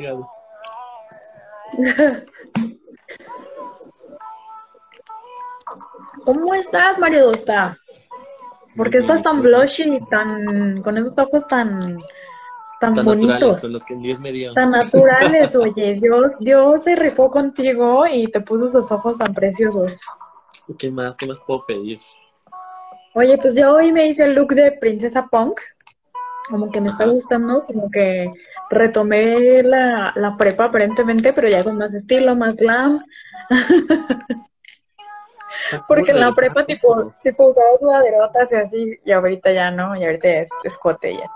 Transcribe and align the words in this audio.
cagado. 0.00 0.28
¿Cómo 6.24 6.54
estás, 6.54 6.98
Mario 6.98 7.26
Dosta? 7.26 7.76
¿Por 8.76 8.90
qué 8.90 8.98
estás 8.98 9.22
tan 9.22 9.42
blushy 9.42 9.96
y 9.96 10.00
tan 10.06 10.82
con 10.82 10.96
esos 10.96 11.18
ojos 11.18 11.46
tan 11.46 11.98
tan, 12.80 12.94
Tan 12.94 13.04
bonitos? 13.04 13.28
naturales, 13.32 13.60
con 13.60 13.72
los 13.72 13.84
que 13.84 13.94
Dios 13.96 14.20
me 14.20 14.32
dio. 14.32 14.52
Tan 14.54 14.70
naturales, 14.70 15.54
oye, 15.54 15.94
Dios, 15.94 16.32
Dios 16.40 16.82
se 16.82 16.96
rifó 16.96 17.30
contigo 17.30 18.06
y 18.06 18.26
te 18.28 18.40
puso 18.40 18.68
esos 18.68 18.90
ojos 18.90 19.18
tan 19.18 19.32
preciosos. 19.34 20.00
¿Qué 20.78 20.90
más? 20.90 21.16
¿Qué 21.16 21.26
más 21.26 21.38
puedo 21.46 21.62
pedir? 21.66 22.00
Oye, 23.14 23.36
pues 23.38 23.54
yo 23.54 23.74
hoy 23.74 23.92
me 23.92 24.06
hice 24.06 24.24
el 24.24 24.34
look 24.34 24.54
de 24.54 24.72
princesa 24.72 25.26
punk, 25.30 25.60
como 26.48 26.70
que 26.70 26.80
me 26.80 26.88
está 26.88 27.06
gustando, 27.06 27.64
como 27.66 27.90
que 27.90 28.32
retomé 28.72 29.62
la, 29.62 30.12
la 30.16 30.36
prepa 30.36 30.64
aparentemente, 30.64 31.32
pero 31.32 31.48
ya 31.48 31.62
con 31.62 31.78
más 31.78 31.94
estilo, 31.94 32.34
más 32.34 32.56
glam, 32.56 32.98
porque 35.88 36.12
en 36.12 36.20
la 36.20 36.32
prepa 36.32 36.64
tipo, 36.64 37.12
tipo 37.22 37.48
usaba 37.48 37.76
sudaderotas 37.78 38.50
y 38.52 38.54
así, 38.56 38.98
y 39.04 39.12
ahorita 39.12 39.52
ya 39.52 39.70
no, 39.70 39.94
y 39.96 40.04
ahorita 40.04 40.28
es 40.28 40.50
escote 40.64 41.14
ya. 41.16 41.30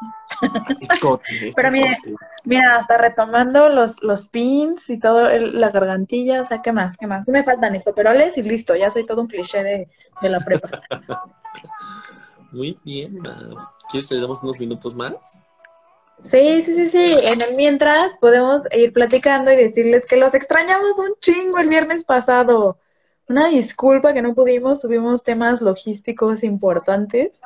Escote, 0.80 1.50
Pero 1.56 1.70
mire. 1.70 1.98
Mira, 2.44 2.76
hasta 2.76 2.96
retomando 2.96 3.68
los, 3.68 4.02
los 4.04 4.28
pins 4.28 4.88
y 4.88 5.00
todo, 5.00 5.28
el- 5.28 5.60
la 5.60 5.70
gargantilla, 5.70 6.40
o 6.40 6.44
sea, 6.44 6.62
¿qué 6.62 6.72
más? 6.72 6.96
¿Qué 6.96 7.06
más? 7.06 7.26
¿Qué 7.26 7.32
me 7.32 7.42
faltan? 7.44 7.74
Estoperoles 7.74 8.38
y 8.38 8.42
listo, 8.42 8.76
ya 8.76 8.88
soy 8.88 9.04
todo 9.04 9.20
un 9.22 9.26
cliché 9.26 9.62
de, 9.64 9.88
de 10.22 10.28
la 10.28 10.38
prepa. 10.38 10.68
Muy 12.52 12.78
bien, 12.84 13.18
ma. 13.18 13.68
¿Quieres 13.90 14.08
que 14.08 14.14
le 14.14 14.24
unos 14.24 14.60
minutos 14.60 14.94
más? 14.94 15.42
Sí, 16.24 16.62
sí, 16.62 16.74
sí, 16.74 16.88
sí. 16.88 17.16
En 17.22 17.40
el 17.40 17.54
mientras 17.54 18.12
podemos 18.18 18.64
ir 18.72 18.92
platicando 18.92 19.52
y 19.52 19.56
decirles 19.56 20.06
que 20.06 20.16
los 20.16 20.34
extrañamos 20.34 20.98
un 20.98 21.14
chingo 21.20 21.58
el 21.58 21.68
viernes 21.68 22.04
pasado. 22.04 22.78
Una 23.28 23.48
disculpa 23.48 24.12
que 24.12 24.22
no 24.22 24.34
pudimos, 24.34 24.80
tuvimos 24.80 25.22
temas 25.22 25.60
logísticos 25.60 26.42
importantes 26.44 27.40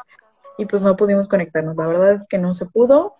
y 0.58 0.66
pues 0.66 0.82
no 0.82 0.96
pudimos 0.96 1.28
conectarnos. 1.28 1.76
La 1.76 1.86
verdad 1.86 2.12
es 2.12 2.26
que 2.26 2.38
no 2.38 2.54
se 2.54 2.66
pudo. 2.66 3.16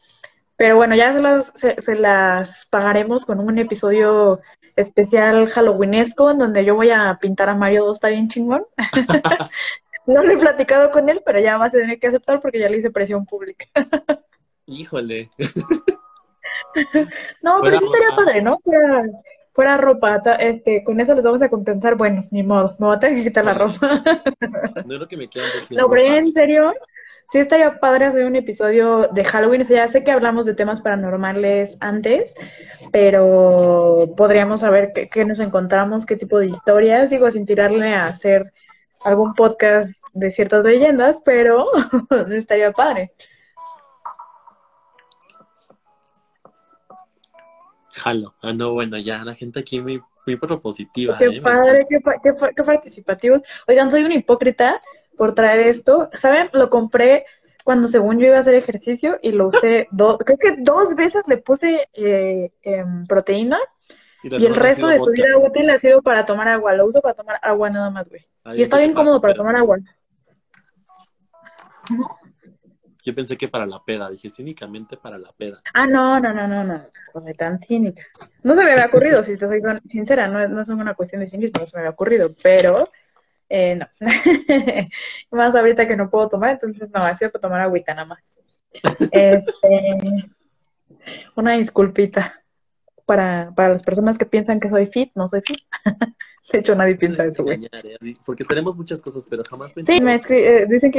Pero 0.56 0.76
bueno, 0.76 0.94
ya 0.94 1.12
se 1.12 1.94
las, 1.96 2.66
pagaremos 2.68 3.24
con 3.24 3.40
un 3.40 3.58
episodio 3.58 4.40
especial 4.76 5.48
halloweenesco 5.48 6.30
en 6.30 6.38
donde 6.38 6.64
yo 6.64 6.74
voy 6.74 6.90
a 6.90 7.18
pintar 7.20 7.48
a 7.48 7.54
Mario 7.54 7.86
Dosta 7.86 8.08
bien 8.08 8.28
chingón. 8.28 8.64
No 10.06 10.24
lo 10.24 10.32
he 10.32 10.38
platicado 10.38 10.90
con 10.90 11.08
él, 11.08 11.22
pero 11.24 11.38
ya 11.38 11.56
vas 11.56 11.74
a 11.74 11.78
tener 11.78 12.00
que 12.00 12.08
aceptar 12.08 12.40
porque 12.40 12.58
ya 12.58 12.68
le 12.68 12.78
hice 12.78 12.90
presión 12.90 13.26
pública. 13.26 13.66
Híjole. 14.66 15.30
No, 17.42 17.60
pero 17.62 17.78
sí 17.78 17.84
estaría 17.84 18.16
padre, 18.16 18.42
¿no? 18.42 18.58
Fuera, 18.60 19.04
fuera 19.52 19.76
ropa, 19.76 20.22
ta- 20.22 20.36
este, 20.36 20.84
con 20.84 21.00
eso 21.00 21.14
les 21.14 21.24
vamos 21.24 21.42
a 21.42 21.48
compensar. 21.48 21.96
Bueno, 21.96 22.22
ni 22.30 22.42
modo, 22.42 22.70
me 22.78 22.86
voy 22.86 22.96
a 22.96 23.00
tener 23.00 23.16
que 23.16 23.24
quitar 23.24 23.44
la 23.44 23.54
ropa. 23.54 24.02
No 24.86 24.96
creo 24.96 25.08
que 25.08 25.16
me 25.16 25.28
quieran 25.28 25.50
decir. 25.54 25.76
No, 25.76 25.88
pero 25.88 26.14
en 26.14 26.32
serio, 26.32 26.72
sí 27.32 27.38
estaría 27.38 27.78
padre 27.80 28.06
hacer 28.06 28.24
un 28.24 28.36
episodio 28.36 29.08
de 29.12 29.24
Halloween. 29.24 29.62
O 29.62 29.64
sea, 29.64 29.86
ya 29.86 29.92
sé 29.92 30.04
que 30.04 30.12
hablamos 30.12 30.46
de 30.46 30.54
temas 30.54 30.80
paranormales 30.80 31.76
antes, 31.80 32.32
pero 32.92 34.04
podríamos 34.16 34.60
saber 34.60 34.92
qué, 34.94 35.08
qué 35.08 35.24
nos 35.24 35.40
encontramos, 35.40 36.06
qué 36.06 36.16
tipo 36.16 36.38
de 36.38 36.46
historias. 36.46 37.10
Digo, 37.10 37.30
sin 37.30 37.46
tirarle 37.46 37.94
a 37.94 38.06
hacer 38.06 38.52
algún 39.04 39.34
podcast 39.34 39.92
de 40.12 40.30
ciertas 40.30 40.64
leyendas, 40.64 41.18
pero 41.24 41.66
estaría 42.32 42.72
padre. 42.72 43.12
Jalo. 48.00 48.34
Ah, 48.42 48.52
no, 48.52 48.72
bueno, 48.72 48.98
ya 48.98 49.24
la 49.24 49.34
gente 49.34 49.60
aquí 49.60 49.80
muy, 49.80 50.02
muy 50.26 50.36
propositiva. 50.36 51.18
Qué 51.18 51.26
¿eh? 51.26 51.40
Padre, 51.42 51.86
qué, 51.88 51.98
qué, 52.22 52.32
qué 52.56 52.62
participativos. 52.62 53.42
Oigan, 53.68 53.90
soy 53.90 54.04
una 54.04 54.14
hipócrita 54.14 54.80
por 55.16 55.34
traer 55.34 55.66
esto. 55.66 56.08
¿Saben? 56.14 56.48
Lo 56.52 56.70
compré 56.70 57.24
cuando 57.64 57.88
según 57.88 58.18
yo 58.18 58.26
iba 58.26 58.38
a 58.38 58.40
hacer 58.40 58.54
ejercicio 58.54 59.18
y 59.22 59.32
lo 59.32 59.48
usé 59.48 59.86
dos, 59.92 60.18
creo 60.24 60.38
que 60.38 60.56
dos 60.58 60.94
veces 60.96 61.22
le 61.28 61.36
puse 61.36 61.88
eh, 61.92 62.50
em, 62.62 63.06
proteína 63.06 63.58
y 64.22 64.44
el 64.44 64.54
resto 64.54 64.86
de 64.86 64.98
su 64.98 65.10
vida 65.10 65.38
útil 65.38 65.70
ha 65.70 65.78
sido 65.78 66.02
para 66.02 66.26
tomar 66.26 66.48
agua. 66.48 66.74
Lo 66.74 66.86
uso 66.86 67.00
para 67.00 67.14
tomar 67.14 67.38
agua 67.42 67.70
nada 67.70 67.90
más, 67.90 68.08
güey. 68.08 68.26
Y 68.54 68.62
está 68.62 68.78
bien 68.78 68.92
cómodo 68.92 69.20
para 69.20 69.34
tomar 69.34 69.56
agua. 69.56 69.78
Yo 73.02 73.14
pensé 73.14 73.36
que 73.36 73.48
para 73.48 73.66
la 73.66 73.82
peda. 73.84 74.10
Dije, 74.10 74.28
cínicamente 74.30 74.96
para 74.96 75.18
la 75.18 75.32
peda. 75.32 75.62
Ah, 75.74 75.86
no, 75.86 76.20
no, 76.20 76.32
no, 76.32 76.46
no, 76.46 76.64
no. 76.64 76.86
No 77.14 77.20
soy 77.20 77.34
tan 77.34 77.58
cínica. 77.60 78.02
No 78.42 78.54
se 78.54 78.62
me 78.64 78.72
había 78.72 78.86
ocurrido, 78.86 79.22
si 79.22 79.36
te 79.36 79.46
soy 79.48 79.60
sincera, 79.86 80.26
no, 80.28 80.46
no 80.48 80.62
es 80.62 80.68
una 80.68 80.94
cuestión 80.94 81.20
de 81.20 81.26
cinismo, 81.28 81.60
no 81.60 81.66
se 81.66 81.76
me 81.76 81.80
había 81.80 81.90
ocurrido, 81.90 82.30
pero 82.42 82.88
eh, 83.48 83.74
no. 83.74 83.86
Más 85.30 85.54
ahorita 85.54 85.86
que 85.88 85.96
no 85.96 86.08
puedo 86.08 86.28
tomar, 86.28 86.50
entonces 86.50 86.88
no, 86.90 87.02
ha 87.02 87.16
sido 87.16 87.30
para 87.32 87.42
tomar 87.42 87.60
agüita 87.62 87.94
nada 87.94 88.06
más. 88.06 88.22
Este, 89.10 89.98
una 91.36 91.54
disculpita 91.54 92.42
para, 93.06 93.52
para 93.54 93.70
las 93.70 93.82
personas 93.82 94.16
que 94.18 94.26
piensan 94.26 94.60
que 94.60 94.70
soy 94.70 94.86
fit, 94.86 95.10
no 95.14 95.28
soy 95.28 95.40
fit. 95.42 95.58
De 96.52 96.58
hecho, 96.58 96.74
nadie 96.74 96.96
piensa 96.96 97.24
eso, 97.24 97.42
güey. 97.44 97.64
¿eh? 97.64 97.96
Así, 98.00 98.16
Porque 98.24 98.44
seremos 98.44 98.76
muchas 98.76 99.02
cosas, 99.02 99.24
pero 99.28 99.42
jamás 99.44 99.74
Sí, 99.74 99.80
me 100.00 100.00
mentiras. 100.00 100.22
inscri- 100.22 100.44
eh, 100.44 100.66
dicen 100.68 100.90
que 100.90 100.98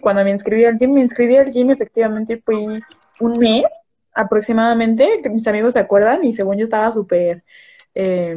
cuando 0.00 0.24
me 0.24 0.30
inscribí 0.30 0.64
al 0.64 0.78
gym, 0.78 0.92
me 0.92 1.00
inscribí 1.00 1.36
al 1.36 1.50
gym, 1.50 1.70
efectivamente 1.70 2.40
fui 2.44 2.66
un 3.20 3.32
mes 3.38 3.64
aproximadamente, 4.12 5.20
mis 5.30 5.46
amigos 5.46 5.74
se 5.74 5.80
acuerdan, 5.80 6.24
y 6.24 6.32
según 6.32 6.58
yo 6.58 6.64
estaba 6.64 6.90
súper 6.92 7.44
eh, 7.94 8.36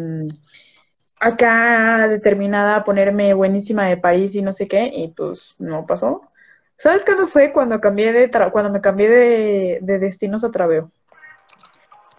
acá 1.19 2.07
determinada 2.09 2.77
a 2.77 2.83
ponerme 2.83 3.33
buenísima 3.33 3.87
de 3.87 3.97
París 3.97 4.35
y 4.35 4.41
no 4.41 4.53
sé 4.53 4.67
qué, 4.67 4.85
y 4.85 5.09
pues 5.09 5.55
no 5.59 5.85
pasó. 5.85 6.21
¿Sabes 6.77 7.05
cuándo 7.05 7.27
fue? 7.27 7.53
Cuando 7.53 7.79
cambié 7.79 8.11
de 8.11 8.29
cuando 8.51 8.71
me 8.71 8.81
cambié 8.81 9.09
de, 9.09 9.79
de 9.81 9.99
destinos 9.99 10.43
a 10.43 10.51
Traveo. 10.51 10.91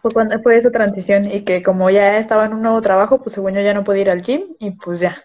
Fue 0.01 0.11
cuando 0.11 0.39
fue 0.41 0.57
esa 0.57 0.71
transición 0.71 1.27
y 1.27 1.43
que 1.45 1.63
como 1.63 1.91
ya 1.91 2.19
estaba 2.19 2.47
en 2.47 2.55
un 2.55 2.63
nuevo 2.63 2.81
trabajo, 2.81 3.19
pues 3.21 3.35
según 3.35 3.55
yo 3.55 3.61
ya 3.61 3.75
no 3.75 3.85
podía 3.85 4.03
ir 4.03 4.11
al 4.11 4.23
gym 4.23 4.55
y 4.59 4.71
pues 4.73 5.01
ya. 5.01 5.25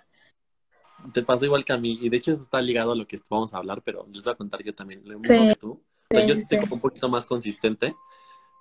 Te 1.14 1.24
pasó 1.24 1.46
igual 1.46 1.64
que 1.66 1.74
a 1.74 1.78
mí. 1.78 1.97
Y 2.02 2.09
de 2.09 2.18
hecho, 2.18 2.31
eso 2.31 2.42
está 2.42 2.62
ligado 2.62 2.92
a 2.92 2.96
lo 2.96 3.08
que 3.08 3.18
vamos 3.30 3.53
a 3.53 3.58
hablar, 3.58 3.81
pero 3.84 4.06
les 4.14 4.24
voy 4.24 4.34
a 4.34 4.38
contar 4.38 4.64
yo 4.64 4.74
también 4.74 5.02
lo 5.06 5.14
Sí. 5.14 5.20
mismo 5.20 5.47
que 5.50 5.56
tú. 5.56 5.72
O 5.72 5.81
sea, 6.14 6.22
Sí, 6.22 6.28
yo 6.28 6.34
sí 6.34 6.40
sí, 6.40 6.44
estoy 6.44 6.59
como 6.59 6.75
un 6.75 6.81
poquito 6.81 7.08
más 7.09 7.25
consistente, 7.25 7.96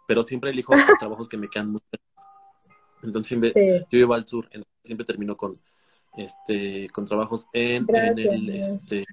pero 0.07 0.23
siempre 0.23 0.51
elijo 0.51 0.73
trabajos 1.03 1.29
que 1.29 1.37
me 1.37 1.49
quedan 1.49 1.71
muy 1.73 1.81
lejos. 1.91 2.29
Entonces, 3.03 3.29
siempre, 3.29 3.53
yo 3.91 3.99
vivo 3.99 4.15
al 4.15 4.27
sur, 4.27 4.49
siempre 4.83 5.05
termino 5.07 5.37
con 5.37 5.61
este 6.17 6.89
con 6.91 7.05
trabajos 7.07 7.47
en, 7.53 7.87
en 7.95 8.19
el 8.19 8.51
este 8.51 9.07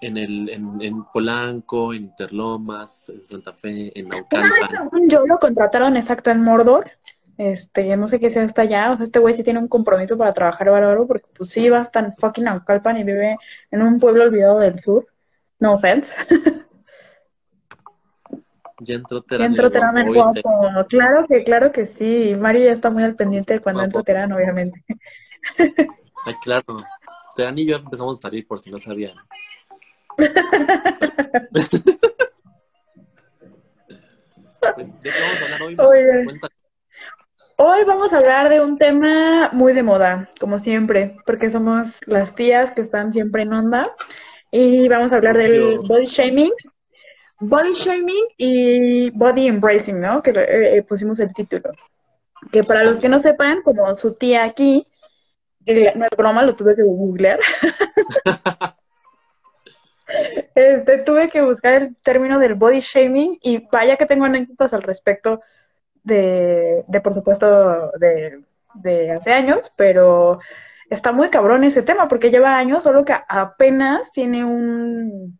en 0.00 0.16
el 0.16 0.48
en, 0.48 0.80
en 0.80 1.04
Polanco, 1.12 1.92
en 1.92 2.04
Interlomas, 2.04 3.08
en 3.10 3.26
Santa 3.26 3.52
Fe, 3.52 3.92
en 3.98 4.06
Una 4.06 4.16
vez, 4.16 4.26
Naucalpan. 4.30 4.68
según 4.70 5.10
yo, 5.10 5.26
lo 5.26 5.38
contrataron 5.38 5.96
exacto 5.96 6.30
en 6.30 6.42
Mordor. 6.42 6.90
Este, 7.38 7.96
no 7.96 8.08
sé 8.08 8.18
qué 8.18 8.30
sea 8.30 8.42
hasta 8.42 8.62
allá. 8.62 8.92
O 8.92 8.96
sea, 8.96 9.04
este 9.04 9.20
güey 9.20 9.32
sí 9.32 9.44
tiene 9.44 9.60
un 9.60 9.68
compromiso 9.68 10.18
para 10.18 10.34
trabajar 10.34 10.70
bárbaro 10.70 11.06
porque 11.06 11.26
pues 11.36 11.50
sí 11.50 11.68
va 11.70 11.78
hasta 11.78 12.00
en 12.00 12.14
fucking 12.16 12.44
Naucalpan 12.44 12.98
y 12.98 13.04
vive 13.04 13.36
en 13.70 13.82
un 13.82 14.00
pueblo 14.00 14.24
olvidado 14.24 14.58
del 14.58 14.78
sur. 14.78 15.06
No 15.58 15.74
offense. 15.74 16.12
Ya 18.80 18.94
entró 18.94 19.22
Terán 19.22 19.46
entró 19.48 19.66
el 19.66 19.72
Terán 19.72 19.98
el 19.98 20.14
guapo. 20.14 20.86
Claro 20.88 21.26
que, 21.26 21.42
claro 21.42 21.72
que 21.72 21.86
sí. 21.86 22.36
Mario 22.38 22.66
ya 22.66 22.72
está 22.72 22.90
muy 22.90 23.02
al 23.02 23.16
pendiente 23.16 23.54
de 23.54 23.60
cuando 23.60 23.82
entra 23.82 24.04
Terán, 24.04 24.32
obviamente. 24.32 24.84
Ay, 26.24 26.34
claro. 26.42 26.76
Terán 27.34 27.58
y 27.58 27.66
yo 27.66 27.76
empezamos 27.76 28.18
a 28.18 28.20
salir 28.20 28.46
por 28.46 28.60
si 28.60 28.70
no 28.70 28.78
sabían. 28.78 29.16
Pues, 34.74 34.88
¿De 35.00 35.10
qué 35.10 35.20
vamos 35.20 35.40
a 35.40 35.44
hablar 35.44 35.62
hoy? 35.62 35.76
Oye. 35.78 36.40
Hoy 37.60 37.82
vamos 37.82 38.12
a 38.12 38.18
hablar 38.18 38.48
de 38.50 38.60
un 38.60 38.78
tema 38.78 39.50
muy 39.52 39.72
de 39.72 39.82
moda, 39.82 40.28
como 40.38 40.60
siempre, 40.60 41.16
porque 41.26 41.50
somos 41.50 41.88
las 42.06 42.36
tías 42.36 42.70
que 42.70 42.82
están 42.82 43.12
siempre 43.12 43.42
en 43.42 43.52
onda. 43.52 43.82
Y 44.52 44.88
vamos 44.88 45.12
a 45.12 45.16
hablar 45.16 45.36
del 45.36 45.80
body 45.80 46.06
shaming. 46.06 46.52
Body 47.40 47.72
shaming 47.72 48.26
y 48.36 49.10
body 49.10 49.48
embracing, 49.48 50.00
¿no? 50.00 50.22
Que 50.22 50.30
eh, 50.36 50.84
pusimos 50.84 51.18
el 51.18 51.34
título. 51.34 51.72
Que 52.52 52.62
para 52.62 52.84
los 52.84 52.98
que 52.98 53.08
no 53.08 53.18
sepan, 53.18 53.62
como 53.62 53.96
su 53.96 54.14
tía 54.14 54.44
aquí, 54.44 54.84
no 55.66 56.04
es 56.04 56.16
broma, 56.16 56.44
lo 56.44 56.54
tuve 56.54 56.76
que 56.76 56.84
googlear. 56.84 57.40
Este, 60.54 60.98
tuve 61.02 61.28
que 61.28 61.42
buscar 61.42 61.74
el 61.74 61.96
término 61.96 62.38
del 62.38 62.54
body 62.54 62.80
shaming 62.80 63.38
y 63.42 63.58
vaya 63.70 63.96
que 63.96 64.06
tengo 64.06 64.24
anécdotas 64.24 64.72
al 64.72 64.82
respecto 64.82 65.42
de, 66.08 67.00
por 67.02 67.14
supuesto, 67.14 67.92
de, 67.98 68.40
de 68.74 69.12
hace 69.12 69.32
años, 69.32 69.72
pero 69.76 70.40
está 70.90 71.12
muy 71.12 71.28
cabrón 71.30 71.64
ese 71.64 71.82
tema 71.82 72.08
porque 72.08 72.30
lleva 72.30 72.56
años, 72.56 72.82
solo 72.82 73.04
que 73.04 73.14
apenas 73.28 74.10
tiene 74.12 74.44
un, 74.44 75.38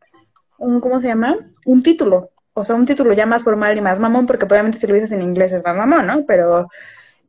un 0.58 0.80
¿cómo 0.80 1.00
se 1.00 1.08
llama? 1.08 1.36
Un 1.66 1.82
título 1.82 2.30
o 2.58 2.64
sea, 2.64 2.74
un 2.74 2.86
título 2.86 3.12
ya 3.12 3.26
más 3.26 3.44
formal 3.44 3.76
y 3.78 3.80
más 3.80 4.00
mamón, 4.00 4.26
porque 4.26 4.44
obviamente 4.44 4.78
si 4.78 4.86
lo 4.86 4.94
dices 4.94 5.12
en 5.12 5.22
inglés 5.22 5.52
es 5.52 5.64
más 5.64 5.76
mamón, 5.76 6.06
¿no? 6.06 6.24
Pero 6.26 6.68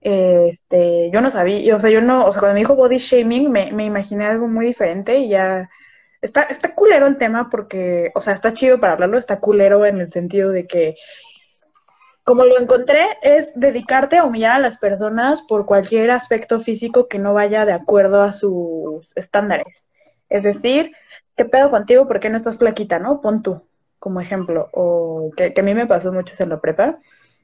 este, 0.02 1.12
yo 1.12 1.22
no 1.22 1.30
sabía, 1.30 1.76
o 1.76 1.80
sea, 1.80 1.90
yo 1.90 2.02
no, 2.02 2.26
o 2.26 2.32
sea, 2.32 2.40
cuando 2.40 2.56
me 2.56 2.62
dijo 2.62 2.76
body 2.76 2.98
shaming 2.98 3.52
me, 3.52 3.72
me 3.72 3.86
imaginé 3.86 4.26
algo 4.26 4.48
muy 4.48 4.66
diferente 4.66 5.20
y 5.20 5.30
ya 5.30 5.70
está, 6.22 6.44
está 6.44 6.74
culero 6.74 7.08
el 7.08 7.18
tema 7.18 7.50
porque, 7.50 8.12
o 8.16 8.22
sea, 8.22 8.34
está 8.34 8.54
chido 8.54 8.80
para 8.80 8.94
hablarlo, 8.94 9.18
está 9.18 9.40
culero 9.40 9.86
en 9.86 10.00
el 10.02 10.10
sentido 10.12 10.52
de 10.52 10.68
que 10.68 10.96
como 12.30 12.46
lo 12.46 12.60
encontré, 12.60 13.18
es 13.24 13.50
dedicarte 13.56 14.20
a 14.20 14.24
humillar 14.24 14.58
a 14.58 14.60
las 14.60 14.78
personas 14.78 15.42
por 15.42 15.66
cualquier 15.66 16.12
aspecto 16.12 16.60
físico 16.60 17.08
que 17.08 17.18
no 17.18 17.34
vaya 17.34 17.66
de 17.66 17.74
acuerdo 17.74 18.22
a 18.22 18.34
sus 18.34 19.18
estándares. 19.18 19.84
Es 20.30 20.44
decir, 20.44 20.96
¿qué 21.36 21.46
pedo 21.46 21.72
contigo? 21.72 22.08
¿Por 22.08 22.20
qué 22.20 22.30
no 22.30 22.38
estás 22.38 22.58
flaquita, 22.58 23.00
no? 23.00 23.20
Pon 23.22 23.42
tú, 23.42 23.68
como 23.98 24.22
ejemplo. 24.22 24.70
O 24.74 25.32
que, 25.36 25.56
a 25.58 25.64
mí 25.64 25.74
me 25.74 25.88
pasó 25.88 26.12
mucho 26.12 26.36
en 26.38 26.50
la 26.50 26.62
prepa. 26.62 27.00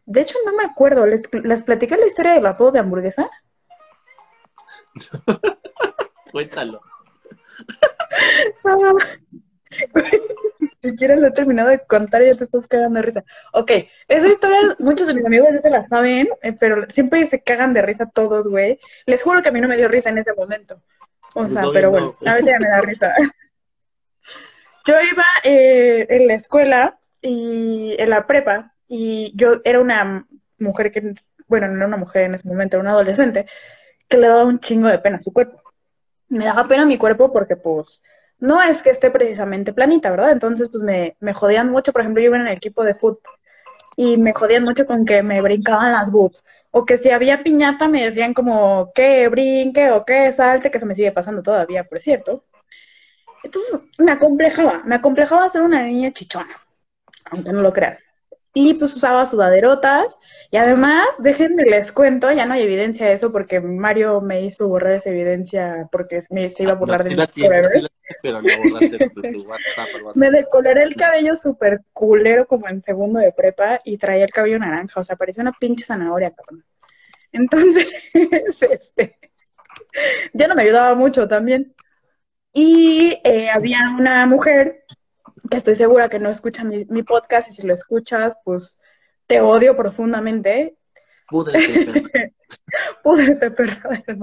De 0.06 0.22
hecho, 0.22 0.38
no 0.46 0.54
me 0.56 0.66
acuerdo. 0.66 1.08
¿Les, 1.08 1.24
les 1.34 1.64
platicé 1.64 1.98
la 1.98 2.06
historia 2.06 2.34
del 2.34 2.46
apodo 2.46 2.74
de 2.74 2.78
hamburguesa? 2.78 3.28
Cuéntalo. 6.32 6.80
siquiera 10.86 11.16
lo 11.16 11.28
he 11.28 11.32
terminado 11.32 11.70
de 11.70 11.80
contar 11.86 12.24
y 12.24 12.28
ya 12.28 12.36
te 12.36 12.46
estás 12.46 12.68
cagando 12.68 12.98
de 13.00 13.06
risa. 13.06 13.24
Ok, 13.54 13.72
esa 14.08 14.28
historia 14.28 14.60
muchos 14.80 15.08
de 15.08 15.14
mis 15.14 15.26
amigos 15.26 15.50
ya 15.54 15.62
se 15.62 15.70
la 15.70 15.86
saben, 15.86 16.28
eh, 16.42 16.54
pero 16.54 16.90
siempre 16.90 17.26
se 17.28 17.42
cagan 17.42 17.74
de 17.74 17.82
risa 17.82 18.10
todos, 18.14 18.48
güey. 18.48 18.80
Les 19.06 19.22
juro 19.22 19.42
que 19.42 19.50
a 19.50 19.52
mí 19.52 19.62
no 19.62 19.68
me 19.68 19.78
dio 19.78 19.88
risa 19.88 20.10
en 20.10 20.20
ese 20.20 20.34
momento. 20.34 20.82
O 21.36 21.48
sea, 21.50 21.64
pero 21.74 21.92
bueno, 21.92 22.16
a 22.26 22.36
veces 22.36 22.52
ya 22.52 22.60
me 22.60 22.70
da 22.70 22.82
risa. 22.82 23.14
Yo 24.88 24.94
iba 25.02 25.26
eh, 25.44 26.06
en 26.10 26.28
la 26.28 26.36
escuela 26.36 27.00
y 27.20 27.96
en 27.98 28.10
la 28.12 28.28
prepa 28.28 28.76
y 28.88 29.34
yo 29.36 29.62
era 29.64 29.80
una 29.82 30.28
mujer 30.60 30.92
que, 30.92 31.16
bueno, 31.48 31.68
no 31.68 31.78
era 31.78 31.88
una 31.88 31.98
mujer 31.98 32.24
en 32.24 32.36
ese 32.36 32.48
momento, 32.48 32.78
era 32.78 32.82
una 32.82 32.92
adolescente, 32.92 33.48
que 34.08 34.18
le 34.18 34.28
daba 34.28 34.46
un 34.46 34.60
chingo 34.60 34.88
de 34.88 35.00
pena 35.00 35.18
a 35.18 35.22
su 35.22 35.34
cuerpo. 35.34 35.62
Me 36.30 36.46
daba 36.46 36.68
pena 36.68 36.86
mi 36.86 36.98
cuerpo 36.98 37.32
porque, 37.32 37.56
pues, 37.56 38.00
no 38.40 38.62
es 38.62 38.82
que 38.82 38.90
esté 38.92 39.12
precisamente 39.12 39.74
planita, 39.74 40.10
¿verdad? 40.12 40.32
Entonces, 40.32 40.70
pues 40.72 40.84
me, 40.84 41.16
me 41.20 41.34
jodían 41.34 41.70
mucho, 41.70 41.92
por 41.92 42.02
ejemplo, 42.02 42.22
yo 42.22 42.28
iba 42.28 42.38
en 42.38 42.48
el 42.48 42.54
equipo 42.54 42.84
de 42.84 42.96
fútbol 42.96 43.22
y 43.98 44.18
me 44.18 44.34
jodían 44.34 44.64
mucho 44.64 44.86
con 44.86 45.06
que 45.06 45.24
me 45.24 45.42
brincaban 45.42 45.92
las 45.92 46.12
boobs. 46.12 46.44
O 46.72 46.86
que 46.86 46.98
si 46.98 47.10
había 47.10 47.44
piñata 47.44 47.88
me 47.88 48.06
decían 48.06 48.34
como 48.34 48.92
que 48.94 49.28
brinque 49.30 49.92
o 49.92 50.06
que 50.06 50.34
salte, 50.34 50.72
que 50.72 50.80
se 50.80 50.86
me 50.86 50.96
sigue 50.96 51.12
pasando 51.12 51.42
todavía, 51.42 51.86
por 51.86 52.00
cierto. 52.00 52.44
Entonces 53.44 53.80
me 53.98 54.12
acomplejaba, 54.12 54.84
me 54.86 54.96
acomplejaba 54.96 55.50
ser 55.50 55.62
una 55.62 55.84
niña 55.84 56.12
chichona, 56.12 56.60
aunque 57.32 57.54
no 57.54 57.60
lo 57.60 57.72
crean 57.74 57.98
y 58.58 58.74
pues 58.76 58.96
usaba 58.96 59.26
sudaderotas 59.26 60.18
y 60.50 60.56
además, 60.56 61.06
déjenme 61.20 61.66
les 61.66 61.92
cuento, 61.92 62.32
ya 62.32 62.46
no 62.46 62.54
hay 62.54 62.64
evidencia 62.64 63.06
de 63.06 63.14
eso 63.14 63.30
porque 63.32 63.60
Mario 63.60 64.22
me 64.22 64.44
hizo 64.44 64.70
borrar 64.70 64.94
esa 64.94 65.10
evidencia 65.10 65.90
porque 65.92 66.24
me, 66.30 66.50
se 66.50 66.64
iba 66.64 66.72
a 66.72 66.76
burlar 66.76 67.04
de 67.04 67.16
mí 67.16 67.22
pero 67.36 67.68
Me 70.16 70.32
decoloré 70.32 70.84
el 70.84 70.96
cabello 70.96 71.36
súper 71.36 71.82
culero 71.92 72.48
como 72.48 72.70
en 72.70 72.82
segundo 72.82 73.20
de 73.20 73.34
prepa 73.34 73.82
y 73.84 73.98
traía 73.98 74.24
el 74.24 74.32
cabello 74.32 74.58
naranja, 74.58 75.02
o 75.02 75.04
sea, 75.04 75.18
parecía 75.18 75.42
una 75.42 75.58
pinche 75.60 75.84
zanahoria, 75.84 76.32
cabrón. 76.32 76.64
Entonces, 77.34 77.88
este, 78.72 79.18
ya 80.32 80.48
no 80.48 80.56
me 80.56 80.62
ayudaba 80.62 80.96
mucho 80.96 81.28
también. 81.28 81.76
Y 82.54 83.20
eh, 83.26 83.50
había 83.50 83.80
una 83.98 84.26
mujer 84.28 84.86
que 85.50 85.58
estoy 85.58 85.76
segura 85.76 86.10
que 86.10 86.20
no 86.20 86.30
escucha 86.30 86.64
mi, 86.64 87.04
podcast 87.04 87.50
y 87.50 87.54
si 87.54 87.62
lo 87.64 87.74
escuchas, 87.74 88.36
pues 88.44 88.78
te 89.28 89.42
odio 89.42 89.76
profundamente. 89.76 90.78
Púdrete, 91.30 92.34
Púdrete, 93.04 93.52
perro 93.52 93.90
de 93.90 94.18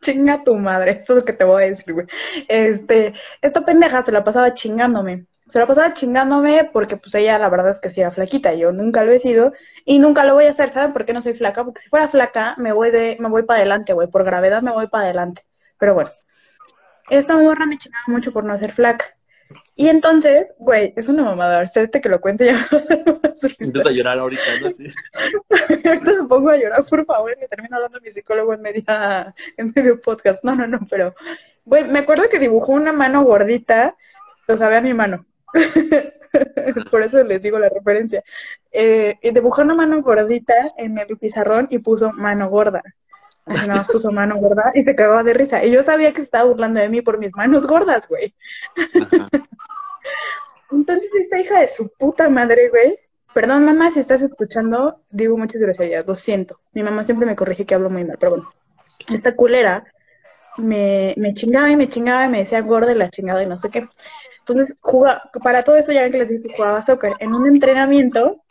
Chinga 0.00 0.42
tu 0.42 0.56
madre, 0.56 0.92
eso 0.92 1.12
es 1.12 1.18
lo 1.18 1.24
que 1.24 1.34
te 1.34 1.44
voy 1.44 1.62
a 1.62 1.66
decir, 1.66 1.92
güey. 1.92 2.06
Este, 2.48 3.12
esta 3.42 3.64
pendeja 3.64 4.02
se 4.04 4.12
la 4.12 4.24
pasaba 4.24 4.54
chingándome. 4.54 5.26
Se 5.48 5.58
la 5.58 5.66
pasaba 5.66 5.92
chingándome 5.92 6.70
porque 6.72 6.96
pues 6.96 7.14
ella 7.14 7.38
la 7.38 7.48
verdad 7.50 7.72
es 7.72 7.80
que 7.80 7.90
sí 7.90 8.00
era 8.00 8.10
flaquita, 8.10 8.54
yo 8.54 8.72
nunca 8.72 9.04
lo 9.04 9.12
he 9.12 9.18
sido 9.18 9.52
y 9.84 9.98
nunca 9.98 10.24
lo 10.24 10.34
voy 10.34 10.46
a 10.46 10.50
hacer, 10.50 10.70
¿saben 10.70 10.92
por 10.92 11.04
qué 11.04 11.12
no 11.12 11.20
soy 11.20 11.34
flaca? 11.34 11.64
Porque 11.64 11.82
si 11.82 11.88
fuera 11.88 12.08
flaca 12.08 12.54
me 12.56 12.72
voy 12.72 12.90
de 12.90 13.16
me 13.18 13.28
voy 13.28 13.42
para 13.42 13.58
adelante, 13.58 13.92
güey, 13.92 14.08
por 14.08 14.24
gravedad 14.24 14.62
me 14.62 14.70
voy 14.70 14.86
para 14.86 15.04
adelante. 15.04 15.44
Pero 15.78 15.94
bueno. 15.94 16.10
Esta 17.10 17.36
morra 17.36 17.66
me 17.66 17.76
chingaba 17.76 18.04
mucho 18.06 18.32
por 18.32 18.44
no 18.44 18.56
ser 18.56 18.70
flaca. 18.72 19.04
Y 19.74 19.88
entonces, 19.88 20.48
güey, 20.58 20.92
es 20.96 21.08
una 21.08 21.24
mamada, 21.24 21.66
sé 21.66 21.90
que 21.90 22.08
lo 22.08 22.20
cuente 22.20 22.46
ya. 22.46 22.68
Empieza 23.58 23.88
a 23.88 23.92
llorar 23.92 24.18
ahorita, 24.18 24.42
¿no? 24.62 24.70
Sí. 24.72 24.86
ahorita 25.88 26.12
me 26.22 26.28
pongo 26.28 26.50
a 26.50 26.56
llorar, 26.56 26.84
por 26.88 27.04
favor, 27.04 27.32
y 27.36 27.40
me 27.40 27.48
termino 27.48 27.76
hablando 27.76 28.00
mi 28.00 28.10
psicólogo 28.10 28.54
en, 28.54 28.62
media, 28.62 29.34
en 29.56 29.72
medio 29.74 30.00
podcast. 30.00 30.44
No, 30.44 30.54
no, 30.54 30.66
no, 30.66 30.80
pero, 30.88 31.14
güey, 31.64 31.84
me 31.84 32.00
acuerdo 32.00 32.28
que 32.28 32.38
dibujó 32.38 32.72
una 32.72 32.92
mano 32.92 33.24
gordita, 33.24 33.96
o 34.46 34.56
sea, 34.56 34.68
vea 34.68 34.80
mi 34.80 34.94
mano. 34.94 35.26
por 36.90 37.02
eso 37.02 37.22
les 37.24 37.42
digo 37.42 37.58
la 37.58 37.68
referencia. 37.68 38.22
Eh, 38.70 39.18
dibujó 39.22 39.62
una 39.62 39.74
mano 39.74 40.00
gordita 40.02 40.54
en 40.76 40.98
el 40.98 41.18
pizarrón 41.18 41.66
y 41.70 41.78
puso 41.78 42.12
mano 42.12 42.48
gorda. 42.48 42.82
Así 43.46 43.66
nada 43.66 43.80
más 43.80 43.88
puso 43.88 44.12
mano 44.12 44.36
gorda 44.36 44.70
y 44.74 44.82
se 44.82 44.94
cagaba 44.94 45.22
de 45.22 45.34
risa. 45.34 45.64
Y 45.64 45.70
yo 45.70 45.82
sabía 45.82 46.10
que 46.10 46.18
se 46.18 46.24
estaba 46.24 46.44
burlando 46.44 46.80
de 46.80 46.88
mí 46.88 47.02
por 47.02 47.18
mis 47.18 47.34
manos 47.34 47.66
gordas, 47.66 48.06
güey. 48.08 48.34
Entonces 50.70 51.10
esta 51.14 51.40
hija 51.40 51.60
de 51.60 51.68
su 51.68 51.88
puta 51.88 52.28
madre, 52.28 52.68
güey. 52.68 52.98
Perdón, 53.32 53.64
mamá, 53.64 53.90
si 53.90 54.00
estás 54.00 54.22
escuchando, 54.22 55.00
digo 55.10 55.36
muchas 55.36 55.60
groserías, 55.60 56.06
lo 56.06 56.16
siento. 56.16 56.60
Mi 56.72 56.82
mamá 56.82 57.02
siempre 57.02 57.26
me 57.26 57.36
corrige 57.36 57.64
que 57.64 57.74
hablo 57.74 57.90
muy 57.90 58.04
mal, 58.04 58.16
pero 58.18 58.32
bueno. 58.32 58.52
Esta 59.08 59.34
culera 59.34 59.84
me, 60.58 61.14
me 61.16 61.32
chingaba 61.34 61.70
y 61.70 61.76
me 61.76 61.88
chingaba 61.88 62.26
y 62.26 62.28
me 62.28 62.38
decía 62.38 62.60
gorda 62.60 62.92
y 62.92 62.96
la 62.96 63.10
chingada 63.10 63.42
y 63.42 63.46
no 63.46 63.58
sé 63.58 63.70
qué. 63.70 63.88
Entonces, 64.40 64.76
jugaba, 64.80 65.30
para 65.42 65.62
todo 65.62 65.76
esto 65.76 65.92
ya 65.92 66.02
ven 66.02 66.12
que 66.12 66.18
les 66.18 66.28
dije 66.28 66.48
que 66.48 66.56
jugaba 66.56 66.82
soccer. 66.82 67.12
En 67.20 67.34
un 67.34 67.46
entrenamiento, 67.46 68.42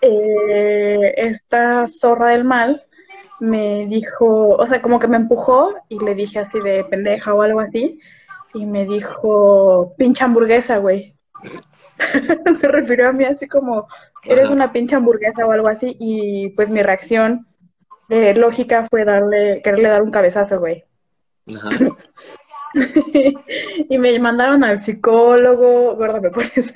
eh, 0.00 1.14
esta 1.16 1.88
zorra 1.88 2.30
del 2.30 2.44
mal 2.44 2.82
me 3.40 3.86
dijo, 3.86 4.50
o 4.50 4.66
sea, 4.66 4.82
como 4.82 4.98
que 4.98 5.08
me 5.08 5.16
empujó 5.16 5.74
y 5.88 5.98
le 5.98 6.14
dije 6.14 6.38
así 6.40 6.60
de 6.60 6.84
pendeja 6.84 7.34
o 7.34 7.42
algo 7.42 7.60
así, 7.60 8.00
y 8.54 8.66
me 8.66 8.84
dijo, 8.84 9.92
pincha 9.96 10.24
hamburguesa, 10.24 10.78
güey. 10.78 11.14
Se 12.60 12.68
refirió 12.68 13.08
a 13.08 13.12
mí 13.12 13.24
así 13.24 13.46
como, 13.46 13.88
eres 14.24 14.50
una 14.50 14.72
pincha 14.72 14.96
hamburguesa 14.96 15.46
o 15.46 15.52
algo 15.52 15.68
así, 15.68 15.96
y 15.98 16.50
pues 16.50 16.70
mi 16.70 16.82
reacción 16.82 17.46
eh, 18.08 18.34
lógica 18.34 18.86
fue 18.88 19.04
darle, 19.04 19.60
quererle 19.62 19.88
dar 19.88 20.02
un 20.02 20.10
cabezazo, 20.10 20.58
güey. 20.58 20.84
Ajá. 21.54 21.70
y 23.88 23.98
me 23.98 24.18
mandaron 24.18 24.64
al 24.64 24.80
psicólogo, 24.80 25.96
gorda, 25.96 26.20
me 26.20 26.30
pones 26.30 26.72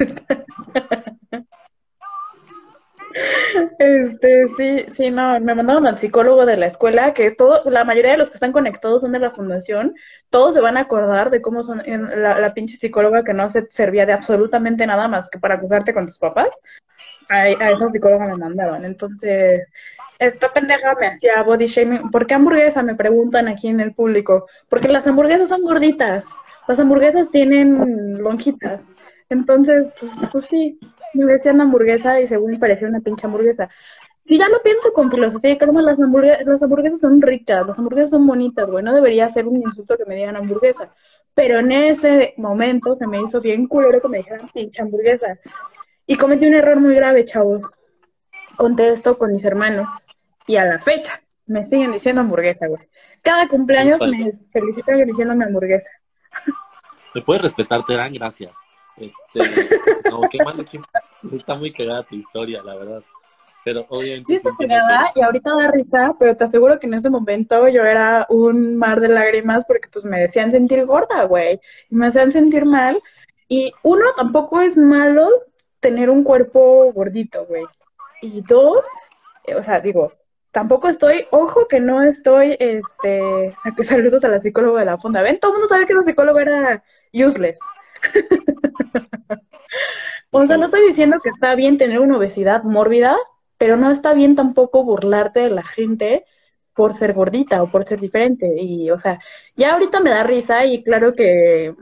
Este, 3.79 4.47
sí, 4.57 4.87
sí, 4.95 5.11
no, 5.11 5.39
me 5.41 5.55
mandaron 5.55 5.87
al 5.87 5.99
psicólogo 5.99 6.47
de 6.47 6.57
la 6.57 6.67
escuela, 6.67 7.13
que 7.13 7.31
todo, 7.31 7.69
la 7.71 7.85
mayoría 7.85 8.13
de 8.13 8.17
los 8.17 8.31
que 8.31 8.37
están 8.37 8.53
conectados 8.53 9.03
son 9.03 9.13
de 9.13 9.19
la 9.19 9.31
fundación, 9.31 9.95
todos 10.31 10.55
se 10.55 10.61
van 10.61 10.77
a 10.77 10.81
acordar 10.81 11.31
de 11.31 11.43
cómo 11.43 11.63
son 11.63 11.83
la, 11.87 12.55
pinche 12.55 12.77
psicóloga 12.77 13.25
que 13.25 13.35
no 13.35 13.51
se 13.51 13.67
servía 13.71 14.07
de 14.07 14.13
absolutamente 14.13 14.87
nada 14.87 15.09
más 15.09 15.29
que 15.29 15.39
para 15.39 15.55
acusarte 15.55 15.95
con 15.95 16.07
tus 16.07 16.19
papás. 16.19 16.49
A, 17.29 17.43
a 17.43 17.71
esa 17.71 17.89
psicóloga 17.89 18.27
me 18.27 18.37
mandaron. 18.37 18.85
Entonces, 18.85 19.63
esta 20.19 20.49
pendeja 20.49 20.95
me 20.99 21.07
hacía 21.09 21.43
body 21.43 21.67
shaming. 21.67 22.11
¿Por 22.11 22.27
qué 22.27 22.35
hamburguesa? 22.35 22.83
Me 22.83 22.95
preguntan 22.95 23.49
aquí 23.49 23.69
en 23.69 23.81
el 23.81 23.95
público. 23.95 24.47
Porque 24.69 24.89
las 24.89 25.07
hamburguesas 25.07 25.49
son 25.49 25.63
gorditas. 25.63 26.25
Las 26.69 26.79
hamburguesas 26.79 27.29
tienen 27.31 28.23
lonjitas. 28.23 28.83
Entonces, 29.29 29.91
pues, 29.99 30.13
pues 30.31 30.45
sí, 30.47 30.79
me 31.15 31.33
decían 31.33 31.61
hamburguesa 31.61 32.21
y 32.21 32.27
según 32.27 32.53
me 32.53 32.59
parecía 32.59 32.89
una 32.89 33.01
pinche 33.01 33.27
hamburguesa. 33.27 33.69
Si 34.23 34.39
ya 34.39 34.49
lo 34.49 34.63
pienso 34.63 34.93
con 34.93 35.11
filosofía, 35.11 35.59
creo 35.59 35.73
las, 35.73 36.01
hamburguesas, 36.01 36.47
las 36.47 36.63
hamburguesas 36.63 37.01
son 37.01 37.21
ricas, 37.21 37.67
las 37.67 37.77
hamburguesas 37.77 38.11
son 38.11 38.27
bonitas, 38.27 38.71
güey, 38.71 38.85
no 38.85 38.95
debería 38.95 39.29
ser 39.29 39.47
un 39.47 39.57
insulto 39.57 39.97
que 39.97 40.05
me 40.05 40.15
digan 40.15 40.37
hamburguesa. 40.37 40.95
Pero 41.35 41.59
en 41.59 41.73
ese 41.73 42.35
momento 42.37 42.95
se 42.95 43.07
me 43.07 43.21
hizo 43.21 43.41
bien 43.41 43.67
culero 43.67 44.01
que 44.01 44.09
me 44.09 44.19
dijeran 44.19 44.49
pinche 44.53 44.83
hamburguesa. 44.83 45.39
Y 46.07 46.17
cometí 46.17 46.47
un 46.47 46.55
error 46.55 46.79
muy 46.79 46.95
grave, 46.95 47.25
chavos. 47.25 47.65
Conté 48.57 48.93
esto 48.93 49.19
con 49.19 49.33
mis 49.33 49.45
hermanos 49.45 49.89
y 50.47 50.57
a 50.57 50.65
la 50.65 50.79
fecha 50.79 51.21
me 51.47 51.65
siguen 51.65 51.93
diciendo 51.93 52.21
hamburguesa, 52.21 52.67
güey. 52.67 52.83
Cada 53.23 53.49
cumpleaños 53.49 54.01
me 54.01 54.33
felicitan 54.53 55.05
diciéndome 55.05 55.45
hamburguesa. 55.45 55.89
¿Me 57.15 57.23
puedes 57.23 57.43
respetar, 57.43 57.85
Terán? 57.85 58.13
Gracias. 58.13 58.57
Este, 59.03 59.41
no, 60.11 60.23
qué 60.31 60.39
malo, 60.45 60.65
que 60.65 60.81
está 61.35 61.55
muy 61.55 61.73
cagada 61.73 62.05
tu 62.05 62.15
historia, 62.15 62.63
la 62.63 62.77
verdad. 62.77 63.03
Pero 63.65 63.87
obviamente. 63.89 64.27
Sí, 64.27 64.35
está 64.35 64.51
cagada 64.59 65.13
y 65.15 65.21
ahorita 65.21 65.55
da 65.55 65.71
risa, 65.71 66.15
pero 66.19 66.37
te 66.37 66.45
aseguro 66.45 66.79
que 66.79 66.87
en 66.87 66.95
ese 66.95 67.11
momento 67.11 67.69
yo 67.69 67.85
era 67.85 68.27
un 68.29 68.77
mar 68.77 69.01
de 69.01 69.09
lágrimas 69.09 69.65
porque 69.65 69.89
pues 69.93 70.05
me 70.05 70.21
decían 70.21 70.51
sentir 70.51 70.85
gorda, 70.85 71.25
güey. 71.25 71.61
Y 71.91 71.95
me 71.95 72.07
hacían 72.07 72.33
sentir 72.33 72.65
mal. 72.65 73.01
Y 73.49 73.73
uno 73.83 74.07
tampoco 74.17 74.61
es 74.61 74.77
malo 74.77 75.29
tener 75.81 76.11
un 76.11 76.25
cuerpo 76.25 76.93
gordito, 76.93 77.45
güey. 77.47 77.65
Y 78.21 78.41
dos, 78.43 78.85
eh, 79.47 79.55
o 79.55 79.63
sea, 79.63 79.81
digo, 79.81 80.13
tampoco 80.53 80.89
estoy, 80.89 81.25
ojo 81.31 81.67
que 81.69 81.81
no 81.81 82.03
estoy, 82.03 82.57
este, 82.59 83.55
saludos 83.83 84.25
a 84.25 84.29
la 84.29 84.41
psicóloga 84.41 84.81
de 84.81 84.87
la 84.87 84.99
fonda. 84.99 85.23
Ven, 85.23 85.39
todo 85.39 85.53
el 85.53 85.59
mundo 85.59 85.69
sabe 85.69 85.87
que 85.87 85.95
la 85.95 86.03
psicóloga 86.03 86.43
era 86.43 86.85
useless. 87.13 87.59
O 90.31 90.47
sea, 90.47 90.57
no 90.57 90.67
estoy 90.67 90.87
diciendo 90.87 91.21
que 91.23 91.31
está 91.31 91.55
bien 91.55 91.79
tener 91.79 92.01
una 92.01 92.17
obesidad 92.17 92.63
mórbida, 92.65 93.17
pero 93.59 93.77
no 93.77 93.91
está 93.91 94.13
bien 94.15 94.35
tampoco 94.35 94.85
burlarte 94.85 95.41
de 95.41 95.51
la 95.51 95.65
gente 95.65 96.25
por 96.75 96.95
ser 96.95 97.13
gordita 97.13 97.63
o 97.63 97.71
por 97.71 97.85
ser 97.85 98.01
diferente. 98.01 98.55
Y, 98.59 98.91
o 98.91 98.99
sea, 98.99 99.21
ya 99.57 99.75
ahorita 99.75 100.01
me 100.01 100.11
da 100.11 100.25
risa 100.25 100.65
y 100.67 100.83
claro 100.83 101.15
que 101.15 101.75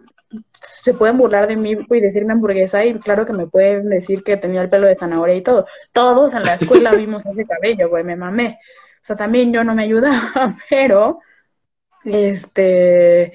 se 0.60 0.94
pueden 0.94 1.18
burlar 1.18 1.46
de 1.46 1.56
mí 1.56 1.72
y 1.72 2.00
decirme 2.00 2.32
hamburguesa 2.32 2.84
y 2.84 2.94
claro 2.98 3.26
que 3.26 3.32
me 3.32 3.46
pueden 3.46 3.88
decir 3.88 4.22
que 4.22 4.36
tenía 4.36 4.62
el 4.62 4.70
pelo 4.70 4.86
de 4.86 4.96
zanahoria 4.96 5.34
y 5.34 5.42
todo. 5.42 5.66
Todos 5.92 6.34
en 6.34 6.42
la 6.42 6.54
escuela 6.54 6.92
vimos 6.92 7.24
ese 7.26 7.44
cabello, 7.44 7.88
güey, 7.88 8.04
me 8.04 8.16
mamé. 8.16 8.58
O 9.02 9.04
sea, 9.04 9.16
también 9.16 9.52
yo 9.52 9.64
no 9.64 9.74
me 9.74 9.84
ayudaba, 9.84 10.56
pero 10.70 11.20
este 12.04 13.34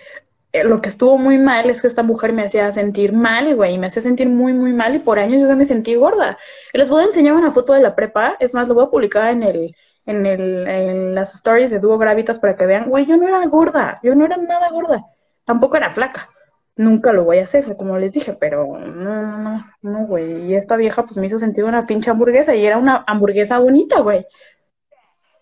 lo 0.64 0.82
que 0.82 0.90
estuvo 0.90 1.18
muy 1.18 1.38
mal 1.38 1.70
es 1.70 1.82
que 1.82 1.88
esta 1.88 2.04
mujer 2.04 2.34
me 2.34 2.44
hacía 2.44 2.72
sentir 2.72 3.14
mal, 3.14 3.56
güey, 3.56 3.78
me 3.78 3.88
hacía 3.88 4.02
sentir 4.02 4.28
muy, 4.28 4.54
muy 4.54 4.74
mal 4.74 4.96
y 4.96 5.00
por 5.00 5.20
años 5.20 5.42
yo 5.42 5.56
me 5.56 5.66
sentí 5.66 5.96
gorda. 5.96 6.38
Les 6.74 6.90
voy 6.90 7.04
a 7.04 7.08
enseñar 7.08 7.34
una 7.36 7.52
foto 7.52 7.74
de 7.74 7.82
la 7.82 7.96
prepa, 7.96 8.36
es 8.40 8.54
más, 8.54 8.68
lo 8.68 8.74
voy 8.76 8.86
a 8.86 8.90
publicar 8.90 9.32
en 9.32 9.44
el, 9.44 9.76
en 10.06 10.26
el, 10.26 10.68
en 10.68 11.16
las 11.16 11.36
stories 11.36 11.72
de 11.72 11.80
Duo 11.80 11.98
Gravitas 11.98 12.40
para 12.40 12.56
que 12.56 12.66
vean, 12.66 12.90
güey, 12.90 13.06
yo 13.06 13.18
no 13.18 13.28
era 13.28 13.46
gorda, 13.48 14.00
yo 14.04 14.16
no 14.16 14.26
era 14.26 14.38
nada 14.38 14.70
gorda, 14.70 15.06
tampoco 15.46 15.78
era 15.78 15.92
flaca 15.92 16.30
nunca 16.76 17.14
lo 17.14 17.24
voy 17.24 17.40
a 17.40 17.46
hacer, 17.46 17.76
como 17.78 17.98
les 17.98 18.14
dije, 18.14 18.34
pero 18.34 18.78
no, 18.78 19.38
no, 19.38 19.66
no, 19.82 20.00
güey. 20.06 20.46
Y 20.46 20.56
esta 20.56 20.76
vieja 20.76 21.04
pues 21.04 21.18
me 21.18 21.26
hizo 21.26 21.38
sentir 21.38 21.64
una 21.64 21.86
pinche 21.86 22.12
hamburguesa 22.12 22.56
y 22.56 22.66
era 22.66 22.78
una 22.78 23.04
hamburguesa 23.08 23.60
bonita, 23.60 24.02
güey. 24.02 24.26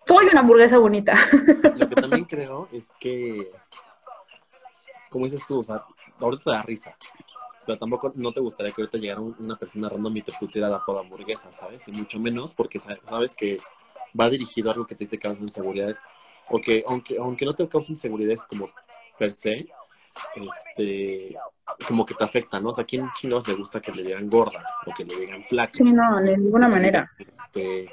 Soy 0.05 0.27
una 0.31 0.41
hamburguesa 0.41 0.77
bonita. 0.77 1.17
Lo 1.75 1.89
que 1.89 1.95
también 1.95 2.25
creo 2.29 2.67
es 2.71 2.91
que, 2.99 3.47
como 5.13 5.25
dices 5.25 5.45
tú, 5.47 5.59
o 5.59 5.63
sea, 5.63 5.83
ahorita 6.19 6.43
te 6.43 6.49
da 6.49 6.63
risa, 6.63 6.97
pero 7.65 7.77
tampoco 7.77 8.11
no 8.15 8.33
te 8.33 8.41
gustaría 8.41 8.71
que 8.71 8.81
ahorita 8.81 8.97
llegara 8.97 9.21
una 9.21 9.55
persona 9.55 9.87
random 9.87 10.17
y 10.17 10.21
te 10.23 10.31
pusiera 10.39 10.67
la 10.67 10.83
toda 10.83 11.01
hamburguesa, 11.01 11.51
¿sabes? 11.51 11.87
Y 11.87 11.91
mucho 11.91 12.19
menos 12.19 12.55
porque 12.55 12.79
sabes 12.79 13.35
que 13.35 13.59
va 14.19 14.29
dirigido 14.29 14.69
a 14.69 14.73
algo 14.73 14.87
que 14.87 14.95
te, 14.95 15.05
te 15.05 15.19
causa 15.19 15.39
inseguridades, 15.39 15.99
o 16.49 16.59
que 16.59 16.83
aunque, 16.87 17.17
aunque 17.17 17.45
no 17.45 17.53
te 17.53 17.67
cause 17.69 17.91
inseguridades 17.91 18.43
como 18.43 18.71
per 19.17 19.31
se, 19.31 19.67
este, 20.35 21.37
como 21.87 22.05
que 22.05 22.15
te 22.15 22.23
afecta, 22.23 22.59
¿no? 22.59 22.69
O 22.69 22.73
sea, 22.73 22.83
¿a 22.83 22.87
quién 22.87 23.07
chingados 23.15 23.47
le 23.47 23.55
gusta 23.55 23.79
que 23.79 23.91
le 23.91 24.03
digan 24.03 24.29
gorda 24.29 24.63
o 24.85 24.93
que 24.93 25.05
le 25.05 25.15
digan 25.15 25.43
flaca? 25.43 25.73
Sí, 25.73 25.83
no, 25.83 26.19
de 26.21 26.37
ninguna 26.37 26.67
manera. 26.67 27.11
Este, 27.17 27.89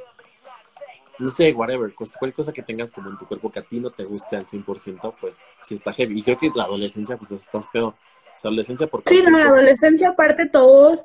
no 1.20 1.28
sé, 1.28 1.52
whatever, 1.52 1.92
cualquier 1.94 2.32
cosa 2.32 2.52
que 2.52 2.62
tengas 2.62 2.90
como 2.92 3.10
en 3.10 3.18
tu 3.18 3.26
cuerpo 3.26 3.50
que 3.50 3.60
a 3.60 3.62
ti 3.62 3.80
no 3.80 3.90
te 3.90 4.04
guste 4.04 4.36
al 4.36 4.46
100%, 4.46 5.14
pues 5.20 5.56
sí 5.60 5.74
está 5.74 5.92
heavy. 5.92 6.18
Y 6.18 6.22
creo 6.22 6.38
que 6.38 6.50
la 6.54 6.64
adolescencia, 6.64 7.16
pues 7.16 7.32
estás 7.32 7.66
peor. 7.68 7.94
O 7.94 8.40
sea, 8.40 8.48
adolescencia 8.48 8.86
porque... 8.86 9.14
Sí, 9.14 9.22
no, 9.22 9.38
la 9.38 9.46
adolescencia 9.46 10.10
aparte 10.10 10.48
todos, 10.48 11.04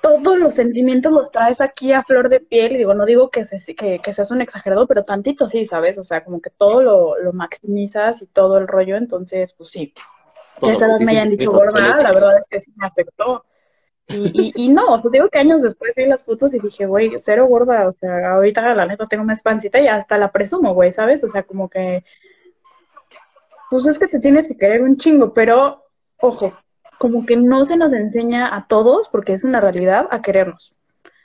todos 0.00 0.38
los 0.38 0.54
sentimientos 0.54 1.12
los 1.12 1.30
traes 1.30 1.60
aquí 1.60 1.92
a 1.92 2.02
flor 2.02 2.28
de 2.28 2.40
piel. 2.40 2.72
Y 2.72 2.78
digo, 2.78 2.94
no 2.94 3.04
digo 3.06 3.30
que, 3.30 3.44
se, 3.44 3.74
que, 3.74 3.98
que 3.98 4.12
seas 4.12 4.30
un 4.30 4.40
exagerado, 4.40 4.86
pero 4.86 5.04
tantito 5.04 5.48
sí, 5.48 5.66
¿sabes? 5.66 5.98
O 5.98 6.04
sea, 6.04 6.24
como 6.24 6.40
que 6.40 6.50
todo 6.50 6.82
lo, 6.82 7.18
lo 7.18 7.32
maximizas 7.32 8.22
y 8.22 8.26
todo 8.26 8.58
el 8.58 8.68
rollo, 8.68 8.96
entonces, 8.96 9.54
pues 9.54 9.70
sí, 9.70 9.92
esa 10.62 10.86
edad 10.86 11.00
me 11.00 11.12
hayan 11.12 11.30
dicho 11.30 11.50
gorda, 11.50 12.02
la 12.02 12.12
verdad 12.12 12.38
es 12.38 12.48
que 12.48 12.60
sí 12.60 12.72
me 12.76 12.86
afectó. 12.86 13.44
Y, 14.06 14.68
no, 14.68 14.86
o 14.94 14.98
sea, 14.98 15.10
digo 15.10 15.28
que 15.30 15.38
años 15.38 15.62
después 15.62 15.94
vi 15.96 16.06
las 16.06 16.24
fotos 16.24 16.52
y 16.54 16.58
dije, 16.58 16.86
güey, 16.86 17.12
cero 17.16 17.46
gorda, 17.46 17.88
o 17.88 17.92
sea, 17.92 18.34
ahorita 18.34 18.74
la 18.74 18.86
neta 18.86 19.06
tengo 19.06 19.24
más 19.24 19.40
pancita 19.42 19.80
y 19.80 19.88
hasta 19.88 20.18
la 20.18 20.30
presumo, 20.30 20.74
güey, 20.74 20.92
¿sabes? 20.92 21.24
O 21.24 21.28
sea, 21.28 21.42
como 21.44 21.70
que, 21.70 22.04
pues 23.70 23.86
es 23.86 23.98
que 23.98 24.06
te 24.06 24.20
tienes 24.20 24.46
que 24.46 24.56
querer 24.56 24.82
un 24.82 24.98
chingo, 24.98 25.32
pero, 25.32 25.84
ojo, 26.18 26.52
como 26.98 27.24
que 27.24 27.36
no 27.36 27.64
se 27.64 27.76
nos 27.76 27.92
enseña 27.92 28.54
a 28.54 28.66
todos, 28.68 29.08
porque 29.08 29.32
es 29.32 29.42
una 29.44 29.60
realidad, 29.60 30.06
a 30.10 30.22
querernos. 30.22 30.74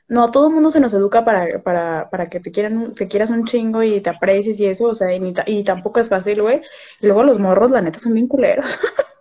No, 0.08 0.24
a 0.26 0.32
todo 0.32 0.48
el 0.48 0.54
mundo 0.54 0.72
se 0.72 0.80
nos 0.80 0.94
educa 0.94 1.24
para, 1.24 1.62
para, 1.62 2.10
para 2.10 2.28
que 2.28 2.40
te 2.40 2.52
quieran, 2.52 2.96
te 2.96 3.08
quieras 3.08 3.30
un 3.30 3.46
chingo 3.46 3.84
y 3.84 4.02
te 4.02 4.10
aprecies 4.10 4.60
y 4.60 4.66
eso, 4.66 4.86
o 4.86 4.96
sea, 4.96 5.14
y, 5.14 5.34
y 5.46 5.64
tampoco 5.64 6.00
es 6.00 6.10
fácil, 6.10 6.42
güey. 6.42 6.62
Y 7.02 7.08
luego 7.08 7.24
los 7.24 7.40
morros, 7.40 7.72
la 7.72 7.82
neta, 7.82 8.00
son 8.00 8.14
bien 8.14 8.28
culeros. 8.28 8.80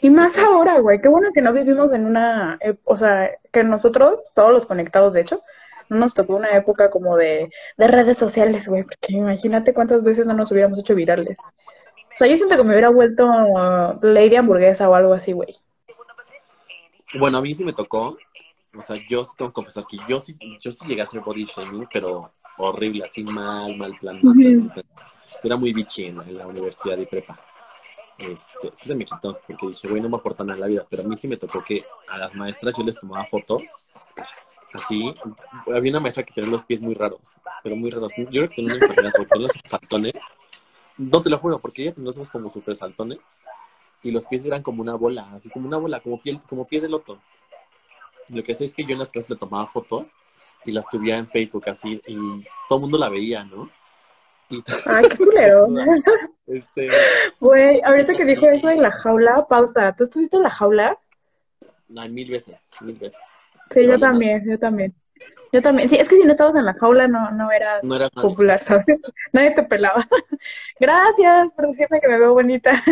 Y 0.00 0.10
más 0.10 0.36
ahora, 0.38 0.78
güey, 0.80 1.00
qué 1.00 1.08
bueno 1.08 1.30
que 1.32 1.42
no 1.42 1.52
vivimos 1.52 1.92
en 1.92 2.06
una, 2.06 2.58
o 2.84 2.96
sea, 2.96 3.30
que 3.52 3.64
nosotros, 3.64 4.30
todos 4.34 4.52
los 4.52 4.66
conectados, 4.66 5.12
de 5.12 5.22
hecho, 5.22 5.42
no 5.88 5.98
nos 5.98 6.14
tocó 6.14 6.36
una 6.36 6.50
época 6.50 6.90
como 6.90 7.16
de, 7.16 7.50
de 7.76 7.88
redes 7.88 8.18
sociales, 8.18 8.68
güey, 8.68 8.84
porque 8.84 9.12
imagínate 9.12 9.74
cuántas 9.74 10.02
veces 10.02 10.26
no 10.26 10.34
nos 10.34 10.50
hubiéramos 10.52 10.78
hecho 10.78 10.94
virales. 10.94 11.38
O 11.40 12.16
sea, 12.16 12.28
yo 12.28 12.36
siento 12.36 12.56
que 12.56 12.64
me 12.64 12.70
hubiera 12.70 12.90
vuelto 12.90 13.26
Lady 14.02 14.36
Hamburguesa 14.36 14.88
o 14.88 14.94
algo 14.94 15.14
así, 15.14 15.32
güey. 15.32 15.56
Bueno, 17.18 17.38
a 17.38 17.42
mí 17.42 17.52
sí 17.54 17.64
me 17.64 17.72
tocó, 17.72 18.16
o 18.76 18.82
sea, 18.82 18.96
yo 19.08 19.24
sí 19.24 19.34
tengo 19.36 19.50
que 19.50 19.54
confesar 19.54 19.84
que 19.88 19.96
yo 20.08 20.20
sí, 20.20 20.36
yo 20.60 20.70
sí 20.70 20.86
llegué 20.86 21.00
a 21.00 21.04
hacer 21.04 21.20
body 21.20 21.44
shaming, 21.44 21.88
pero 21.92 22.32
horrible, 22.56 23.04
así 23.04 23.24
mal, 23.24 23.76
mal 23.76 23.96
plan. 23.98 24.20
Era 25.42 25.56
muy 25.56 25.72
bitchy 25.72 26.06
en 26.06 26.38
la 26.38 26.46
universidad 26.46 26.98
y 26.98 27.06
prepa 27.06 27.38
este, 28.20 28.72
se 28.80 28.94
me 28.94 29.04
quitó 29.04 29.40
porque 29.46 29.66
dije, 29.66 29.88
güey, 29.88 30.00
no 30.00 30.08
me 30.08 30.16
aporta 30.16 30.44
nada 30.44 30.54
en 30.54 30.60
la 30.60 30.66
vida, 30.66 30.86
pero 30.88 31.02
a 31.02 31.06
mí 31.06 31.16
sí 31.16 31.28
me 31.28 31.36
tocó 31.36 31.62
que 31.62 31.84
a 32.08 32.18
las 32.18 32.34
maestras 32.34 32.76
yo 32.76 32.84
les 32.84 32.98
tomaba 32.98 33.24
fotos, 33.26 33.62
así, 34.72 35.14
había 35.74 35.92
una 35.92 36.00
maestra 36.00 36.22
que 36.22 36.32
tenía 36.32 36.50
los 36.50 36.64
pies 36.64 36.80
muy 36.80 36.94
raros, 36.94 37.36
pero 37.62 37.76
muy 37.76 37.90
raros, 37.90 38.12
yo 38.16 38.26
creo 38.26 38.48
que 38.48 38.56
tenía 38.56 38.74
una 38.74 38.86
enfermedad 38.86 39.12
porque 39.16 39.38
los 39.38 39.50
saltones, 39.64 40.14
no 40.96 41.22
te 41.22 41.30
lo 41.30 41.38
juro, 41.38 41.58
porque 41.58 41.82
ella 41.82 41.94
tenía 41.94 42.12
los 42.14 42.30
como 42.30 42.50
súper 42.50 42.76
saltones, 42.76 43.18
y 44.02 44.10
los 44.10 44.26
pies 44.26 44.44
eran 44.44 44.62
como 44.62 44.82
una 44.82 44.94
bola, 44.94 45.30
así 45.32 45.50
como 45.50 45.66
una 45.68 45.76
bola, 45.76 46.00
como 46.00 46.20
piel, 46.20 46.40
como 46.48 46.66
pie 46.66 46.80
de 46.80 46.88
loto. 46.88 47.18
Lo 48.28 48.42
que 48.42 48.54
sé 48.54 48.64
es 48.64 48.74
que 48.74 48.84
yo 48.84 48.92
en 48.92 48.98
las 48.98 49.10
clases 49.10 49.30
le 49.30 49.36
tomaba 49.36 49.66
fotos 49.66 50.12
y 50.64 50.72
las 50.72 50.88
subía 50.90 51.18
en 51.18 51.28
Facebook 51.28 51.68
así, 51.68 52.00
y 52.06 52.14
todo 52.68 52.78
el 52.78 52.80
mundo 52.80 52.98
la 52.98 53.08
veía, 53.08 53.44
¿no? 53.44 53.70
Ay, 54.86 55.08
qué 55.08 55.16
culero. 55.16 55.68
este. 56.46 56.90
Güey, 57.40 57.80
ahorita 57.82 58.14
que 58.14 58.24
dijo 58.24 58.46
eso 58.46 58.68
de 58.68 58.76
la 58.76 58.90
jaula, 58.90 59.46
pausa. 59.48 59.94
¿Tú 59.96 60.04
estuviste 60.04 60.36
en 60.36 60.42
la 60.42 60.50
jaula? 60.50 60.98
No, 61.88 62.08
mil 62.08 62.30
veces, 62.30 62.62
mil 62.80 62.96
veces. 62.96 63.20
Sí, 63.70 63.86
yo 63.86 63.98
también, 63.98 64.42
yo 64.48 64.58
también. 64.58 64.94
Yo 65.52 65.62
también. 65.62 65.88
Sí, 65.88 65.96
es 65.96 66.08
que 66.08 66.16
si 66.16 66.24
no 66.24 66.32
estabas 66.32 66.54
en 66.54 66.64
la 66.64 66.74
jaula 66.74 67.08
no, 67.08 67.30
no 67.32 67.50
eras, 67.50 67.82
popular, 68.14 68.62
¿sabes? 68.62 68.84
Nadie 69.32 69.52
te 69.52 69.62
pelaba. 69.62 70.06
Gracias 70.78 71.50
por 71.52 71.66
decirme 71.66 72.00
que 72.00 72.08
me 72.08 72.18
veo 72.18 72.32
bonita. 72.32 72.82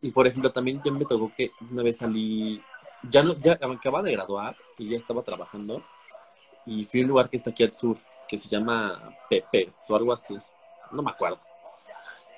y 0.00 0.10
por 0.10 0.26
ejemplo, 0.26 0.52
también 0.52 0.80
yo 0.84 0.92
me 0.92 1.04
tocó 1.04 1.32
que 1.36 1.50
una 1.70 1.82
vez 1.82 1.98
salí, 1.98 2.60
ya 3.08 3.22
no, 3.22 3.36
ya 3.36 3.52
acababa 3.52 4.02
de 4.02 4.12
graduar 4.12 4.56
y 4.78 4.90
ya 4.90 4.96
estaba 4.96 5.22
trabajando 5.22 5.82
y 6.66 6.84
fui 6.84 7.00
a 7.00 7.02
un 7.04 7.08
lugar 7.08 7.28
que 7.28 7.36
está 7.36 7.50
aquí 7.50 7.64
al 7.64 7.72
sur, 7.72 7.96
que 8.32 8.38
se 8.38 8.48
llama 8.48 9.14
Pepes 9.28 9.84
o 9.90 9.94
algo 9.94 10.10
así 10.10 10.34
no 10.90 11.02
me 11.02 11.10
acuerdo. 11.10 11.38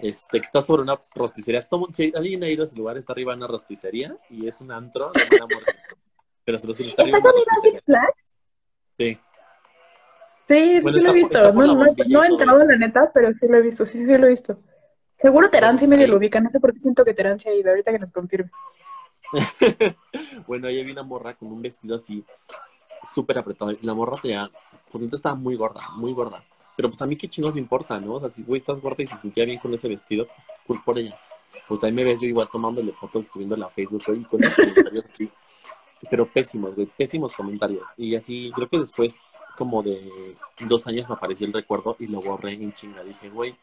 Este, 0.01 0.41
que 0.41 0.45
está 0.45 0.61
sobre 0.61 0.83
una 0.83 0.99
rosticería. 1.15 1.63
Si 1.93 2.13
alguien 2.17 2.43
ha 2.43 2.49
ido 2.49 2.63
a 2.63 2.67
ese 2.67 2.77
lugar, 2.77 2.97
está 2.97 3.13
arriba 3.13 3.33
una 3.33 3.47
rosticería 3.47 4.17
y 4.29 4.49
es 4.49 4.61
un 4.61 4.73
antro 4.73 5.13
de 5.13 5.39
Pero 6.45 6.59
se 6.59 6.67
los 6.67 6.81
¿Está 6.81 7.03
arriba 7.03 7.21
Six 7.63 7.85
Flags? 7.85 8.37
Sí. 8.99 9.19
Sí, 10.49 10.81
sí 10.83 11.01
lo 11.01 11.11
he 11.11 11.15
visto. 11.15 11.53
No, 11.53 12.25
he 12.25 12.27
entrado, 12.27 12.65
la 12.65 12.77
neta, 12.77 13.13
pero 13.15 13.33
sí 13.33 13.47
lo 13.47 13.57
he 13.57 13.63
visto. 13.63 13.87
Sí, 13.87 14.05
sí 14.05 14.19
lo 14.19 14.27
he 14.27 14.31
visto. 14.31 14.59
Seguro 15.17 15.49
Terán 15.49 15.79
sí 15.79 15.87
medio 15.87 16.09
lo 16.09 16.17
ubica. 16.17 16.41
No 16.41 16.51
sé 16.51 16.59
por 16.59 16.73
qué 16.75 16.81
siento 16.81 17.05
que 17.05 17.15
Terán 17.15 17.39
se 17.39 17.51
ha 17.51 17.55
ido. 17.55 17.71
Ahorita 17.71 17.93
que 17.93 18.01
nos 18.01 18.11
confirme. 18.11 18.51
bueno, 20.47 20.67
ahí 20.67 20.85
vi 20.85 20.91
una 20.91 21.05
morra 21.05 21.35
con 21.35 21.51
un 21.51 21.63
vestido 21.63 21.97
así 21.97 22.25
súper 23.05 23.39
apretado. 23.39 23.73
Y 23.73 23.79
la 23.83 23.95
morra 23.95 24.19
tenía, 24.21 24.51
por 24.91 25.01
dentro 25.01 25.17
estaba 25.17 25.35
muy 25.35 25.57
gorda, 25.57 25.89
muy 25.97 26.13
gorda. 26.13 26.45
Pero 26.77 26.89
pues 26.89 27.01
a 27.03 27.07
mí 27.07 27.17
qué 27.17 27.29
chingos 27.29 27.57
importa, 27.57 28.01
¿no? 28.01 28.15
O 28.15 28.21
sea, 28.21 28.29
si 28.29 28.43
güey 28.43 28.59
estás 28.59 28.81
gorda 28.81 29.03
y 29.03 29.07
se 29.07 29.17
sentía 29.17 29.45
bien 29.45 29.59
con 29.59 29.73
ese 29.75 29.89
vestido, 29.89 30.27
pues 30.67 30.81
por 30.81 30.99
ella. 30.99 31.17
Pues 31.69 31.83
ahí 31.85 31.93
me 31.93 32.05
ves 32.05 32.21
yo 32.21 32.29
igual 32.29 32.49
tomándole 32.51 32.93
fotos, 32.93 33.29
subiendo 33.33 33.55
a 33.65 33.71
Facebook 33.71 34.03
y 34.09 34.25
con 34.25 34.41
comentarios 34.41 35.05
así. 35.13 35.31
Pero 36.11 36.27
pésimos, 36.27 36.75
güey, 36.75 36.87
pésimos 36.87 37.35
comentarios. 37.35 37.89
Y 37.97 38.15
así, 38.15 38.51
creo 38.55 38.69
que 38.69 38.79
después, 38.79 39.39
como 39.57 39.83
de 39.83 40.37
dos 40.69 40.87
años, 40.87 41.09
me 41.09 41.15
apareció 41.15 41.47
el 41.47 41.53
recuerdo 41.53 41.97
y 41.99 42.09
lo 42.09 42.21
borré 42.21 42.53
en 42.53 42.73
chinga. 42.75 43.03
Dije, 43.03 43.31
güey, 43.31 43.55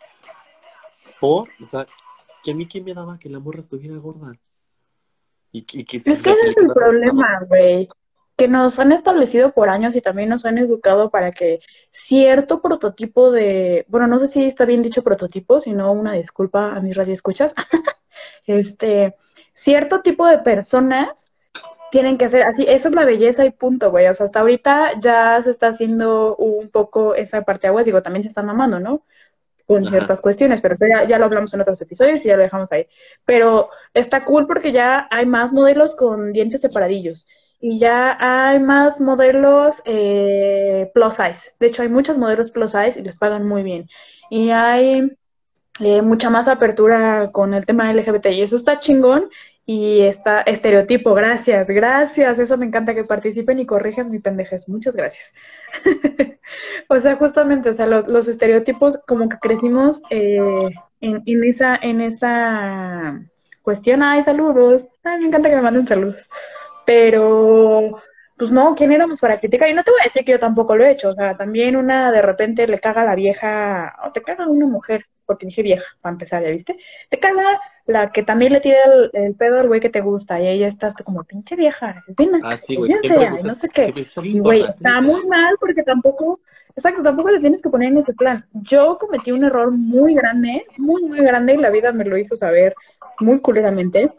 por, 1.19 1.49
o 1.61 1.65
sea, 1.65 1.85
que 2.43 2.51
a 2.51 2.55
mí 2.55 2.67
qué 2.67 2.81
me 2.81 2.93
daba 2.93 3.19
que 3.19 3.29
la 3.29 3.39
morra 3.39 3.59
estuviera 3.59 3.97
gorda. 3.97 4.33
Y, 5.51 5.63
que, 5.63 5.97
es 5.97 6.03
que 6.03 6.11
ese 6.13 6.31
es 6.31 6.57
el 6.57 6.67
problema, 6.73 7.41
güey 7.47 7.87
que 8.41 8.47
nos 8.47 8.79
han 8.79 8.91
establecido 8.91 9.51
por 9.51 9.69
años 9.69 9.95
y 9.95 10.01
también 10.01 10.27
nos 10.29 10.45
han 10.45 10.57
educado 10.57 11.11
para 11.11 11.31
que 11.31 11.59
cierto 11.91 12.59
prototipo 12.59 13.29
de, 13.29 13.85
bueno, 13.87 14.07
no 14.07 14.17
sé 14.17 14.27
si 14.27 14.45
está 14.45 14.65
bien 14.65 14.81
dicho 14.81 15.03
prototipo, 15.03 15.59
sino 15.59 15.91
una 15.91 16.13
disculpa 16.13 16.73
a 16.73 16.81
mis 16.81 16.97
radioescuchas, 16.97 17.53
este, 18.47 19.15
cierto 19.53 20.01
tipo 20.01 20.25
de 20.25 20.39
personas 20.39 21.29
tienen 21.91 22.17
que 22.17 22.29
ser 22.29 22.41
así, 22.41 22.65
esa 22.67 22.89
es 22.89 22.95
la 22.95 23.05
belleza 23.05 23.45
y 23.45 23.51
punto, 23.51 23.91
güey. 23.91 24.07
O 24.07 24.13
sea, 24.15 24.25
hasta 24.25 24.39
ahorita 24.39 24.99
ya 24.99 25.39
se 25.43 25.51
está 25.51 25.67
haciendo 25.67 26.35
un 26.37 26.69
poco 26.69 27.13
esa 27.13 27.43
parte 27.43 27.67
agua, 27.67 27.83
digo, 27.83 28.01
también 28.01 28.23
se 28.23 28.29
está 28.29 28.41
mamando, 28.41 28.79
¿no? 28.79 29.03
Con 29.67 29.85
ciertas 29.85 30.19
cuestiones, 30.19 30.61
pero 30.61 30.75
ya, 30.79 31.03
ya 31.03 31.19
lo 31.19 31.25
hablamos 31.25 31.53
en 31.53 31.61
otros 31.61 31.79
episodios 31.79 32.25
y 32.25 32.29
ya 32.29 32.37
lo 32.37 32.41
dejamos 32.41 32.71
ahí. 32.71 32.87
Pero 33.23 33.69
está 33.93 34.25
cool 34.25 34.47
porque 34.47 34.71
ya 34.71 35.07
hay 35.11 35.27
más 35.27 35.53
modelos 35.53 35.95
con 35.95 36.33
dientes 36.33 36.61
separadillos 36.61 37.27
y 37.61 37.77
ya 37.79 38.17
hay 38.19 38.59
más 38.59 38.99
modelos 38.99 39.81
eh, 39.85 40.89
plus 40.93 41.15
size. 41.15 41.53
De 41.59 41.67
hecho, 41.67 41.83
hay 41.83 41.89
muchos 41.89 42.17
modelos 42.17 42.51
plus 42.51 42.71
size 42.71 42.99
y 42.99 43.03
les 43.03 43.17
pagan 43.17 43.47
muy 43.47 43.61
bien. 43.61 43.87
Y 44.31 44.49
hay 44.49 45.11
eh, 45.79 46.01
mucha 46.01 46.29
más 46.29 46.47
apertura 46.47 47.31
con 47.31 47.53
el 47.53 47.65
tema 47.65 47.93
LGBT 47.93 48.27
y 48.27 48.41
eso 48.41 48.55
está 48.55 48.79
chingón 48.79 49.29
y 49.65 50.01
está 50.01 50.41
estereotipo, 50.41 51.13
gracias, 51.13 51.67
gracias, 51.67 52.39
eso 52.39 52.57
me 52.57 52.65
encanta 52.65 52.95
que 52.95 53.03
participen 53.03 53.59
y 53.59 53.65
corrijan 53.65 54.09
mi 54.09 54.19
pendejes, 54.19 54.67
muchas 54.67 54.95
gracias. 54.95 55.31
o 56.89 56.99
sea, 56.99 57.15
justamente, 57.15 57.69
o 57.69 57.75
sea, 57.75 57.85
los, 57.85 58.27
estereotipos 58.27 58.97
como 59.07 59.29
que 59.29 59.37
crecimos 59.37 60.01
eh, 60.09 60.71
en, 60.99 61.23
en, 61.25 61.43
esa, 61.43 61.75
en 61.81 62.01
esa 62.01 63.21
cuestión, 63.61 64.03
ay, 64.03 64.23
saludos, 64.23 64.87
ay, 65.03 65.19
me 65.19 65.27
encanta 65.27 65.49
que 65.49 65.55
me 65.55 65.61
manden 65.61 65.87
saludos, 65.87 66.27
pero 66.91 68.01
pues 68.35 68.51
no, 68.51 68.75
¿quién 68.75 68.91
éramos 68.91 69.21
para 69.21 69.39
criticar? 69.39 69.69
Y 69.69 69.73
no 69.73 69.83
te 69.83 69.91
voy 69.91 70.01
a 70.01 70.05
decir 70.05 70.25
que 70.25 70.33
yo 70.33 70.39
tampoco 70.39 70.75
lo 70.75 70.83
he 70.83 70.91
hecho, 70.91 71.09
o 71.09 71.13
sea, 71.13 71.37
también 71.37 71.77
una 71.77 72.11
de 72.11 72.21
repente 72.21 72.67
le 72.67 72.79
caga 72.79 73.03
a 73.03 73.05
la 73.05 73.15
vieja, 73.15 73.95
o 74.05 74.11
te 74.11 74.21
caga 74.21 74.47
una 74.47 74.65
mujer, 74.65 75.05
porque 75.25 75.45
dije 75.45 75.61
vieja, 75.61 75.85
para 76.01 76.13
empezar, 76.13 76.43
¿ya 76.43 76.49
viste? 76.49 76.77
Te 77.09 77.17
caga 77.17 77.61
la 77.85 78.11
que 78.11 78.23
también 78.23 78.51
le 78.51 78.59
tira 78.59 78.77
el, 79.13 79.35
pedo 79.35 79.61
al 79.61 79.67
güey 79.69 79.79
que 79.79 79.89
te 79.89 80.01
gusta, 80.01 80.41
y 80.41 80.47
ahí 80.47 80.63
estás 80.63 80.93
como 80.95 81.23
pinche 81.23 81.55
vieja, 81.55 82.03
ah, 82.43 82.57
sí, 82.57 82.75
güey, 82.75 82.91
no 83.43 83.53
sé 83.53 83.69
qué. 83.69 83.93
y 84.23 84.39
güey, 84.39 84.63
está 84.63 84.99
muy 84.99 85.25
mal 85.27 85.55
porque 85.59 85.83
tampoco, 85.83 86.41
exacto, 86.75 87.03
tampoco 87.03 87.29
le 87.29 87.39
tienes 87.39 87.61
que 87.61 87.69
poner 87.69 87.89
en 87.89 87.99
ese 87.99 88.13
plan. 88.13 88.45
Yo 88.51 88.97
cometí 88.97 89.31
un 89.31 89.45
error 89.45 89.71
muy 89.71 90.13
grande, 90.13 90.65
muy, 90.77 91.03
muy 91.03 91.19
grande, 91.19 91.53
y 91.53 91.57
la 91.57 91.69
vida 91.69 91.93
me 91.93 92.03
lo 92.03 92.17
hizo 92.17 92.35
saber 92.35 92.75
muy 93.19 93.39
culeramente, 93.39 94.11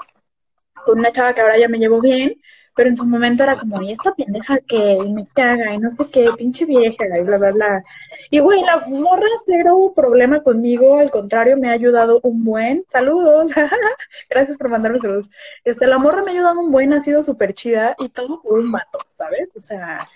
con 0.87 1.01
una 1.01 1.13
chava 1.13 1.35
que 1.35 1.41
ahora 1.43 1.59
ya 1.59 1.69
me 1.69 1.79
llevo 1.79 2.01
bien, 2.01 2.41
pero 2.75 2.89
en 2.89 2.97
su 2.97 3.05
momento 3.05 3.43
era 3.43 3.57
como, 3.57 3.83
y 3.83 3.93
esta 3.93 4.15
pendeja 4.15 4.59
que 4.61 4.99
me 5.11 5.25
caga, 5.35 5.75
y 5.75 5.79
no 5.79 5.91
sé 5.91 6.05
qué, 6.11 6.27
pinche 6.37 6.65
vieja, 6.65 7.05
y 7.19 7.23
bla, 7.23 7.37
bla, 7.37 7.53
bla. 7.53 7.85
Y 8.31 8.39
güey, 8.39 8.63
la 8.63 8.79
morra 8.89 9.27
cero 9.45 9.93
problema 9.95 10.43
conmigo, 10.43 10.97
al 10.97 11.11
contrario, 11.11 11.57
me 11.59 11.69
ha 11.69 11.73
ayudado 11.73 12.21
un 12.23 12.45
buen, 12.45 12.85
saludos, 12.89 13.49
gracias 14.31 14.57
por 14.57 14.71
mandarme 14.71 15.01
saludos. 15.01 15.31
Este, 15.65 15.87
la 15.87 15.99
morra 15.99 16.23
me 16.23 16.31
ha 16.31 16.35
ayudado 16.35 16.61
un 16.61 16.73
buen, 16.73 16.93
ha 16.95 17.01
sido 17.01 17.23
súper 17.23 17.55
chida, 17.55 17.95
y 17.99 18.09
todo 18.09 18.41
por 18.41 18.59
un 18.59 18.73
vato, 18.73 18.99
¿sabes? 19.17 19.55
O 19.55 19.61
sea, 19.61 20.09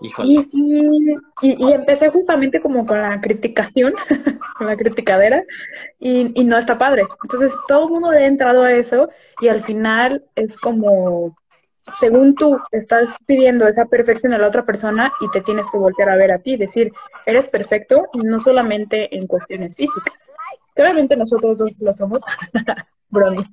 y, 0.00 0.10
y, 0.52 1.16
y, 1.42 1.72
empecé 1.72 2.08
justamente 2.08 2.60
como 2.60 2.86
con 2.86 3.00
la 3.00 3.20
criticación, 3.20 3.94
con 4.58 4.66
la 4.66 4.76
criticadera, 4.76 5.44
y, 6.00 6.32
y 6.40 6.44
no 6.44 6.58
está 6.58 6.76
padre. 6.76 7.04
Entonces, 7.22 7.52
todo 7.68 7.86
el 7.86 7.92
mundo 7.92 8.10
le 8.10 8.24
ha 8.24 8.26
entrado 8.26 8.62
a 8.62 8.72
eso, 8.72 9.10
y 9.40 9.48
al 9.48 9.62
final 9.62 10.24
es 10.34 10.56
como 10.56 11.36
según 11.98 12.34
tú 12.34 12.58
estás 12.70 13.10
pidiendo 13.26 13.66
esa 13.66 13.86
perfección 13.86 14.32
a 14.32 14.38
la 14.38 14.48
otra 14.48 14.64
persona 14.64 15.12
y 15.20 15.30
te 15.30 15.40
tienes 15.40 15.66
que 15.70 15.78
voltear 15.78 16.10
a 16.10 16.16
ver 16.16 16.32
a 16.32 16.38
ti, 16.38 16.56
decir, 16.56 16.92
eres 17.26 17.48
perfecto 17.48 18.08
no 18.14 18.40
solamente 18.40 19.14
en 19.16 19.26
cuestiones 19.26 19.74
físicas. 19.76 20.32
obviamente 20.76 21.16
nosotros 21.16 21.58
dos 21.58 21.80
lo 21.80 21.92
somos, 21.92 22.22
Brony, 23.08 23.44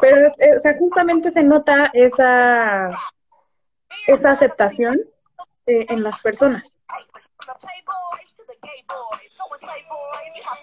pero, 0.00 0.26
eh, 0.38 0.56
o 0.56 0.60
sea, 0.60 0.76
justamente 0.78 1.30
se 1.30 1.42
nota 1.42 1.90
esa, 1.92 2.90
esa 4.06 4.30
aceptación 4.30 5.00
eh, 5.66 5.86
en 5.88 6.02
las 6.02 6.20
personas. 6.20 6.78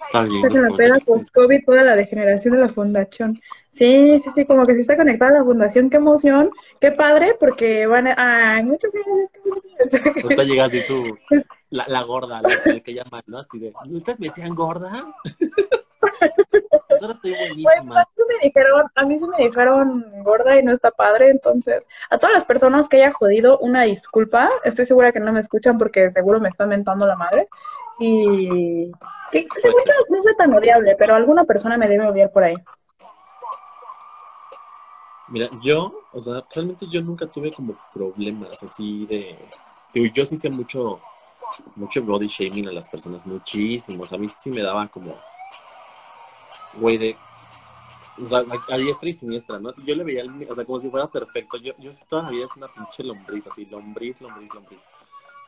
Está 0.06 0.22
bien. 0.22 0.98
post-COVID, 1.06 1.64
toda 1.64 1.82
la 1.82 1.96
degeneración 1.96 2.54
de 2.54 2.60
la 2.60 2.68
fundación. 2.68 3.40
Sí, 3.72 4.20
sí, 4.22 4.30
sí, 4.34 4.44
como 4.44 4.64
que 4.64 4.74
sí 4.74 4.82
está 4.82 4.96
conectada 4.96 5.32
a 5.32 5.38
la 5.38 5.44
fundación, 5.44 5.90
qué 5.90 5.96
emoción, 5.96 6.50
qué 6.80 6.92
padre, 6.92 7.36
porque 7.40 7.86
van 7.86 8.06
a... 8.06 8.54
Ay, 8.54 8.62
muchas 8.62 8.92
gracias. 8.92 10.22
Ahorita 10.22 10.44
llega 10.44 10.64
así 10.66 10.80
tu... 10.86 11.18
La, 11.70 11.84
la 11.88 12.02
gorda, 12.04 12.40
la, 12.40 12.80
que 12.80 12.94
llaman, 12.94 13.22
¿no? 13.26 13.38
Así 13.38 13.58
de, 13.58 13.72
¿ustedes 13.90 14.20
me 14.20 14.28
decían 14.28 14.54
gorda? 14.54 14.92
Pues 16.88 17.02
estoy 17.02 17.34
buenísima. 17.34 18.00
a, 18.00 18.08
mí 18.16 18.22
me 18.28 18.44
dijeron, 18.44 18.86
a 18.94 19.04
mí 19.04 19.18
se 19.18 19.26
me 19.26 19.36
dijeron 19.38 20.04
gorda 20.22 20.58
y 20.58 20.62
no 20.62 20.72
está 20.72 20.90
padre, 20.90 21.30
entonces, 21.30 21.86
a 22.10 22.18
todas 22.18 22.34
las 22.34 22.44
personas 22.44 22.88
que 22.88 22.98
haya 22.98 23.12
jodido, 23.12 23.58
una 23.58 23.82
disculpa, 23.82 24.50
estoy 24.64 24.86
segura 24.86 25.12
que 25.12 25.20
no 25.20 25.32
me 25.32 25.40
escuchan 25.40 25.78
porque 25.78 26.10
seguro 26.12 26.40
me 26.40 26.48
están 26.48 26.68
mentando 26.68 27.06
la 27.06 27.16
madre, 27.16 27.48
y 27.98 28.90
que 29.30 29.60
seguro 29.60 29.82
no 30.10 30.22
soy 30.22 30.36
tan 30.36 30.52
odiable, 30.52 30.96
pero 30.98 31.14
alguna 31.14 31.44
persona 31.44 31.76
me 31.76 31.88
debe 31.88 32.06
odiar 32.06 32.30
por 32.30 32.44
ahí. 32.44 32.54
Mira, 35.28 35.48
yo, 35.62 35.90
o 36.12 36.20
sea, 36.20 36.40
realmente 36.54 36.86
yo 36.90 37.00
nunca 37.00 37.26
tuve 37.26 37.52
como 37.52 37.74
problemas 37.92 38.62
así 38.62 39.06
de... 39.06 39.38
Yo 40.12 40.26
sí 40.26 40.36
sé 40.36 40.50
mucho, 40.50 41.00
mucho 41.76 42.02
body 42.02 42.26
shaming 42.26 42.68
a 42.68 42.72
las 42.72 42.88
personas, 42.88 43.24
muchísimos. 43.26 44.12
A 44.12 44.18
mí 44.18 44.28
sí 44.28 44.50
me 44.50 44.62
daba 44.62 44.86
como, 44.88 45.16
güey, 46.74 46.98
de... 46.98 47.16
O 48.20 48.26
sea, 48.26 48.44
a, 48.70 48.76
diestra 48.76 49.08
y 49.08 49.12
siniestra, 49.12 49.58
¿no? 49.58 49.72
Si 49.72 49.82
yo 49.82 49.94
le 49.94 50.04
veía, 50.04 50.22
o 50.48 50.54
sea, 50.54 50.64
como 50.64 50.78
si 50.78 50.88
fuera 50.88 51.08
perfecto. 51.08 51.56
Yo, 51.56 51.72
yo 51.78 51.90
toda 52.08 52.24
la 52.24 52.30
vida 52.30 52.44
es 52.44 52.56
una 52.56 52.68
pinche 52.68 53.02
lombriz, 53.02 53.46
así, 53.48 53.66
lombriz, 53.66 54.20
lombriz, 54.20 54.54
lombriz. 54.54 54.86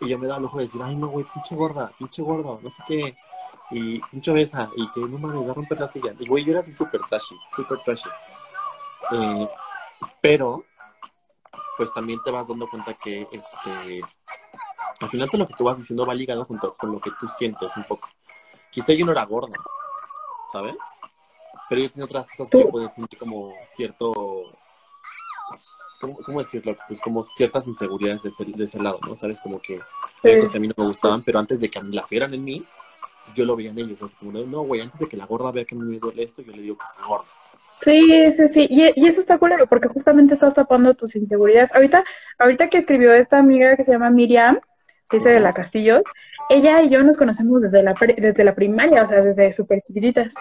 Y 0.01 0.09
yo 0.09 0.19
me 0.19 0.27
daba 0.27 0.39
el 0.39 0.45
ojo 0.47 0.59
de 0.59 0.65
decir, 0.65 0.83
ay, 0.83 0.95
no, 0.97 1.09
güey, 1.09 1.25
pinche 1.33 1.55
gorda, 1.55 1.91
pinche 1.99 2.23
gordo, 2.23 2.61
no 2.63 2.71
sé 2.71 2.83
qué. 2.87 3.15
Y 3.71 4.01
pinche 4.01 4.33
besa, 4.33 4.71
y 4.77 4.89
que 4.91 5.01
no 5.01 5.19
mames, 5.19 5.47
va 5.49 5.51
a 5.51 5.55
romper 5.55 5.81
la 5.81 5.91
silla. 5.91 6.15
Y 6.19 6.27
güey, 6.27 6.45
yo 6.45 6.53
era 6.53 6.61
así 6.61 6.73
súper 6.73 7.01
trashy, 7.09 7.37
súper 7.55 7.79
trashy. 7.81 8.09
Eh, 9.13 9.49
pero, 10.21 10.65
pues 11.77 11.93
también 11.93 12.21
te 12.25 12.31
vas 12.31 12.49
dando 12.49 12.69
cuenta 12.69 12.95
que 12.95 13.27
este 13.33 14.03
al 15.01 15.09
final 15.09 15.29
todo 15.29 15.41
lo 15.41 15.49
que 15.49 15.55
tú 15.55 15.65
vas 15.65 15.79
diciendo 15.79 16.07
va 16.07 16.15
ligado 16.15 16.45
junto 16.45 16.75
con 16.75 16.93
lo 16.93 17.01
que 17.01 17.11
tú 17.21 17.29
sientes 17.29 17.77
un 17.77 17.85
poco. 17.85 18.09
Quizá 18.71 18.93
yo 18.93 19.05
no 19.05 19.13
era 19.13 19.25
gorda, 19.25 19.57
¿sabes? 20.51 20.77
Pero 21.69 21.83
yo 21.83 21.91
tenía 21.91 22.05
otras 22.05 22.27
cosas 22.29 22.51
que 22.51 22.65
pueden 22.65 22.93
sentir 22.93 23.19
como 23.19 23.53
cierto, 23.65 24.13
¿cómo, 25.99 26.39
decirlo? 26.39 26.77
Pues 26.89 27.01
como 27.01 27.23
ciertas 27.23 27.67
inseguridades 27.67 28.23
de 28.23 28.29
ese, 28.29 28.45
de 28.45 28.65
ese 28.65 28.83
lado, 28.83 28.99
¿no? 29.07 29.15
¿Sabes? 29.15 29.41
Como 29.41 29.61
que 29.61 29.81
hay 30.23 30.39
cosas 30.39 30.53
que 30.53 30.59
a 30.59 30.61
mí 30.61 30.69
no 30.69 30.75
me 30.77 30.87
gustaban, 30.87 31.23
pero 31.23 31.39
antes 31.39 31.61
de 31.61 31.69
que 31.71 31.83
las 31.83 32.09
vieran 32.11 32.35
en 32.35 32.45
mí, 32.45 32.65
yo 33.35 33.45
lo 33.45 33.57
veía 33.57 33.71
en 33.71 33.79
ellos. 33.79 34.03
Así 34.03 34.17
como, 34.17 34.33
no, 34.33 34.63
güey, 34.63 34.81
antes 34.81 35.01
de 35.01 35.09
que 35.09 35.17
la 35.17 35.27
gorda 35.27 35.51
vea 35.53 35.65
que 35.65 35.75
me 35.75 35.99
duele 35.99 36.23
esto, 36.23 36.43
yo 36.43 36.53
le 36.53 36.63
digo 36.63 36.77
que 36.77 36.85
está 36.85 37.09
gorda. 37.09 37.27
Sí, 37.83 38.33
sí, 38.33 38.49
sí, 38.49 38.67
y, 38.71 39.07
eso 39.07 39.21
está 39.21 39.39
culero, 39.39 39.67
porque 39.67 39.89
justamente 39.89 40.35
estás 40.35 40.55
tapando 40.55 40.95
tus 40.95 41.15
inseguridades. 41.15 41.75
Ahorita, 41.75 42.05
ahorita 42.39 42.69
que 42.69 42.79
escribió 42.79 43.13
esta 43.13 43.39
amiga 43.39 43.77
que 43.77 43.85
se 43.85 43.93
llama 43.93 44.11
Miriam, 44.11 44.59
dice 45.11 45.29
de 45.29 45.41
la 45.41 45.55
Castillo, 45.55 46.03
ella 46.49 46.83
y 46.83 46.91
yo 46.91 47.03
nos 47.03 47.17
conocemos 47.17 47.63
desde 47.63 47.83
la, 47.83 47.95
desde 48.17 48.45
la 48.45 48.55
primaria, 48.55 49.05
o 49.05 49.09
sea, 49.09 49.23
desde 49.23 49.53
súper 49.53 49.83
chiquititas. 49.83 50.35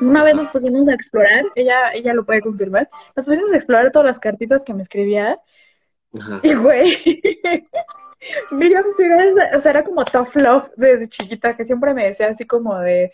Una 0.00 0.24
vez 0.24 0.34
nos 0.34 0.48
pusimos 0.48 0.86
a 0.88 0.94
explorar, 0.94 1.44
ella, 1.54 1.92
ella 1.92 2.14
lo 2.14 2.24
puede 2.24 2.40
confirmar, 2.40 2.88
nos 3.16 3.26
pusimos 3.26 3.52
a 3.52 3.56
explorar 3.56 3.90
todas 3.90 4.06
las 4.06 4.18
cartitas 4.18 4.64
que 4.64 4.74
me 4.74 4.82
escribía, 4.82 5.38
y 6.42 6.54
güey, 6.54 7.22
Miriam, 8.50 8.84
o 9.54 9.60
sea, 9.60 9.70
era 9.70 9.84
como 9.84 10.04
tough 10.04 10.34
love 10.36 10.70
desde 10.76 11.08
chiquita, 11.08 11.56
que 11.56 11.64
siempre 11.64 11.94
me 11.94 12.06
decía 12.06 12.28
así 12.28 12.46
como 12.46 12.78
de, 12.78 13.12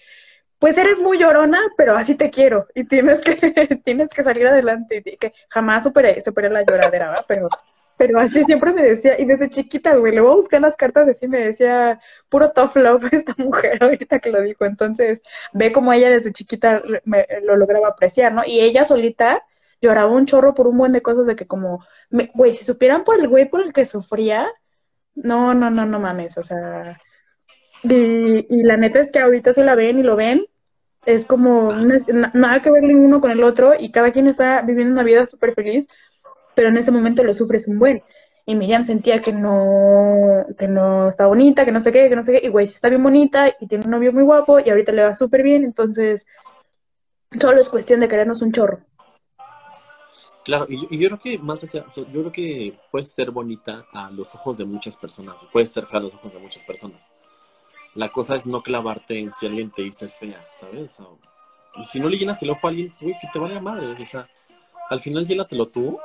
pues 0.59 0.79
eres 0.79 0.99
muy 0.99 1.19
llorona, 1.19 1.59
pero 1.77 1.97
así 1.97 2.15
te 2.15 2.31
quiero 2.31 2.67
y 2.75 2.85
tienes 2.85 3.21
que, 3.21 3.35
tienes 3.85 4.09
que 4.09 4.23
salir 4.23 4.47
adelante. 4.47 5.03
Y 5.05 5.17
que 5.17 5.35
jamás 5.51 5.83
superé, 5.83 6.21
superé 6.21 6.49
la 6.49 6.63
lloradera, 6.63 7.09
¿verdad? 7.11 7.25
Pero, 7.29 7.49
pero 7.97 8.19
así 8.19 8.45
siempre 8.45 8.73
me 8.73 8.83
decía, 8.83 9.19
y 9.21 9.25
desde 9.25 9.49
chiquita, 9.49 9.97
güey, 9.97 10.15
le 10.15 10.21
voy 10.21 10.33
a 10.33 10.37
buscar 10.37 10.61
las 10.61 10.77
cartas 10.77 11.09
así, 11.09 11.29
me 11.29 11.45
decía, 11.45 12.01
puro 12.29 12.53
tough 12.53 12.77
love 12.77 13.05
esta 13.13 13.35
mujer 13.39 13.83
ahorita 13.83 14.19
que 14.19 14.31
lo 14.31 14.43
dijo. 14.43 14.65
Entonces, 14.65 15.23
ve 15.53 15.73
cómo 15.73 15.93
ella 15.93 16.11
desde 16.11 16.33
chiquita 16.33 16.83
me, 17.05 17.27
lo 17.43 17.57
lograba 17.57 17.89
apreciar, 17.89 18.33
¿no? 18.33 18.43
Y 18.45 18.61
ella 18.61 18.85
solita 18.85 19.43
lloraba 19.81 20.11
un 20.13 20.27
chorro 20.27 20.55
por 20.55 20.67
un 20.67 20.79
buen 20.79 20.93
de 20.93 21.03
cosas 21.03 21.27
de 21.27 21.37
que 21.37 21.47
como, 21.47 21.85
güey, 22.35 22.57
si 22.57 22.65
supieran 22.65 23.05
por 23.05 23.19
el 23.21 23.29
güey 23.29 23.49
por 23.49 23.63
el 23.63 23.73
que 23.73 23.87
sufría, 23.87 24.51
no, 25.15 25.55
no, 25.55 25.71
no, 25.71 25.87
no 25.87 26.01
mames, 26.01 26.39
o 26.39 26.43
sea... 26.43 26.99
Y, 27.83 28.47
y 28.49 28.63
la 28.63 28.79
neta 28.79 28.99
es 29.01 29.13
que 29.13 29.19
ahorita 29.19 29.53
se 29.53 29.65
la 29.65 29.75
ven 29.75 29.99
y 29.99 30.03
lo 30.03 30.17
ven 30.17 30.47
es 31.07 31.25
como 31.27 31.73
nada 31.73 32.63
que 32.63 32.71
ver 32.71 32.85
uno 32.85 33.21
con 33.21 33.31
el 33.31 33.43
otro 33.43 33.75
y 33.79 33.91
cada 33.91 34.13
quien 34.13 34.27
está 34.27 34.63
viviendo 34.63 34.93
una 34.93 35.03
vida 35.03 35.27
súper 35.27 35.55
feliz, 35.55 35.87
pero 36.55 36.69
en 36.69 36.77
ese 36.77 36.91
momento 36.91 37.23
lo 37.25 37.35
sufres 37.35 37.67
un 37.69 37.79
buen. 37.79 38.03
Y 38.47 38.55
Miriam 38.55 38.85
sentía 38.85 39.23
que 39.23 39.33
no, 39.33 40.45
que 40.59 40.69
no 40.69 41.09
está 41.09 41.27
bonita, 41.27 41.65
que 41.65 41.73
no 41.73 41.81
sé 41.81 41.93
qué, 41.93 42.09
que 42.09 42.17
no 42.17 42.23
sé 42.23 42.33
qué, 42.33 42.47
y 42.47 42.51
güey, 42.51 42.67
está 42.67 42.89
bien 42.89 43.03
bonita 43.03 43.55
y 43.59 43.67
tiene 43.67 43.85
un 43.85 43.91
novio 43.91 44.13
muy 44.13 44.23
guapo 44.23 44.59
y 44.61 44.69
ahorita 44.69 44.93
le 44.93 45.03
va 45.03 45.15
súper 45.15 45.43
bien, 45.43 45.65
entonces 45.65 46.27
solo 47.41 47.61
es 47.61 47.71
cuestión 47.71 48.01
de 48.01 48.09
querernos 48.09 48.43
un 48.43 48.53
chorro. 48.53 48.81
Claro, 50.45 50.67
y, 50.69 50.99
yo 50.99 51.09
creo 51.09 51.21
que 51.21 51.39
más 51.39 51.65
allá, 51.65 51.87
yo 51.97 52.05
creo 52.05 52.33
que 52.33 52.79
puedes 52.91 53.11
ser 53.11 53.31
bonita 53.31 53.87
a 53.95 54.11
los 54.11 54.35
ojos 54.35 54.59
de 54.59 54.67
muchas 54.67 54.95
personas, 54.99 55.37
puedes 55.51 55.73
ser 55.73 55.87
fea 55.87 56.01
a 56.01 56.03
los 56.03 56.15
ojos 56.15 56.35
de 56.35 56.39
muchas 56.39 56.63
personas. 56.65 57.11
La 57.95 58.11
cosa 58.11 58.37
es 58.37 58.45
no 58.45 58.61
clavarte 58.63 59.19
en 59.19 59.33
si 59.33 59.47
alguien 59.47 59.71
te 59.71 59.83
dice 59.83 60.09
fea, 60.09 60.45
¿sabes? 60.53 61.01
O 61.01 61.19
si 61.83 61.99
no 61.99 62.09
le 62.09 62.19
llenas 62.19 62.43
el 62.43 62.51
ojo 62.51 62.67
a 62.67 62.71
alguien, 62.71 62.91
güey, 63.01 63.15
que 63.21 63.29
te 63.33 63.39
vaya 63.39 63.61
madre. 63.61 63.87
O 63.87 63.97
sea, 63.97 64.29
al 64.91 65.01
final 65.01 65.27
llénatelo 65.27 65.67
tú. 65.67 65.99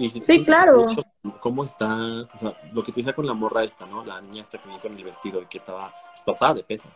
Y 0.00 0.08
si 0.08 0.22
sí, 0.22 0.42
claro. 0.42 0.82
¿Cómo 1.40 1.62
estás? 1.62 2.34
O 2.34 2.38
sea, 2.38 2.58
lo 2.72 2.82
que 2.82 2.90
te 2.90 3.00
hice 3.00 3.12
con 3.12 3.26
la 3.26 3.34
morra 3.34 3.62
esta, 3.62 3.84
¿no? 3.84 4.02
La 4.02 4.18
niña 4.22 4.40
esta 4.40 4.56
que 4.56 4.64
venía 4.64 4.80
con 4.80 4.96
el 4.96 5.04
vestido 5.04 5.42
y 5.42 5.46
que 5.46 5.58
estaba 5.58 5.92
pues, 6.12 6.22
pasada 6.24 6.54
de 6.54 6.64
peso. 6.64 6.88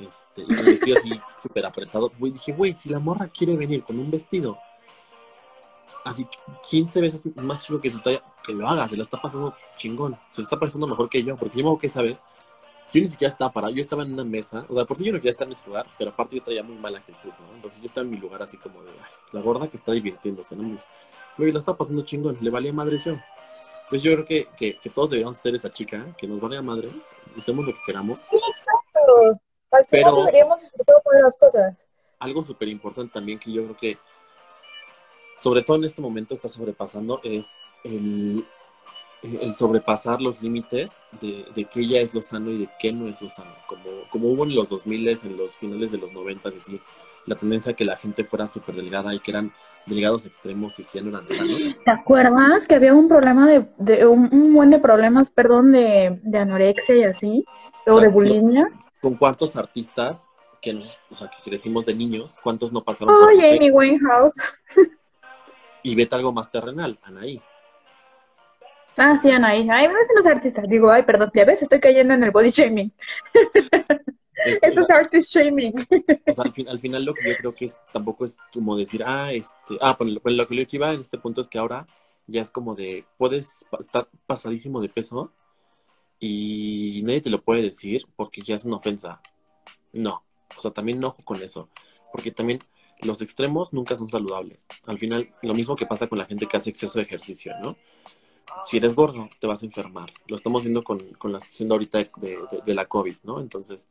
Este, 0.00 0.42
y 0.48 0.54
el 0.54 0.64
vestido 0.64 0.96
así 0.96 1.10
súper 1.42 1.66
apretado. 1.66 2.10
Güey, 2.18 2.32
dije, 2.32 2.52
güey, 2.52 2.74
si 2.74 2.88
la 2.88 2.98
morra 2.98 3.28
quiere 3.28 3.58
venir 3.58 3.84
con 3.84 3.98
un 3.98 4.10
vestido 4.10 4.58
así 6.02 6.26
15 6.66 7.00
veces 7.02 7.36
más 7.36 7.66
chico 7.66 7.78
que 7.78 7.90
su 7.90 8.00
talla, 8.00 8.22
que 8.42 8.54
lo 8.54 8.66
haga, 8.66 8.88
se 8.88 8.96
la 8.96 9.02
está 9.02 9.20
pasando 9.20 9.54
chingón. 9.76 10.18
Se 10.30 10.40
está 10.40 10.58
pasando 10.58 10.86
mejor 10.86 11.10
que 11.10 11.22
yo, 11.22 11.36
porque 11.36 11.58
yo 11.58 11.70
me 11.70 11.78
que 11.78 11.88
esa 11.88 12.00
vez 12.00 12.24
yo 12.92 13.02
ni 13.02 13.10
siquiera 13.10 13.30
estaba 13.30 13.52
parado, 13.52 13.74
yo 13.74 13.82
estaba 13.82 14.02
en 14.02 14.14
una 14.14 14.24
mesa, 14.24 14.64
o 14.66 14.74
sea, 14.74 14.86
por 14.86 14.96
si 14.96 15.04
yo 15.04 15.12
no 15.12 15.18
quería 15.18 15.32
estar 15.32 15.46
en 15.46 15.52
ese 15.52 15.66
lugar, 15.66 15.86
pero 15.98 16.10
aparte 16.10 16.36
yo 16.36 16.42
traía 16.42 16.62
muy 16.62 16.76
mala 16.76 16.98
actitud, 16.98 17.28
¿no? 17.28 17.54
Entonces 17.54 17.80
yo 17.80 17.86
estaba 17.86 18.04
en 18.04 18.10
mi 18.10 18.16
lugar 18.16 18.42
así 18.42 18.56
como 18.56 18.82
de, 18.82 18.92
la 19.32 19.42
gorda 19.42 19.68
que 19.68 19.76
está 19.76 19.92
divirtiéndose, 19.92 20.56
¿no? 20.56 20.78
Güey, 21.38 21.52
la 21.52 21.60
está 21.60 21.76
pasando 21.76 22.02
chingón, 22.02 22.36
le 22.40 22.50
valía 22.50 22.72
madre 22.72 22.98
yo. 22.98 23.14
Pues 23.88 24.02
yo 24.02 24.12
creo 24.12 24.26
que, 24.26 24.48
que, 24.82 24.90
todos 24.90 25.10
deberíamos 25.10 25.36
ser 25.36 25.54
esa 25.54 25.70
chica, 25.70 26.14
que 26.18 26.26
nos 26.26 26.40
valga 26.40 26.60
madres, 26.60 26.92
usemos 27.36 27.64
lo 27.64 27.72
que 27.72 27.80
queramos. 27.86 28.22
Sí, 28.22 28.36
exacto. 28.36 29.40
Al 29.70 29.84
final 29.86 30.12
pero, 30.12 30.16
deberíamos 30.24 30.60
disfrutar 30.60 30.96
de 31.12 31.22
las 31.22 31.38
cosas. 31.38 31.86
Algo 32.18 32.42
súper 32.42 32.68
importante 32.68 33.12
también 33.14 33.38
que 33.38 33.52
yo 33.52 33.64
creo 33.64 33.76
que, 33.76 33.98
sobre 35.38 35.62
todo 35.62 35.76
en 35.76 35.84
este 35.84 36.02
momento, 36.02 36.34
está 36.34 36.48
sobrepasando 36.48 37.20
es 37.22 37.72
el, 37.84 38.44
el 39.22 39.54
sobrepasar 39.54 40.20
los 40.20 40.42
límites 40.42 41.02
de, 41.20 41.46
de 41.54 41.64
qué 41.64 41.86
ya 41.86 42.00
es 42.00 42.12
lo 42.14 42.20
sano 42.20 42.50
y 42.50 42.58
de 42.58 42.68
qué 42.78 42.92
no 42.92 43.08
es 43.08 43.22
lo 43.22 43.30
sano. 43.30 43.54
Como, 43.66 43.84
como 44.10 44.28
hubo 44.28 44.44
en 44.44 44.54
los 44.54 44.68
2000, 44.68 45.08
en 45.08 45.36
los 45.36 45.56
finales 45.56 45.92
de 45.92 45.98
los 45.98 46.12
90, 46.12 46.48
es 46.48 46.54
decir, 46.56 46.80
la 47.24 47.36
tendencia 47.36 47.72
a 47.72 47.76
que 47.76 47.84
la 47.84 47.96
gente 47.96 48.24
fuera 48.24 48.46
súper 48.46 48.74
delgada 48.74 49.14
y 49.14 49.20
que 49.20 49.30
eran 49.30 49.52
delgados 49.88 50.26
extremos 50.26 50.78
y 50.78 50.84
que 50.84 50.98
ya 50.98 51.02
no 51.02 51.10
eran 51.10 51.28
sanos. 51.28 51.84
¿Te 51.84 51.90
acuerdas 51.90 52.66
que 52.68 52.74
había 52.74 52.94
un 52.94 53.08
problema 53.08 53.48
de, 53.48 53.66
de 53.78 54.06
un, 54.06 54.52
buen 54.52 54.70
de 54.70 54.78
problemas, 54.78 55.30
perdón, 55.30 55.72
de, 55.72 56.18
de 56.22 56.38
anorexia 56.38 56.96
y 56.96 57.02
así? 57.04 57.44
O, 57.86 58.00
de 58.00 58.08
bulimia. 58.08 58.68
¿Con 59.00 59.14
cuántos 59.14 59.56
artistas 59.56 60.28
que, 60.60 60.72
nos, 60.72 60.98
o 61.10 61.16
sea, 61.16 61.28
que 61.28 61.50
crecimos 61.50 61.84
de 61.84 61.94
niños, 61.94 62.36
cuántos 62.42 62.72
no 62.72 62.82
pasaron 62.82 63.14
oh, 63.14 63.20
por 63.20 63.32
Amy 63.32 63.70
Winehouse. 63.70 64.34
y 65.82 65.94
vete 65.94 66.14
algo 66.16 66.32
más 66.32 66.50
terrenal, 66.50 66.98
Anaí. 67.02 67.40
Ah, 68.96 69.18
sí, 69.22 69.30
Anaí. 69.30 69.68
Ay, 69.70 69.86
no 69.86 69.94
los 70.16 70.26
artistas. 70.26 70.68
Digo, 70.68 70.90
ay, 70.90 71.04
perdón, 71.04 71.30
ya 71.32 71.44
ves, 71.44 71.62
estoy 71.62 71.78
cayendo 71.78 72.14
en 72.14 72.24
el 72.24 72.32
body 72.32 72.50
shaming. 72.50 72.92
Eso 74.44 74.80
es 74.80 74.90
artist 74.90 75.30
shaming. 75.30 75.74
O 76.26 76.32
sea, 76.32 76.44
al, 76.68 76.80
final 76.80 77.04
lo 77.04 77.14
que 77.14 77.28
yo 77.28 77.36
creo 77.38 77.52
que 77.52 77.64
es, 77.66 77.76
tampoco 77.92 78.24
es 78.24 78.36
como 78.52 78.76
decir, 78.76 79.02
ah, 79.04 79.32
este, 79.32 79.76
ah, 79.80 79.96
pues 79.96 80.10
lo, 80.10 80.20
lo 80.24 80.48
que 80.48 80.56
yo 80.56 80.64
iba 80.72 80.92
en 80.92 81.00
este 81.00 81.18
punto 81.18 81.40
es 81.40 81.48
que 81.48 81.58
ahora 81.58 81.86
ya 82.26 82.40
es 82.40 82.50
como 82.50 82.74
de, 82.74 83.04
puedes 83.16 83.66
estar 83.78 84.08
pasadísimo 84.26 84.80
de 84.80 84.88
peso 84.88 85.32
y 86.20 87.00
nadie 87.04 87.22
te 87.22 87.30
lo 87.30 87.42
puede 87.42 87.62
decir 87.62 88.06
porque 88.16 88.42
ya 88.42 88.54
es 88.54 88.64
una 88.64 88.76
ofensa. 88.76 89.20
No, 89.92 90.22
o 90.56 90.60
sea, 90.60 90.70
también 90.70 91.00
no 91.00 91.16
con 91.24 91.42
eso, 91.42 91.68
porque 92.12 92.30
también 92.30 92.60
los 93.02 93.22
extremos 93.22 93.72
nunca 93.72 93.96
son 93.96 94.08
saludables. 94.08 94.66
Al 94.86 94.98
final, 94.98 95.30
lo 95.42 95.54
mismo 95.54 95.76
que 95.76 95.86
pasa 95.86 96.06
con 96.06 96.18
la 96.18 96.26
gente 96.26 96.46
que 96.46 96.56
hace 96.56 96.70
exceso 96.70 96.98
de 96.98 97.04
ejercicio, 97.04 97.54
¿no? 97.62 97.76
si 98.64 98.76
eres 98.76 98.94
gordo, 98.94 99.28
te 99.38 99.46
vas 99.46 99.62
a 99.62 99.66
enfermar. 99.66 100.12
Lo 100.26 100.36
estamos 100.36 100.62
viendo 100.62 100.82
con, 100.82 100.98
con 101.14 101.32
la 101.32 101.40
situación 101.40 101.72
ahorita 101.72 101.98
de, 101.98 102.38
de, 102.64 102.74
la 102.74 102.86
COVID, 102.86 103.16
¿no? 103.22 103.40
Entonces, 103.40 103.88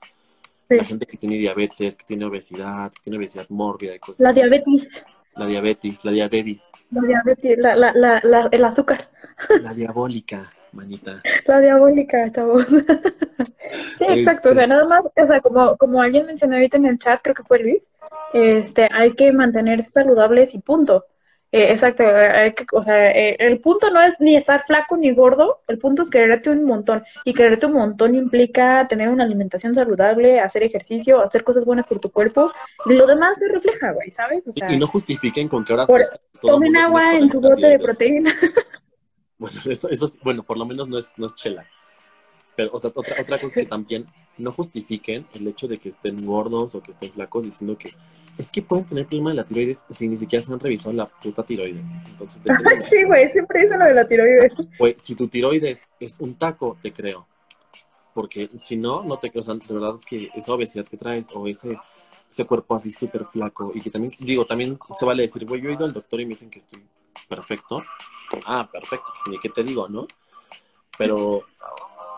la 0.70 0.84
gente 0.84 1.06
que 1.06 1.18
tiene 1.18 1.38
diabetes, 1.38 1.98
que 1.98 2.06
tiene 2.06 2.26
obesidad, 2.26 2.92
que 2.92 3.02
tiene 3.04 3.18
obesidad 3.18 3.46
mórbida 3.50 3.96
y 3.96 4.00
cosas 4.00 4.20
La 4.20 4.34
diabetes. 4.34 5.04
La 5.36 5.46
diabetes, 5.46 6.04
la 6.04 6.12
diabetes. 6.12 6.70
La 6.92 7.02
diabetes, 7.02 7.58
la, 7.60 7.76
la, 7.76 8.20
la, 8.24 8.50
el 8.52 8.66
azúcar. 8.66 9.10
La 9.62 9.74
diabólica, 9.74 10.52
manita. 10.74 11.22
La 11.46 11.60
diabólica, 11.60 12.32
chavos. 12.32 12.66
sí, 13.98 14.06
exacto. 14.10 14.50
O 14.50 14.54
sea, 14.54 14.64
este 14.64 14.68
nada 14.68 14.86
más, 14.88 15.02
o 15.04 15.26
sea, 15.26 15.40
como, 15.42 15.78
como 15.78 16.02
alguien 16.02 16.26
mencionó 16.26 16.56
ahorita 16.56 16.78
en 16.78 16.86
el 16.88 16.98
chat, 16.98 17.22
creo 17.22 17.36
que 17.36 17.44
fue 17.44 17.60
Luis, 17.60 17.88
este, 18.34 18.90
hay 18.92 19.14
que 19.14 19.32
mantenerse 19.32 19.92
saludables 19.92 20.56
y 20.56 20.60
punto. 20.60 21.06
Eh, 21.52 21.72
exacto, 21.72 22.04
hay 22.06 22.54
que, 22.54 22.66
o 22.74 22.84
sea, 22.84 23.10
eh, 23.12 23.38
el 23.40 23.60
punto 23.62 23.90
no 23.90 24.02
es 24.02 24.16
ni 24.20 24.36
estar 24.36 24.66
flaco 24.66 24.98
ni 24.98 25.14
gordo, 25.14 25.62
el 25.68 25.78
punto 25.78 26.02
es 26.02 26.10
quererte 26.10 26.50
un 26.50 26.66
montón. 26.66 27.04
Y 27.24 27.34
quererte 27.34 27.68
un 27.68 27.74
montón 27.74 28.16
implica 28.16 28.86
tener 28.90 29.08
una 29.10 29.24
alimentación 29.24 29.74
saludable, 29.74 30.42
hacer 30.42 30.64
ejercicio, 30.64 31.22
hacer 31.22 31.44
cosas 31.44 31.64
buenas 31.64 31.88
por 31.88 32.00
tu 32.00 32.12
cuerpo. 32.12 32.52
Lo 32.86 33.08
demás 33.08 33.40
se 33.40 33.48
refleja, 33.48 33.92
güey, 33.92 34.12
¿sabes? 34.12 34.44
y 34.70 34.78
no 34.78 34.88
justifiquen 34.88 35.48
con 35.48 35.64
que 35.64 35.74
ahora... 35.74 35.88
tomen 36.42 36.76
agua 36.76 37.16
en 37.16 37.30
su 37.30 37.40
bote 37.40 37.68
de 37.68 37.80
proteína. 37.80 38.36
Bueno, 39.40 39.60
eso, 39.70 39.88
eso, 39.88 40.10
bueno, 40.24 40.42
por 40.42 40.58
lo 40.58 40.66
menos 40.66 40.88
no 40.90 40.98
es, 40.98 41.14
no 41.16 41.28
es 41.28 41.36
chela. 41.36 41.64
Pero, 42.56 42.72
o 42.74 42.80
sea, 42.80 42.92
otra, 42.96 43.22
otra 43.22 43.38
cosa 43.38 43.62
que 43.62 43.68
también 43.68 44.08
no 44.40 44.52
justifiquen 44.52 45.28
el 45.36 45.48
hecho 45.48 45.68
de 45.68 45.78
que 45.78 45.90
estén 45.90 46.26
gordos 46.26 46.74
o 46.74 46.82
que 46.82 46.90
estén 46.90 47.12
flacos 47.12 47.44
diciendo 47.44 47.78
que 47.78 47.92
es 48.38 48.52
que 48.52 48.62
pueden 48.62 48.86
tener 48.86 49.06
problema 49.08 49.32
de 49.32 49.38
la 49.38 49.44
tiroides 49.44 49.86
si 49.90 50.08
ni 50.08 50.16
siquiera 50.16 50.46
se 50.46 50.54
han 50.54 50.60
revisado 50.60 50.94
la 50.94 51.06
puta 51.06 51.44
tiroides. 51.44 51.92
Entonces, 52.06 52.42
sí, 52.90 53.04
güey, 53.04 53.30
siempre 53.32 53.62
dicen 53.62 53.80
lo 53.80 53.86
de 53.86 53.94
la 53.94 54.08
tiroides. 54.08 54.54
Güey, 54.78 54.96
si 55.02 55.16
tu 55.16 55.28
tiroides 55.28 55.88
es 56.00 56.20
un 56.20 56.36
taco, 56.36 56.78
te 56.82 56.94
creo. 56.94 57.28
Porque 58.14 58.50
si 58.62 58.78
no, 58.78 59.04
no 59.04 59.18
te 59.18 59.30
creo. 59.30 59.42
O 59.42 59.46
sea, 59.46 59.56
de 59.56 59.74
verdad 59.74 59.96
es 59.96 60.06
que 60.06 60.30
esa 60.36 60.54
obesidad 60.54 60.86
que 60.86 60.98
traes 60.98 61.28
o 61.34 61.48
ese, 61.48 61.78
ese 62.30 62.46
cuerpo 62.46 62.76
así 62.76 62.92
súper 62.92 63.26
flaco 63.26 63.72
y 63.74 63.82
que 63.82 63.90
también, 63.90 64.14
digo, 64.20 64.46
también 64.46 64.78
se 64.94 65.06
vale 65.06 65.24
decir, 65.24 65.46
güey, 65.46 65.62
yo 65.62 65.70
he 65.70 65.74
ido 65.74 65.86
al 65.86 65.94
doctor 65.94 66.22
y 66.22 66.26
me 66.26 66.30
dicen 66.30 66.50
que 66.50 66.60
estoy 66.60 66.84
perfecto. 67.28 67.84
Ah, 68.46 68.70
perfecto, 68.72 69.08
pues, 69.24 69.32
ni 69.32 69.40
qué 69.40 69.50
te 69.50 69.64
digo, 69.64 69.88
¿no? 69.90 70.08
Pero 70.98 71.44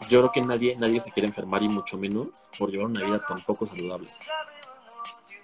yo 0.09 0.19
creo 0.19 0.31
que 0.31 0.41
nadie, 0.41 0.75
nadie 0.77 0.99
se 1.01 1.11
quiere 1.11 1.27
enfermar 1.27 1.63
y 1.63 1.69
mucho 1.69 1.97
menos 1.97 2.49
por 2.57 2.71
llevar 2.71 2.87
una 2.87 3.03
vida 3.03 3.25
tan 3.25 3.41
poco 3.41 3.65
saludable. 3.65 4.09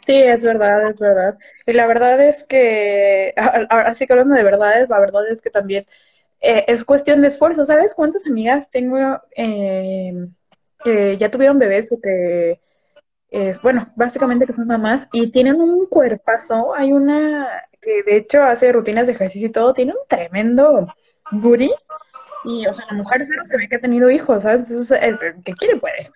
Sí, 0.05 0.13
es 0.13 0.43
verdad, 0.43 0.91
es 0.91 0.99
verdad. 0.99 1.37
Y 1.65 1.73
la 1.73 1.87
verdad 1.87 2.21
es 2.21 2.43
que, 2.43 3.33
ahora 3.69 3.95
sí 3.95 4.05
que 4.05 4.13
hablando 4.13 4.35
de 4.35 4.43
verdades, 4.43 4.89
la 4.89 4.99
verdad 4.99 5.27
es 5.29 5.41
que 5.41 5.49
también 5.49 5.85
eh, 6.41 6.65
es 6.67 6.85
cuestión 6.85 7.21
de 7.21 7.27
esfuerzo. 7.27 7.65
¿Sabes 7.65 7.93
cuántas 7.95 8.25
amigas 8.27 8.69
tengo 8.69 8.97
eh, 9.35 10.27
que 10.83 11.17
ya 11.17 11.31
tuvieron 11.31 11.59
bebés 11.59 11.91
o 11.91 11.99
que, 11.99 12.61
es, 13.29 13.61
bueno, 13.61 13.91
básicamente 13.95 14.45
que 14.45 14.53
son 14.53 14.67
mamás 14.67 15.07
y 15.11 15.31
tienen 15.31 15.59
un 15.59 15.87
cuerpazo? 15.87 16.75
Hay 16.75 16.93
una 16.93 17.47
que 17.81 18.03
de 18.03 18.17
hecho 18.17 18.43
hace 18.43 18.71
rutinas 18.71 19.07
de 19.07 19.13
ejercicio 19.13 19.47
y 19.47 19.51
todo, 19.51 19.73
tiene 19.73 19.93
un 19.93 20.07
tremendo 20.07 20.87
booty. 21.31 21.71
Y, 22.45 22.67
o 22.67 22.73
sea, 22.73 22.85
la 22.87 22.93
mujer 22.93 23.25
cero 23.27 23.41
se 23.43 23.57
ve 23.57 23.67
que 23.67 23.75
ha 23.77 23.81
tenido 23.81 24.09
hijos, 24.11 24.43
¿sabes? 24.43 24.61
Entonces, 24.61 24.99
es, 25.01 25.19
que 25.43 25.53
quiere 25.53 25.77
puede, 25.77 26.11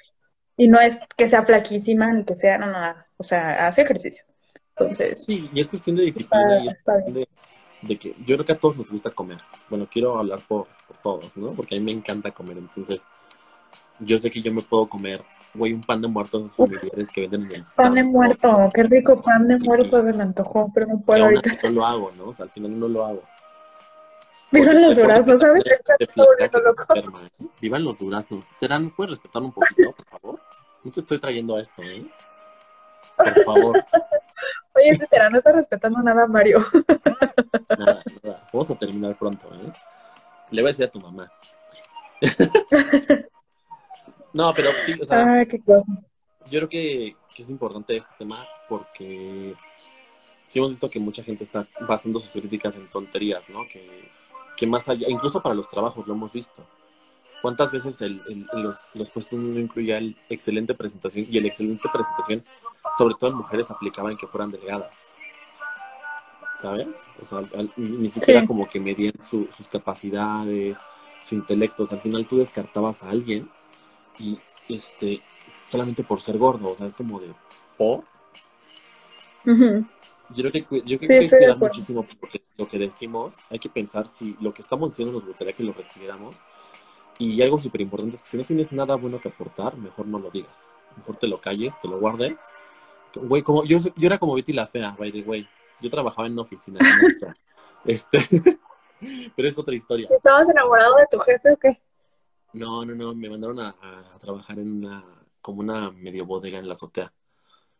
Y 0.58 0.67
no 0.67 0.80
es 0.80 0.99
que 1.17 1.30
sea 1.30 1.43
flaquísima 1.43 2.13
ni 2.13 2.23
que 2.23 2.36
sea, 2.36 2.58
no, 2.58 2.67
nada. 2.67 3.09
O 3.19 3.23
sea, 3.23 3.67
hace 3.67 3.82
ejercicio. 3.82 4.23
Entonces. 4.77 5.25
Sí, 5.25 5.49
y 5.53 5.60
es 5.60 5.67
cuestión 5.67 5.97
de 5.97 6.03
disciplina 6.03 6.63
y 6.63 6.67
es 6.67 6.82
cuestión 6.82 7.13
de, 7.82 7.97
que 7.97 8.15
yo 8.25 8.36
creo 8.36 8.45
que 8.45 8.53
a 8.53 8.58
todos 8.58 8.77
nos 8.77 8.89
gusta 8.89 9.12
comer. 9.12 9.39
Bueno, 9.69 9.88
quiero 9.91 10.17
hablar 10.17 10.39
por, 10.47 10.67
todos, 11.03 11.36
¿no? 11.36 11.51
Porque 11.51 11.75
a 11.75 11.79
mí 11.79 11.86
me 11.86 11.91
encanta 11.91 12.32
comer. 12.32 12.58
Entonces, 12.58 13.01
yo 13.99 14.17
sé 14.17 14.32
que 14.32 14.41
yo 14.41 14.53
me 14.53 14.62
puedo 14.62 14.88
comer, 14.88 15.21
güey, 15.53 15.73
un 15.73 15.84
pan 15.84 16.01
de 16.01 16.08
muerto 16.08 16.38
a 16.38 16.41
esos 16.41 16.55
familiares 16.55 17.12
que 17.12 17.21
venden 17.27 17.43
en 17.51 17.58
el 17.58 17.63
Pan 17.75 17.93
de 17.93 18.03
muerto, 18.05 18.71
qué 18.73 18.84
rico 18.84 19.21
pan 19.21 19.47
de 19.49 19.58
muerto, 19.60 20.01
se 20.01 20.13
me 20.13 20.23
antojó, 20.23 20.71
pero 20.73 20.88
no 20.88 21.01
puedo 21.01 21.25
ahorita. 21.25 21.58
Yo 21.62 21.69
lo 21.71 21.86
hago, 21.86 22.12
¿no? 22.17 22.29
O 22.29 22.34
sea, 22.34 22.45
al 22.45 22.51
final 22.51 22.79
no 22.79 22.88
lo 22.88 23.05
hago. 23.05 23.23
Vivan 24.51 24.82
los 24.82 24.95
duraznos, 24.95 25.41
¿sabes? 25.41 25.63
Vivan 27.60 27.84
los 27.84 27.97
duraznos. 27.97 28.47
Terán, 28.60 28.89
¿puedes 28.91 29.12
respetar 29.12 29.41
un 29.41 29.51
poquito, 29.51 29.91
por 29.91 30.05
favor? 30.05 30.39
No 30.86 30.91
te 30.91 31.01
estoy 31.01 31.19
trayendo 31.19 31.58
a 31.58 31.62
esto, 31.62 31.82
¿eh? 31.84 32.05
Por 33.19 33.43
favor. 33.43 33.86
Oye, 34.75 34.89
ese 34.89 35.05
será, 35.05 35.29
no 35.29 35.38
está 35.38 35.51
respetando 35.51 36.01
nada, 36.01 36.25
Mario. 36.27 36.65
Nada, 37.77 38.01
nada. 38.23 38.47
Vamos 38.53 38.71
a 38.71 38.75
terminar 38.75 39.17
pronto, 39.17 39.47
¿eh? 39.53 39.71
Le 40.51 40.62
voy 40.62 40.69
a 40.69 40.71
decir 40.71 40.86
a 40.86 40.91
tu 40.91 40.99
mamá. 40.99 41.32
no, 44.34 44.53
pero 44.53 44.71
sí, 44.86 44.93
o 44.99 45.05
sea. 45.05 45.45
qué 45.45 45.60
cosa. 45.60 45.86
Yo 46.45 46.60
creo 46.60 46.69
que, 46.69 47.15
que 47.36 47.43
es 47.43 47.49
importante 47.49 47.95
este 47.95 48.12
tema 48.17 48.47
porque 48.67 49.55
sí 50.47 50.60
hemos 50.60 50.71
visto 50.71 50.89
que 50.89 50.99
mucha 50.99 51.23
gente 51.23 51.43
está 51.43 51.67
basando 51.82 52.19
sus 52.19 52.32
críticas 52.32 52.75
en 52.75 52.88
tonterías, 52.88 53.47
¿no? 53.49 53.67
Que, 53.67 54.10
que 54.58 54.65
más 54.65 54.88
allá, 54.89 55.08
incluso 55.10 55.41
para 55.41 55.55
los 55.55 55.69
trabajos 55.69 56.08
lo 56.08 56.13
hemos 56.13 56.32
visto. 56.32 56.65
¿Cuántas 57.42 57.72
veces 57.72 58.02
el, 58.02 58.22
los, 58.54 58.92
los 58.96 59.10
puestos 59.10 59.39
no 59.39 59.60
incluía 59.60 59.98
el 59.98 60.18
excelente 60.30 60.74
presentación 60.74 61.26
y 61.30 61.38
el 61.38 61.46
excelente 61.46 61.88
presentación, 61.92 62.42
sobre 62.98 63.15
todo 63.15 63.30
en 63.30 63.38
mujeres, 63.38 63.72
aplicaba 63.72 64.12
en 64.12 64.18
que 64.18 64.28
fueran 64.28 64.52
delgadas? 64.52 65.12
¿sabes? 66.62 66.88
O 67.22 67.26
sea, 67.26 67.42
ni 67.78 68.10
siquiera 68.10 68.46
como 68.46 68.70
que 68.70 68.80
medían 68.80 69.13
sus 69.20 69.68
capacidades, 69.72 70.78
su 71.24 71.36
intelecto. 71.36 71.84
O 71.84 71.86
sea, 71.86 71.98
al 71.98 72.02
final 72.02 72.28
tú 72.28 72.38
descartabas 72.38 73.04
a 73.04 73.10
alguien 73.10 73.50
y 74.20 74.38
este 74.68 75.22
solamente 75.70 76.04
por 76.04 76.20
ser 76.20 76.38
gordo, 76.38 76.68
o 76.68 76.76
sea, 76.76 76.88
es 76.88 76.96
como 76.96 77.20
de 77.20 77.34
¿por? 77.78 78.04
Yo 80.36 80.50
creo 80.50 80.52
que, 80.52 80.82
yo 80.82 80.98
creo 80.98 81.08
que 81.08 81.18
hay 81.18 81.30
que 81.30 81.38
cuidar 81.38 81.58
muchísimo 81.58 82.06
porque 82.20 82.42
lo 82.58 82.68
que 82.68 82.78
decimos, 82.78 83.36
hay 83.50 83.60
que 83.60 83.70
pensar 83.70 84.08
si 84.08 84.36
lo 84.42 84.54
que 84.54 84.62
estamos 84.62 84.89
diciendo 84.89 85.13
nos 85.13 85.26
gustaría 85.26 85.54
que 85.54 85.63
lo 85.63 85.74
recibiéramos. 85.74 86.36
Y 87.19 87.41
algo 87.41 87.60
súper 87.60 87.82
importante 87.82 88.15
es 88.15 88.21
que 88.21 88.29
si 88.29 88.38
no 88.38 88.43
tienes 88.45 88.71
nada 88.71 88.95
bueno 88.95 89.19
que 89.19 89.27
aportar, 89.27 89.75
mejor 89.75 90.08
no 90.08 90.19
lo 90.19 90.32
digas. 90.32 90.73
Mejor 90.95 91.17
te 91.17 91.27
lo 91.27 91.39
calles, 91.39 91.79
te 91.82 91.89
lo 91.89 91.99
guardes. 91.99 92.49
Güey, 93.13 93.43
como, 93.43 93.65
yo, 93.65 93.77
yo 93.77 94.08
era 94.08 94.17
como 94.17 94.36
Betty 94.36 94.53
la 94.53 94.65
Fea, 94.65 94.95
by 94.97 95.12
the 95.12 95.21
way. 95.23 95.47
Yo 95.82 95.89
trabajaba 95.89 96.27
en 96.27 96.34
una 96.34 96.43
oficina. 96.43 96.79
este, 97.86 98.19
pero 99.36 99.47
es 99.49 99.58
otra 99.58 99.75
historia. 99.75 100.08
¿Estabas 100.10 100.49
enamorado 100.49 100.95
de 100.95 101.08
tu 101.12 101.19
jefe 101.19 101.51
o 101.51 101.58
qué? 101.58 101.82
No, 102.53 102.86
no, 102.86 102.95
no. 102.95 103.13
Me 103.13 103.29
mandaron 103.29 103.60
a, 103.60 103.75
a 104.13 104.17
trabajar 104.17 104.58
en 104.58 104.71
una, 104.77 105.03
como 105.41 105.60
una 105.60 105.91
medio 105.91 106.25
bodega 106.25 106.58
en 106.58 106.69
la 106.69 106.73
azotea. 106.73 107.12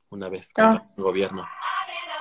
Una 0.10 0.28
vez 0.28 0.52
con 0.52 0.65
ah. 0.65 0.91
el 0.97 1.04
gobierno. 1.04 1.47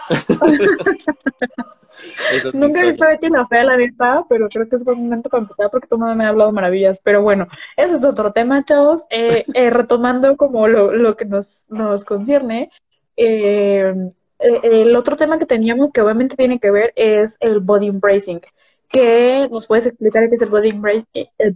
Nunca 2.54 2.80
he 2.80 2.90
visto 2.90 3.04
a 3.04 3.08
Betty 3.08 3.28
la 3.28 3.46
Fea, 3.46 3.64
la 3.64 3.76
neta, 3.76 4.24
pero 4.28 4.48
creo 4.48 4.68
que 4.68 4.76
es 4.76 4.84
buen 4.84 4.98
momento 4.98 5.28
para 5.28 5.42
empezar 5.42 5.70
porque 5.70 5.88
todo 5.88 6.14
me 6.14 6.24
ha 6.24 6.28
hablado 6.28 6.52
maravillas. 6.52 7.00
Pero 7.02 7.22
bueno, 7.22 7.48
ese 7.76 7.96
es 7.96 8.04
otro 8.04 8.32
tema, 8.32 8.64
chavos. 8.64 9.04
Eh, 9.10 9.44
eh, 9.54 9.70
retomando 9.70 10.36
como 10.36 10.68
lo, 10.68 10.92
lo 10.92 11.16
que 11.16 11.24
nos, 11.24 11.64
nos 11.68 12.04
concierne, 12.04 12.70
eh, 13.16 13.94
eh, 14.38 14.60
el 14.62 14.94
otro 14.94 15.16
tema 15.16 15.38
que 15.38 15.46
teníamos 15.46 15.92
que 15.92 16.00
obviamente 16.00 16.36
tiene 16.36 16.60
que 16.60 16.70
ver 16.70 16.92
es 16.96 17.36
el 17.40 17.60
body 17.60 17.88
embracing. 17.88 18.40
¿Qué 18.88 19.48
nos 19.50 19.66
puedes 19.66 19.86
explicar 19.86 20.28
qué 20.28 20.36
es 20.36 20.42
el 20.42 20.48
body 20.48 20.70
embracing? 20.70 21.06
Eh, 21.14 21.52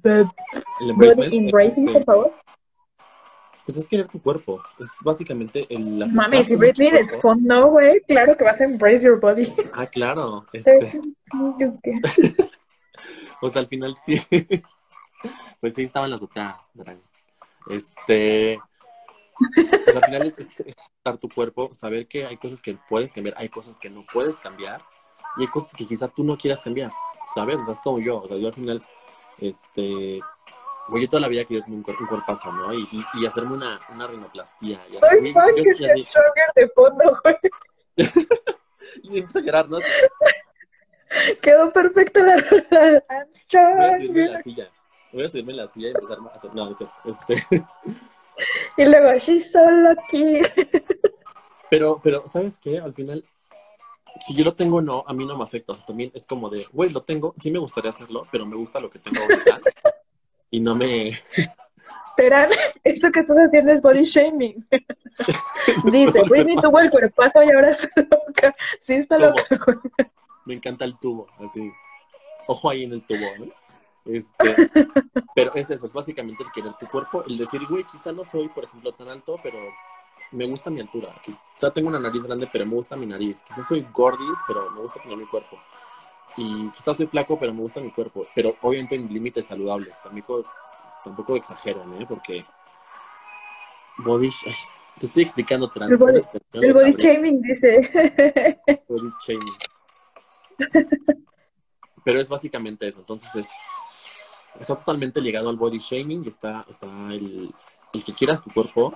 body 0.96 1.38
embracing, 1.38 1.92
por 1.92 2.04
favor. 2.04 2.32
Pues 3.64 3.78
es 3.78 3.86
querer 3.86 4.08
tu 4.08 4.20
cuerpo. 4.20 4.60
Es 4.80 4.98
básicamente 5.04 5.66
el. 5.68 6.04
Mami, 6.12 6.44
si 6.44 6.56
Britney 6.56 6.90
de 6.90 7.20
fondo, 7.20 7.68
güey, 7.68 8.00
claro 8.02 8.36
que 8.36 8.44
vas 8.44 8.60
a 8.60 8.64
embrace 8.64 9.04
your 9.04 9.20
body. 9.20 9.54
Ah, 9.72 9.86
claro. 9.86 10.44
Este... 10.52 11.00
o 13.40 13.48
sea, 13.48 13.62
al 13.62 13.68
final 13.68 13.96
sí. 14.04 14.20
pues 15.60 15.74
sí, 15.74 15.82
estaba 15.82 16.06
en 16.06 16.10
la 16.10 16.16
azotea. 16.16 16.56
Este. 17.68 18.60
Pues 19.84 19.96
al 19.96 20.04
final 20.04 20.22
es, 20.22 20.60
estar 20.60 21.18
tu 21.18 21.28
cuerpo, 21.28 21.72
saber 21.72 22.06
que 22.06 22.26
hay 22.26 22.36
cosas 22.36 22.62
que 22.62 22.76
puedes 22.88 23.12
cambiar, 23.12 23.34
hay 23.38 23.48
cosas 23.48 23.76
que 23.76 23.90
no 23.90 24.04
puedes 24.12 24.38
cambiar 24.38 24.82
y 25.36 25.42
hay 25.42 25.48
cosas 25.48 25.74
que 25.74 25.86
quizá 25.86 26.08
tú 26.08 26.22
no 26.22 26.36
quieras 26.36 26.62
cambiar, 26.62 26.90
¿sabes? 27.34 27.60
O 27.60 27.64
sea, 27.64 27.74
es 27.74 27.80
como 27.80 27.98
yo, 27.98 28.20
o 28.22 28.28
sea, 28.28 28.36
yo 28.36 28.46
al 28.46 28.52
final, 28.52 28.82
este, 29.38 30.20
güey, 30.88 31.02
yo 31.02 31.08
toda 31.08 31.20
la 31.20 31.28
vida 31.28 31.44
tener 31.44 31.62
un, 31.66 31.82
cuerpo, 31.82 32.06
cuerpazo, 32.08 32.52
¿no? 32.52 32.72
Y, 32.72 32.86
y, 33.14 33.26
hacerme 33.26 33.54
una, 33.54 33.78
una 33.94 34.06
rinoplastía. 34.06 34.80
Y 34.90 34.94
Soy 34.94 35.32
fan 35.32 35.54
que 35.54 35.74
sea 35.74 35.96
stronger 35.96 36.52
de 36.54 36.68
fondo, 36.68 37.20
güey. 37.22 37.36
y 39.02 39.18
empiezo 39.18 39.38
a 39.38 39.42
llorar, 39.42 39.68
¿no? 39.68 39.78
Quedó 41.40 41.72
perfecta 41.72 42.22
la 42.22 42.36
I'm 43.10 43.32
strong. 43.32 43.76
Voy 43.76 43.84
a 43.84 43.98
subirme 43.98 44.24
en 44.24 44.32
la 44.32 44.42
silla. 44.42 44.70
Voy 45.12 45.24
a 45.24 45.28
subirme 45.28 45.52
en 45.52 45.56
la 45.58 45.68
silla 45.68 45.88
y 45.88 45.90
empezar 45.90 46.18
a 46.18 46.34
hacer. 46.34 46.54
No, 46.54 46.76
este. 47.04 47.46
Y 48.78 48.86
luego, 48.86 49.18
she's 49.18 49.52
so 49.52 49.70
lucky. 49.70 50.40
Pero, 51.70 52.00
pero, 52.02 52.26
¿sabes 52.26 52.58
qué? 52.58 52.78
Al 52.78 52.94
final, 52.94 53.22
si 54.20 54.34
yo 54.34 54.44
lo 54.44 54.54
tengo 54.54 54.78
o 54.78 54.80
no, 54.80 55.04
a 55.06 55.12
mí 55.12 55.24
no 55.24 55.36
me 55.36 55.44
afecta. 55.44 55.72
O 55.72 55.74
sea, 55.74 55.86
también 55.86 56.10
es 56.14 56.26
como 56.26 56.48
de, 56.48 56.66
güey, 56.72 56.90
lo 56.90 57.02
tengo, 57.02 57.34
sí 57.36 57.50
me 57.50 57.58
gustaría 57.58 57.90
hacerlo, 57.90 58.22
pero 58.30 58.46
me 58.46 58.56
gusta 58.56 58.80
lo 58.80 58.90
que 58.90 58.98
tengo 58.98 59.22
ahorita. 59.22 59.60
Y 60.52 60.60
no 60.60 60.76
me... 60.76 61.10
Terán, 62.16 62.50
eso 62.84 63.10
que 63.10 63.20
estás 63.20 63.36
haciendo 63.36 63.72
es 63.72 63.82
body 63.82 64.04
shaming. 64.04 64.64
Dice, 65.90 66.22
Britney 66.28 66.56
tuvo 66.56 66.78
el 66.78 66.90
cuerpazo 66.90 67.42
y 67.42 67.50
ahora 67.50 67.70
está 67.70 67.88
loca. 67.96 68.54
Sí 68.78 68.94
está 68.94 69.18
loca. 69.18 69.42
Me 70.44 70.54
encanta 70.54 70.84
el 70.84 70.96
tubo, 70.98 71.26
así. 71.40 71.72
Ojo 72.46 72.70
ahí 72.70 72.84
en 72.84 72.92
el 72.92 73.02
tubo, 73.02 73.26
¿no? 73.38 73.46
Este, 74.04 74.56
pero 75.34 75.54
es 75.54 75.70
eso, 75.70 75.86
es 75.86 75.92
básicamente 75.92 76.42
el 76.42 76.52
querer 76.52 76.74
tu 76.74 76.86
cuerpo, 76.86 77.24
el 77.26 77.38
decir, 77.38 77.60
güey, 77.68 77.84
quizá 77.84 78.12
no 78.12 78.24
soy, 78.24 78.48
por 78.48 78.64
ejemplo, 78.64 78.92
tan 78.92 79.08
alto, 79.08 79.38
pero 79.42 79.58
me 80.32 80.46
gusta 80.46 80.70
mi 80.70 80.80
altura. 80.80 81.08
Quizá 81.24 81.72
tengo 81.72 81.88
una 81.88 82.00
nariz 82.00 82.24
grande, 82.24 82.48
pero 82.52 82.66
me 82.66 82.74
gusta 82.74 82.96
mi 82.96 83.06
nariz. 83.06 83.42
Quizá 83.42 83.62
soy 83.62 83.86
gordis, 83.92 84.38
pero 84.46 84.70
me 84.70 84.80
gusta 84.80 85.00
tener 85.00 85.16
mi 85.16 85.26
cuerpo. 85.26 85.56
Y 86.36 86.70
quizás 86.70 86.96
soy 86.96 87.06
flaco, 87.06 87.38
pero 87.38 87.52
me 87.52 87.60
gusta 87.60 87.80
mi 87.80 87.90
cuerpo. 87.90 88.26
Pero 88.34 88.56
obviamente 88.62 88.94
en 88.94 89.12
límites 89.12 89.46
saludables. 89.46 90.00
Tampoco, 90.02 90.44
tampoco 91.04 91.36
exageran, 91.36 92.00
¿eh? 92.00 92.06
Porque 92.08 92.44
body... 93.98 94.30
te 94.98 95.06
estoy 95.06 95.22
explicando 95.24 95.70
trans. 95.70 96.00
El 96.52 96.72
body, 96.72 96.94
shaming, 96.96 97.42
dice. 97.42 98.58
Body 98.88 99.10
shaming. 99.26 99.54
Pero 102.04 102.20
es 102.20 102.28
básicamente 102.28 102.88
eso. 102.88 103.00
Entonces 103.00 103.34
es 103.36 103.48
está 104.58 104.76
totalmente 104.76 105.20
ligado 105.20 105.50
al 105.50 105.56
body 105.56 105.78
shaming 105.78 106.24
y 106.24 106.28
está, 106.28 106.64
está 106.68 106.86
el, 107.10 107.52
el 107.92 108.04
que 108.04 108.14
quieras 108.14 108.42
tu 108.42 108.50
cuerpo, 108.50 108.94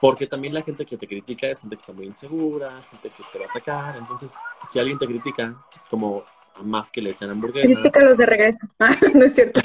porque 0.00 0.26
también 0.26 0.54
la 0.54 0.62
gente 0.62 0.86
que 0.86 0.96
te 0.96 1.06
critica 1.06 1.48
es 1.48 1.60
gente 1.60 1.76
que 1.76 1.80
está 1.80 1.92
muy 1.92 2.06
insegura, 2.06 2.70
gente 2.90 3.10
que 3.10 3.22
te 3.30 3.38
va 3.38 3.46
a 3.46 3.48
atacar. 3.48 3.96
Entonces, 3.96 4.34
si 4.68 4.78
alguien 4.78 4.98
te 4.98 5.06
critica, 5.06 5.54
como 5.90 6.24
más 6.64 6.90
que 6.90 7.02
le 7.02 7.12
sean 7.12 7.30
hamburguesas. 7.30 7.72
Críticalos 7.72 8.18
de 8.18 8.26
regreso. 8.26 8.66
Ah, 8.78 8.96
no 9.14 9.24
es 9.24 9.34
cierto. 9.34 9.60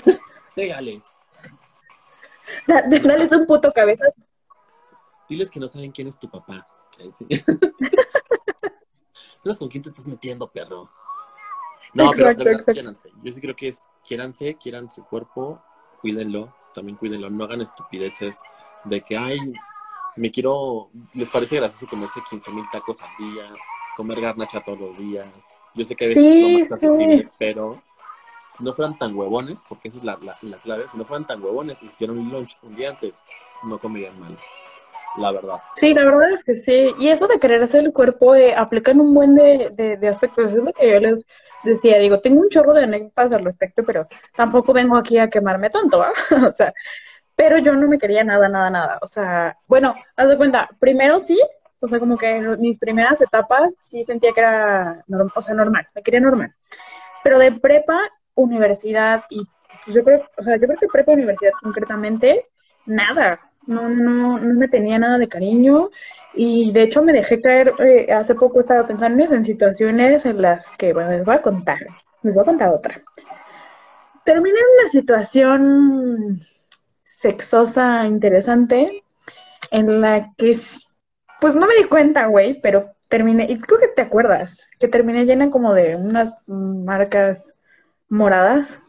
Dégales. 0.56 1.04
dales 2.68 3.32
un 3.32 3.46
puto 3.46 3.72
cabezazo. 3.72 4.22
Diles 5.28 5.52
que 5.52 5.60
no 5.60 5.68
saben 5.68 5.92
quién 5.92 6.08
es 6.08 6.18
tu 6.20 6.30
papá. 6.30 6.68
¿Sí? 7.12 7.28
¿Sabes 9.44 9.60
con 9.60 9.68
quién 9.70 9.84
te 9.84 9.90
estás 9.90 10.08
metiendo, 10.08 10.50
perro? 10.50 10.90
No, 11.94 12.12
pero 12.12 12.36
quiéranse. 12.36 13.12
Yo 13.24 13.32
sí 13.32 13.40
creo 13.40 13.56
que 13.56 13.70
es 13.70 13.88
quiéranse, 14.06 14.56
quieran 14.56 14.92
su 14.92 15.06
cuerpo, 15.06 15.64
cuídenlo, 16.02 16.54
también 16.74 16.98
cuídenlo, 16.98 17.30
no 17.30 17.46
hagan 17.46 17.62
estupideces 17.62 18.42
de 18.84 19.00
que, 19.02 19.18
ay, 19.18 19.40
me 20.18 20.32
quiero, 20.32 20.90
les 21.14 21.30
parece 21.30 21.58
gracioso 21.58 21.88
comerse 21.88 22.22
15 22.30 22.52
mil 22.52 22.66
tacos 22.72 23.02
al 23.02 23.10
día, 23.18 23.50
comer 23.96 24.20
garnacha 24.20 24.62
todos 24.64 24.80
los 24.80 24.98
días. 24.98 25.30
Yo 25.76 25.84
sé 25.84 25.96
que 25.96 26.06
a 26.06 26.08
veces 26.10 26.24
sí, 26.24 26.42
no 26.42 26.60
más 26.60 26.72
accesible, 26.72 27.30
pero 27.38 27.82
si 28.48 28.64
no 28.64 28.74
fueran 28.74 28.98
tan 28.98 29.16
huevones, 29.16 29.64
porque 29.68 29.90
esa 29.90 29.98
es 29.98 30.04
la, 30.04 30.18
la, 30.22 30.58
clave, 30.58 30.86
si 30.90 30.98
no 30.98 31.06
fueran 31.06 31.28
tan 31.28 31.44
huevones, 31.44 31.78
hicieron 31.84 32.18
un 32.18 32.30
lunch 32.30 32.58
un 32.64 32.76
día 32.76 32.90
antes, 32.90 33.24
no 33.64 33.78
comerían 33.78 34.20
mal 34.20 34.38
la 35.18 35.32
verdad. 35.32 35.56
Sí, 35.76 35.94
la 35.94 36.04
verdad 36.04 36.32
es 36.32 36.44
que 36.44 36.56
sí. 36.56 36.94
Y 37.00 37.10
eso 37.10 37.28
de 37.28 37.40
querer 37.40 37.64
hacer 37.64 37.86
el 37.86 37.94
cuerpo 37.94 38.36
eh, 38.36 38.54
aplican 38.56 39.00
un 39.00 39.14
buen 39.14 39.36
de, 39.36 39.70
de, 39.72 39.98
de, 39.98 40.08
aspectos. 40.08 40.52
Es 40.52 40.58
lo 40.58 40.74
que 40.74 40.92
yo 40.92 41.00
les 41.00 41.26
decía. 41.64 41.98
Digo, 42.00 42.20
tengo 42.20 42.42
un 42.42 42.50
chorro 42.50 42.74
de 42.74 42.84
anécdotas 42.84 43.32
al 43.32 43.46
respecto, 43.46 43.84
pero 43.84 44.08
tampoco 44.36 44.74
vengo 44.74 44.98
aquí 44.98 45.18
a 45.18 45.30
quemarme 45.30 45.70
tanto, 45.70 46.00
¿va? 46.00 46.12
o 46.50 46.56
sea, 46.56 46.74
pero 47.36 47.58
yo 47.58 47.74
no 47.74 47.88
me 47.88 47.98
quería 47.98 48.24
nada, 48.24 48.50
nada, 48.50 48.70
nada. 48.70 49.00
O 49.02 49.08
sea, 49.08 49.58
bueno, 49.68 49.96
haz 50.16 50.30
de 50.30 50.38
cuenta, 50.38 50.70
primero 50.80 51.20
sí, 51.20 51.40
o 51.86 51.88
sea, 51.88 52.00
como 52.00 52.18
que 52.18 52.38
en 52.38 52.60
mis 52.60 52.78
primeras 52.78 53.22
etapas 53.22 53.74
sí 53.82 54.04
sentía 54.04 54.32
que 54.34 54.42
era, 54.42 55.04
o 55.36 55.42
sea, 55.42 55.56
normal, 55.56 55.88
me 55.96 56.02
quería 56.02 56.20
normal. 56.20 56.54
Pero 57.24 57.40
de 57.40 57.52
prepa, 57.52 58.00
universidad 58.36 59.24
y 59.30 59.48
pues 59.86 59.96
yo 59.96 60.04
creo, 60.04 60.24
o 60.38 60.44
sea, 60.44 60.58
yo 60.58 60.68
creo 60.68 60.80
que 60.80 60.88
prepa, 60.88 61.14
universidad 61.14 61.52
concretamente, 61.62 62.48
nada 62.86 63.40
no, 63.68 63.90
no, 63.90 64.38
no 64.38 64.54
me 64.54 64.68
tenía 64.68 65.00
nada 65.00 65.18
de 65.18 65.28
cariño 65.28 65.90
y 66.34 66.72
de 66.72 66.84
hecho 66.84 67.02
me 67.02 67.14
dejé 67.14 67.42
caer, 67.42 67.74
eh, 67.80 68.12
hace 68.12 68.36
poco 68.36 68.60
estaba 68.60 68.86
pensando 68.86 69.24
en 69.24 69.46
situaciones 69.46 70.26
en 70.26 70.42
las 70.42 70.70
que, 70.72 70.94
bueno, 70.94 71.12
les 71.12 71.24
voy 71.24 71.36
a 71.36 71.42
contar, 71.42 71.80
les 72.24 72.36
voy 72.36 72.42
a 72.42 72.46
contar 72.46 72.70
otra. 72.70 73.02
Terminé 74.24 74.58
en 74.58 74.66
una 74.80 74.90
situación 74.90 76.40
sexosa 77.04 78.06
interesante 78.06 79.04
en 79.72 80.02
la 80.02 80.34
que, 80.38 80.58
pues 81.46 81.54
no 81.54 81.68
me 81.68 81.76
di 81.76 81.84
cuenta, 81.84 82.26
güey, 82.26 82.60
pero 82.60 82.96
terminé, 83.08 83.46
y 83.48 83.60
creo 83.60 83.78
que 83.78 83.88
te 83.90 84.02
acuerdas, 84.02 84.68
que 84.80 84.88
terminé 84.88 85.26
llena 85.26 85.52
como 85.52 85.76
de 85.76 85.96
unas 85.96 86.34
marcas 86.48 87.54
moradas. 88.10 88.80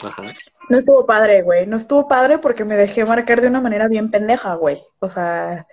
Ajá. 0.00 0.22
No 0.68 0.78
estuvo 0.78 1.04
padre, 1.04 1.42
güey. 1.42 1.66
No 1.66 1.76
estuvo 1.76 2.06
padre 2.06 2.38
porque 2.38 2.64
me 2.64 2.76
dejé 2.76 3.04
marcar 3.04 3.40
de 3.40 3.48
una 3.48 3.60
manera 3.60 3.88
bien 3.88 4.12
pendeja, 4.12 4.54
güey. 4.54 4.80
O 5.00 5.08
sea, 5.08 5.66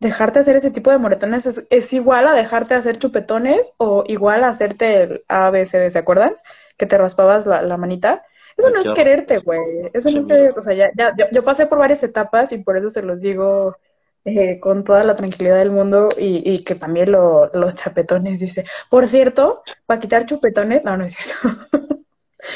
dejarte 0.00 0.40
hacer 0.40 0.56
ese 0.56 0.72
tipo 0.72 0.90
de 0.90 0.98
moretones 0.98 1.46
es, 1.70 1.92
igual 1.92 2.26
a 2.26 2.34
dejarte 2.34 2.74
hacer 2.74 2.98
chupetones 2.98 3.72
o 3.76 4.02
igual 4.08 4.42
a 4.42 4.48
hacerte 4.48 5.04
el 5.04 5.24
ABCD, 5.28 5.88
¿se 5.90 6.00
acuerdan? 6.00 6.34
Que 6.78 6.86
te 6.86 6.98
raspabas 6.98 7.46
la, 7.46 7.76
manita. 7.76 8.24
Eso 8.56 8.70
no 8.70 8.80
es 8.80 8.90
quererte, 8.90 9.38
güey. 9.38 9.60
Eso 9.92 10.10
no 10.10 10.18
es 10.18 10.26
quererte. 10.26 10.58
O 10.58 10.62
sea, 10.64 10.74
ya, 10.74 10.90
ya, 10.96 11.14
yo, 11.30 11.44
pasé 11.44 11.66
por 11.66 11.78
varias 11.78 12.02
etapas 12.02 12.50
y 12.50 12.58
por 12.58 12.76
eso 12.76 12.90
se 12.90 13.02
los 13.02 13.20
digo 13.20 13.76
eh, 14.24 14.60
con 14.60 14.84
toda 14.84 15.02
la 15.04 15.14
tranquilidad 15.16 15.58
del 15.58 15.70
mundo 15.70 16.10
y, 16.18 16.42
y 16.50 16.62
que 16.64 16.74
también 16.74 17.12
lo, 17.12 17.50
los 17.54 17.74
chapetones, 17.74 18.38
dice. 18.40 18.64
Por 18.88 19.06
cierto, 19.08 19.62
para 19.86 20.00
quitar 20.00 20.26
chupetones, 20.26 20.84
no, 20.84 20.96
no 20.96 21.04
es 21.04 21.14
cierto. 21.14 21.66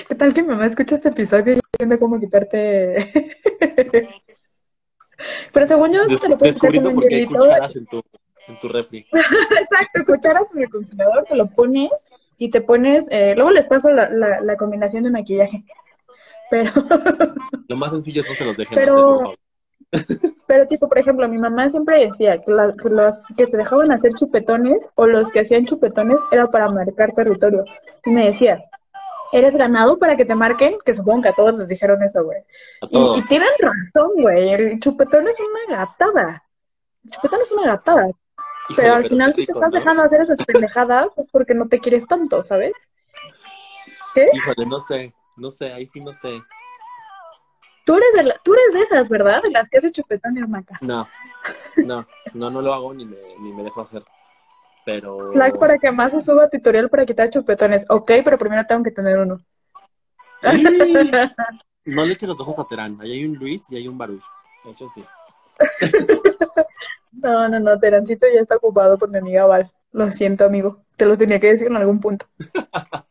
¿Qué 0.09 0.15
tal 0.15 0.33
que 0.35 0.43
mi 0.43 0.49
mamá 0.49 0.67
escucha 0.67 0.97
este 0.97 1.11
episodio 1.11 1.55
y 1.55 1.61
entiende 1.73 1.99
cómo 1.99 2.19
quitarte? 2.21 3.33
Pero 5.53 5.67
según 5.67 5.93
yo, 5.93 6.09
se 6.17 6.29
lo 6.29 6.37
puedes 6.37 6.57
quitar 6.57 6.83
con 6.83 6.87
un 6.87 6.95
cucharas 7.29 7.77
en 7.77 7.87
tu, 7.87 8.03
en 8.49 8.59
tu 8.59 8.69
refri. 8.69 9.07
Exacto, 9.13 10.05
cucharas 10.07 10.45
en 10.55 10.63
el 10.63 10.71
congelador, 10.71 11.25
te 11.25 11.37
lo 11.37 11.47
pones 11.47 11.91
y 12.37 12.51
te 12.51 12.61
pones, 12.61 13.07
eh, 13.11 13.35
luego 13.37 13.51
les 13.53 13.67
paso 13.67 13.91
la, 13.91 14.11
la, 14.11 14.41
la 14.41 14.57
combinación 14.57 15.03
de 15.05 15.11
maquillaje. 15.11 15.65
Pero. 16.51 16.73
Lo 17.69 17.77
más 17.77 17.93
sencillo 17.93 18.21
es 18.23 18.29
no 18.29 18.35
se 18.35 18.45
los 18.45 18.57
dejen 18.57 18.75
Pero- 18.77 19.21
hacer, 19.23 19.39
por 19.91 20.01
favor. 20.01 20.34
Pero 20.47 20.67
tipo, 20.67 20.89
por 20.89 20.99
ejemplo, 20.99 21.29
mi 21.29 21.39
mamá 21.39 21.71
siempre 21.71 22.01
decía 22.07 22.39
que, 22.39 22.51
la- 22.51 22.75
que 22.75 22.89
los 22.91 23.25
que 23.37 23.47
se 23.47 23.57
dejaban 23.57 23.93
hacer 23.93 24.13
chupetones 24.15 24.87
o 24.95 25.07
los 25.07 25.31
que 25.31 25.41
hacían 25.41 25.65
chupetones 25.67 26.19
era 26.31 26.47
para 26.49 26.69
marcar 26.71 27.13
territorio. 27.15 27.65
Y 28.05 28.11
me 28.11 28.27
decía, 28.27 28.59
¿eres 29.33 29.57
ganado 29.57 29.99
para 29.99 30.17
que 30.17 30.25
te 30.25 30.35
marquen? 30.35 30.77
Que 30.85 30.93
supongo 30.95 31.23
que 31.23 31.29
a 31.29 31.35
todos 31.35 31.59
les 31.59 31.69
dijeron 31.69 32.03
eso, 32.03 32.23
güey. 32.25 32.39
Y, 32.91 33.21
tienen 33.27 33.49
razón, 33.59 34.11
güey. 34.21 34.51
El 34.53 34.81
chupetón 34.81 35.27
es 35.29 35.37
una 35.41 35.79
gatada. 35.79 36.43
El 37.05 37.11
chupetón 37.11 37.41
es 37.43 37.53
una 37.53 37.67
gatada. 37.67 38.09
Híjole, 38.69 38.77
Pero 38.77 38.95
al 38.95 39.09
final, 39.09 39.35
si 39.35 39.47
te 39.47 39.53
estás 39.53 39.71
¿no? 39.71 39.79
dejando 39.79 40.03
hacer 40.03 40.21
esas 40.23 40.45
pendejadas, 40.45 41.09
es 41.17 41.29
porque 41.31 41.55
no 41.55 41.69
te 41.69 41.79
quieres 41.79 42.07
tanto, 42.07 42.45
¿sabes? 42.45 42.73
¿Qué? 44.15 44.29
Híjole, 44.33 44.67
no 44.67 44.79
sé, 44.79 45.15
no 45.37 45.51
sé, 45.51 45.73
ahí 45.73 45.87
sí 45.87 46.01
no 46.01 46.13
sé. 46.13 46.41
Tú 47.85 47.95
eres 47.97 48.13
de, 48.15 48.23
la- 48.25 48.41
tú 48.43 48.55
eres 48.55 48.75
de 48.75 48.81
esas, 48.81 49.09
¿verdad? 49.09 49.43
De 49.43 49.51
las 49.51 49.69
que 49.69 49.79
hace 49.79 49.93
chupetones, 49.93 50.49
Maca. 50.49 50.79
No, 50.81 51.07
no, 51.77 52.07
no, 52.33 52.51
no 52.51 52.63
lo 52.63 52.73
hago 52.73 52.95
ni 52.95 53.05
me, 53.05 53.17
ni 53.41 53.53
me 53.53 53.63
dejo 53.63 53.83
hacer. 53.83 54.03
Pero. 54.85 55.33
Like 55.35 55.59
para 55.59 55.79
que 55.79 55.91
más 55.91 56.13
suba 56.25 56.49
tutorial 56.49 56.89
para 56.91 57.07
quitar 57.07 57.31
chupetones. 57.31 57.85
Ok, 57.89 58.11
pero 58.25 58.39
primero 58.39 58.65
tengo 58.67 58.83
que 58.83 58.91
tener 58.91 59.19
uno. 59.19 59.41
No 61.85 62.05
le 62.05 62.13
eches 62.15 62.29
los 62.29 62.41
ojos 62.41 62.59
a 62.59 62.65
Terán. 62.69 62.99
Ahí 63.01 63.13
hay 63.13 63.25
un 63.25 63.35
Luis 63.37 63.71
y 63.71 63.77
hay 63.77 63.89
un 63.89 63.97
Baruch. 63.99 64.23
De 64.65 64.71
hecho, 64.71 64.89
sí. 64.89 65.05
No, 67.13 67.49
no, 67.49 67.61
no, 67.61 67.79
Terancito 67.79 68.27
ya 68.35 68.41
está 68.41 68.57
ocupado 68.57 68.99
por 68.99 69.09
mi 69.09 69.19
amiga 69.19 69.47
Val. 69.47 69.71
Lo 69.93 70.11
siento, 70.11 70.45
amigo. 70.45 70.85
Te 70.97 71.07
lo 71.07 71.17
tenía 71.17 71.39
que 71.41 71.47
decir 71.47 71.69
en 71.69 71.77
algún 71.77 72.01
punto. 72.01 72.27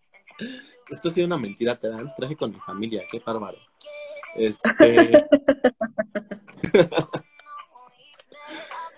Esto 0.90 1.08
ha 1.08 1.12
sido 1.12 1.26
una 1.26 1.38
mentira, 1.38 1.76
Terán. 1.78 2.14
Traje 2.16 2.36
con 2.36 2.52
mi 2.52 2.60
familia. 2.60 3.04
Qué 3.10 3.20
bárbaro. 3.26 3.58
Este. 4.36 5.26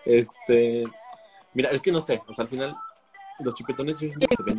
este. 0.05 0.83
Mira, 1.53 1.69
es 1.71 1.81
que 1.81 1.91
no 1.91 2.01
sé. 2.01 2.21
O 2.27 2.33
sea, 2.33 2.43
al 2.43 2.49
final, 2.49 2.75
los 3.39 3.55
chupetones 3.55 3.99
yo 3.99 4.09
se 4.09 4.43
ven 4.43 4.57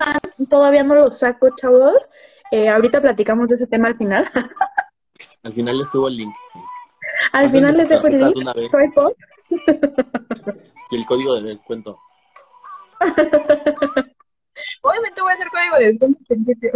mal. 0.00 0.20
Todavía 0.48 0.82
no 0.82 0.94
lo 0.94 1.10
saco, 1.10 1.48
chavos. 1.56 2.08
Eh, 2.50 2.68
ahorita 2.68 3.00
platicamos 3.00 3.48
de 3.48 3.56
ese 3.56 3.66
tema 3.66 3.88
al 3.88 3.96
final. 3.96 4.30
Al 5.44 5.52
final 5.52 5.78
les 5.78 5.88
subo 5.90 6.08
el 6.08 6.16
link. 6.16 6.34
al 7.32 7.44
Pásenme 7.44 7.72
final 7.72 7.76
les 7.76 7.88
dejo 7.88 8.06
el 8.08 8.18
link. 8.18 8.70
Soy 8.70 8.90
pop. 8.90 9.16
y 10.90 10.96
el 10.96 11.06
código 11.06 11.34
de 11.36 11.42
descuento. 11.50 11.98
Obviamente 14.82 15.22
voy 15.22 15.30
a 15.30 15.34
hacer 15.34 15.48
código 15.48 15.76
de 15.78 15.86
descuento 15.86 16.18
al 16.18 16.26
principio. 16.26 16.72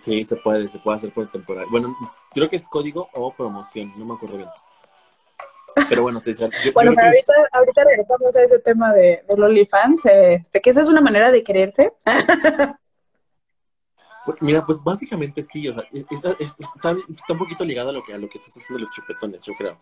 Sí, 0.00 0.24
se 0.24 0.36
puede, 0.36 0.68
se 0.68 0.78
puede 0.78 0.96
hacer 0.96 1.12
por 1.12 1.30
temporada. 1.30 1.66
Bueno, 1.70 1.96
creo 2.32 2.48
que 2.48 2.56
es 2.56 2.66
código 2.68 3.08
o 3.14 3.32
promoción, 3.32 3.92
no 3.96 4.04
me 4.04 4.14
acuerdo 4.14 4.36
bien. 4.38 4.48
Pero 5.88 6.02
bueno, 6.02 6.20
te 6.20 6.30
decía, 6.30 6.48
yo- 6.64 6.72
Bueno, 6.72 6.92
pero 6.96 7.02
que- 7.02 7.06
ahorita, 7.08 7.32
ahorita 7.52 7.84
regresamos 7.84 8.34
a 8.36 8.42
ese 8.42 8.58
tema 8.60 8.92
de, 8.94 9.22
del 9.28 9.42
OnlyFans, 9.42 10.04
eh, 10.06 10.46
de 10.52 10.60
que 10.60 10.70
esa 10.70 10.80
es 10.80 10.88
una 10.88 11.00
manera 11.02 11.30
de 11.30 11.44
quererse. 11.44 11.92
Pues, 14.24 14.42
Mira, 14.42 14.64
pues 14.66 14.82
básicamente 14.82 15.42
sí, 15.42 15.68
o 15.68 15.72
sea, 15.74 15.84
es- 15.92 16.04
es- 16.10 16.24
es- 16.40 16.56
está, 16.60 16.90
está 16.92 17.32
un 17.32 17.38
poquito 17.38 17.64
ligado 17.64 17.90
a 17.90 17.92
lo 17.92 18.02
que 18.02 18.12
a 18.12 18.18
lo 18.18 18.28
que 18.28 18.38
tú 18.40 18.46
estás 18.46 18.62
haciendo 18.64 18.84
los 18.84 18.90
chupetones, 18.94 19.40
yo 19.44 19.52
creo. 19.56 19.78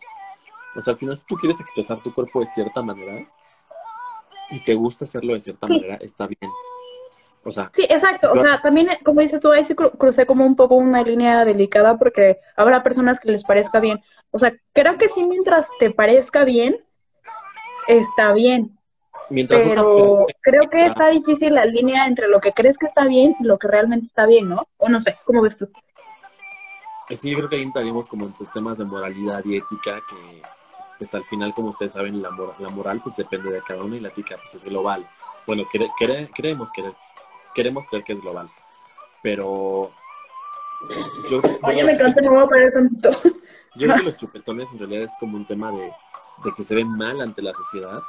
O 0.77 0.81
sea, 0.81 0.93
al 0.93 0.99
final 0.99 1.17
si 1.17 1.25
tú 1.25 1.37
quieres 1.37 1.61
expresar 1.61 2.03
tu 2.03 2.13
cuerpo 2.13 2.41
de 2.41 2.47
cierta 2.47 2.83
manera 2.83 3.25
y 4.51 4.63
te 4.65 4.75
gusta 4.75 5.05
hacerlo 5.05 5.33
de 5.33 5.41
cierta 5.41 5.67
Sí. 5.67 5.75
manera, 5.77 5.95
está 5.97 6.27
bien. 6.27 6.51
O 7.45 7.51
sea, 7.51 7.71
Sí, 7.73 7.87
exacto. 7.91 8.31
O 8.33 8.37
sea, 8.37 8.63
también, 8.63 8.89
eh, 8.91 8.99
como 9.05 9.21
dices 9.21 9.41
tú, 9.41 9.51
ahí 9.51 9.65
sí 9.65 9.75
cru- 9.75 9.97
crucé 9.99 10.27
como 10.27 10.47
un 10.47 10.55
poco 10.57 10.77
una 10.77 11.03
línea 11.03 11.45
delicada 11.45 11.99
porque 11.99 12.39
habrá 12.57 12.83
personas 12.85 13.19
que 13.19 13.31
les 13.33 13.45
parezca 13.45 13.81
bien. 13.81 14.01
O 14.31 14.39
sea, 14.39 14.55
creo 14.73 14.97
que 14.97 15.09
sí, 15.09 15.25
mientras 15.25 15.69
te 15.81 15.91
parezca 15.91 16.45
bien, 16.45 16.77
está 17.89 18.33
bien. 18.33 18.79
mientras 19.31 19.65
no 19.65 19.71
te 19.73 19.75
Pero 19.75 20.27
creo 20.41 20.71
que 20.71 20.87
está 20.87 21.09
difícil 21.11 21.55
la 21.55 21.65
línea 21.65 22.07
entre 22.07 22.29
lo 22.29 22.41
que 22.41 22.53
crees 22.53 22.79
que 22.79 22.87
está 22.87 23.07
bien 23.07 23.35
y 23.41 23.45
lo 23.45 23.59
que 23.59 23.69
realmente 23.69 24.07
está 24.07 24.27
bien, 24.27 24.49
¿no? 24.49 24.67
O 24.79 24.89
no 24.89 25.01
sé, 25.01 25.17
¿cómo 25.25 25.43
ves 25.43 25.57
tú? 25.57 25.69
sí, 27.11 27.31
yo 27.31 27.37
creo 27.39 27.49
que 27.49 27.57
ahí 27.57 27.63
entraríamos 27.63 28.09
como 28.09 28.27
entre 28.27 28.47
temas 28.53 28.79
de 28.79 28.85
moralidad 28.85 29.45
y 29.45 29.57
ética 29.57 29.97
que 30.09 30.43
pues 30.99 31.13
al 31.15 31.25
final, 31.25 31.53
como 31.55 31.69
ustedes 31.69 31.93
saben, 31.93 32.23
la, 32.23 32.31
mor- 32.31 32.55
la 32.59 32.69
moral 32.69 33.01
pues 33.03 33.17
depende 33.17 33.51
de 33.51 33.63
cada 33.63 33.83
uno 33.83 33.97
y 33.97 34.01
la 34.01 34.09
ética 34.09 34.37
pues 34.37 34.55
es 34.55 34.65
global. 34.65 35.07
Bueno, 35.47 35.65
cre- 35.65 35.91
cre- 35.99 36.31
creemos, 36.35 36.71
que 36.73 36.83
queremos 37.55 37.87
creer 37.87 38.05
que 38.05 38.13
es 38.15 38.21
global, 38.21 38.51
pero 39.23 39.91
yo, 41.31 41.41
Oye, 41.63 41.85
me 41.85 41.97
cansé, 41.97 42.21
me 42.23 42.29
voy 42.29 42.45
a 42.45 42.47
parar 42.49 42.73
tantito. 42.73 43.11
Yo 43.77 43.87
creo 43.87 43.97
que 43.97 44.03
los 44.05 44.17
chupetones 44.17 44.73
en 44.73 44.79
realidad 44.79 45.05
es 45.05 45.13
como 45.19 45.37
un 45.37 45.47
tema 45.47 45.73
de, 45.73 45.91
de 46.45 46.53
que 46.57 46.63
se 46.63 46.75
ven 46.75 46.89
mal 46.89 47.21
ante 47.21 47.43
la 47.43 47.53
sociedad 47.53 48.01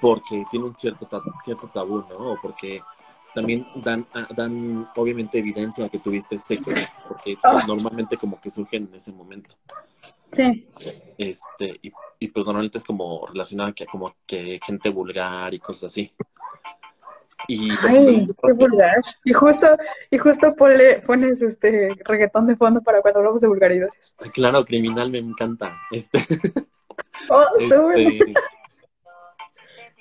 porque 0.00 0.44
tiene 0.50 0.66
un 0.66 0.74
cierto, 0.74 1.08
cierto 1.44 1.68
tabú, 1.72 2.04
¿no? 2.08 2.32
O 2.32 2.38
porque 2.40 2.80
también 3.34 3.66
dan, 3.76 4.06
ah, 4.14 4.26
dan 4.34 4.88
obviamente 4.96 5.38
evidencia 5.38 5.84
de 5.84 5.90
que 5.90 5.98
tuviste 5.98 6.38
sexo, 6.38 6.72
porque 7.06 7.36
Ah. 7.42 7.62
normalmente 7.66 8.16
como 8.16 8.40
que 8.40 8.50
surgen 8.50 8.88
en 8.88 8.94
ese 8.94 9.12
momento. 9.12 9.54
Sí. 10.32 10.68
Este, 11.18 11.78
y, 11.82 11.92
y 12.18 12.28
pues 12.28 12.46
normalmente 12.46 12.78
es 12.78 12.84
como 12.84 13.26
relacionado 13.26 13.70
a 13.70 13.72
que 13.72 13.86
como 13.86 14.14
que 14.26 14.58
gente 14.64 14.88
vulgar 14.88 15.52
y 15.52 15.58
cosas 15.58 15.84
así. 15.92 16.12
Y 17.52 17.70
Ay, 17.82 18.08
ejemplo, 18.08 18.34
qué 18.42 18.52
vulgar. 18.52 19.02
Y 19.24 19.32
justo, 19.32 19.66
y 20.10 20.18
justo 20.18 20.54
ponle, 20.54 21.00
pones 21.00 21.42
este 21.42 21.94
reggaetón 22.04 22.46
de 22.46 22.56
fondo 22.56 22.82
para 22.82 23.02
cuando 23.02 23.20
hablamos 23.20 23.40
de 23.40 23.48
vulgaridades. 23.48 24.14
claro, 24.32 24.64
criminal 24.64 25.10
me 25.10 25.18
encanta. 25.18 25.76
Este, 25.90 26.18
Oh. 27.28 27.46
Este, 27.58 28.34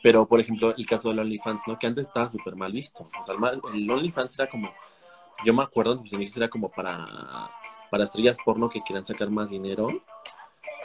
pero, 0.01 0.25
por 0.25 0.39
ejemplo, 0.39 0.73
el 0.75 0.85
caso 0.85 1.09
del 1.09 1.19
OnlyFans, 1.19 1.63
¿no? 1.67 1.77
Que 1.77 1.87
antes 1.87 2.07
estaba 2.07 2.29
súper 2.29 2.55
mal 2.55 2.71
visto. 2.71 3.03
O 3.03 3.23
sea, 3.23 3.35
el 3.73 3.89
OnlyFans 3.89 4.39
era 4.39 4.49
como, 4.49 4.73
yo 5.43 5.53
me 5.53 5.63
acuerdo, 5.63 5.93
en 5.93 5.99
sus 5.99 6.13
inicios 6.13 6.37
era 6.37 6.49
como 6.49 6.69
para, 6.69 7.49
para 7.91 8.05
estrellas 8.05 8.37
porno 8.43 8.69
que 8.69 8.81
quieran 8.81 9.05
sacar 9.05 9.29
más 9.29 9.49
dinero. 9.49 9.89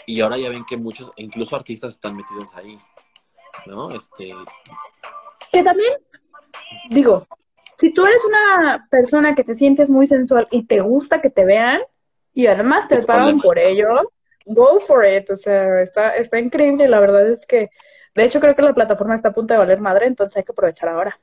Y 0.06 0.20
ahora 0.20 0.36
ya 0.36 0.50
ven 0.50 0.64
que 0.64 0.76
muchos, 0.76 1.12
incluso 1.16 1.56
artistas 1.56 1.94
están 1.94 2.16
metidos 2.16 2.52
ahí, 2.54 2.78
¿no? 3.66 3.90
Este, 3.90 4.34
Que 5.52 5.62
también, 5.62 5.92
digo, 6.90 7.26
si 7.78 7.92
tú 7.92 8.06
eres 8.06 8.24
una 8.24 8.86
persona 8.90 9.34
que 9.34 9.44
te 9.44 9.54
sientes 9.54 9.90
muy 9.90 10.06
sensual 10.06 10.46
y 10.50 10.64
te 10.64 10.80
gusta 10.80 11.20
que 11.20 11.30
te 11.30 11.44
vean 11.44 11.80
y 12.32 12.46
además 12.46 12.88
te 12.88 13.02
pagan 13.02 13.38
por 13.40 13.58
ello, 13.58 14.10
go 14.46 14.80
for 14.80 15.04
it. 15.04 15.30
O 15.30 15.36
sea, 15.36 15.80
está, 15.82 16.16
está 16.16 16.38
increíble. 16.38 16.88
La 16.88 17.00
verdad 17.00 17.28
es 17.28 17.46
que, 17.46 17.70
de 18.14 18.24
hecho, 18.24 18.40
creo 18.40 18.54
que 18.54 18.62
la 18.62 18.74
plataforma 18.74 19.14
está 19.14 19.28
a 19.30 19.32
punto 19.34 19.54
de 19.54 19.58
valer 19.58 19.80
madre, 19.80 20.06
entonces 20.06 20.36
hay 20.36 20.44
que 20.44 20.52
aprovechar 20.52 20.88
ahora. 20.88 21.18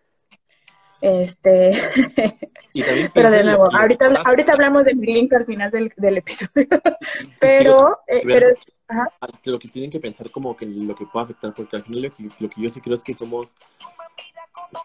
Este, 1.01 1.71
y 2.73 2.83
pero 3.13 3.31
de 3.31 3.43
nuevo, 3.43 3.69
ahorita, 3.75 4.21
ahorita 4.23 4.53
hablamos 4.53 4.85
de 4.85 4.93
mi 4.93 5.07
link 5.07 5.33
al 5.33 5.45
final 5.45 5.71
del, 5.71 5.91
del 5.97 6.17
episodio. 6.17 6.67
Pero, 7.39 7.99
eh, 8.07 8.21
Pero- 8.23 8.47
pero, 8.47 8.53
ajá, 8.87 9.07
lo 9.45 9.57
que 9.57 9.67
tienen 9.67 9.89
que 9.89 9.99
pensar 9.99 10.29
como 10.29 10.55
que 10.55 10.65
lo 10.65 10.93
que 10.93 11.05
puede 11.05 11.23
afectar, 11.25 11.53
porque 11.55 11.77
al 11.77 11.83
final 11.83 12.03
lo 12.03 12.11
que, 12.13 12.23
lo 12.39 12.49
que 12.49 12.61
yo 12.61 12.69
sí 12.69 12.81
creo 12.81 12.95
es 12.95 13.03
que 13.03 13.13
somos 13.13 13.55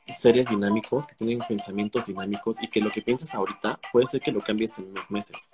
seres 0.07 0.49
dinámicos, 0.49 1.07
que 1.07 1.15
tienen 1.15 1.39
pensamientos 1.47 2.07
dinámicos 2.07 2.57
y 2.63 2.69
que 2.69 2.81
lo 2.81 2.91
que 2.91 3.03
piensas 3.03 3.35
ahorita 3.35 3.79
puede 3.93 4.07
ser 4.07 4.21
que 4.21 4.33
lo 4.33 4.41
cambies 4.41 4.79
en 4.79 4.87
unos 4.91 5.11
meses. 5.11 5.53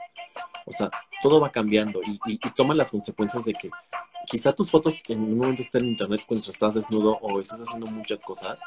O 0.67 0.73
sea, 0.73 0.91
todo 1.23 1.41
va 1.41 1.51
cambiando 1.51 2.01
y, 2.05 2.13
y, 2.27 2.35
y 2.35 2.51
toma 2.51 2.75
las 2.75 2.91
consecuencias 2.91 3.45
de 3.45 3.53
que 3.55 3.71
quizá 4.27 4.53
tus 4.53 4.71
fotos 4.71 4.95
en 5.09 5.21
un 5.21 5.39
momento 5.39 5.63
estén 5.63 5.85
en 5.85 5.91
internet 5.91 6.23
cuando 6.27 6.49
estás 6.49 6.75
desnudo 6.75 7.19
o 7.21 7.41
estás 7.41 7.61
haciendo 7.61 7.91
muchas 7.91 8.21
cosas 8.23 8.61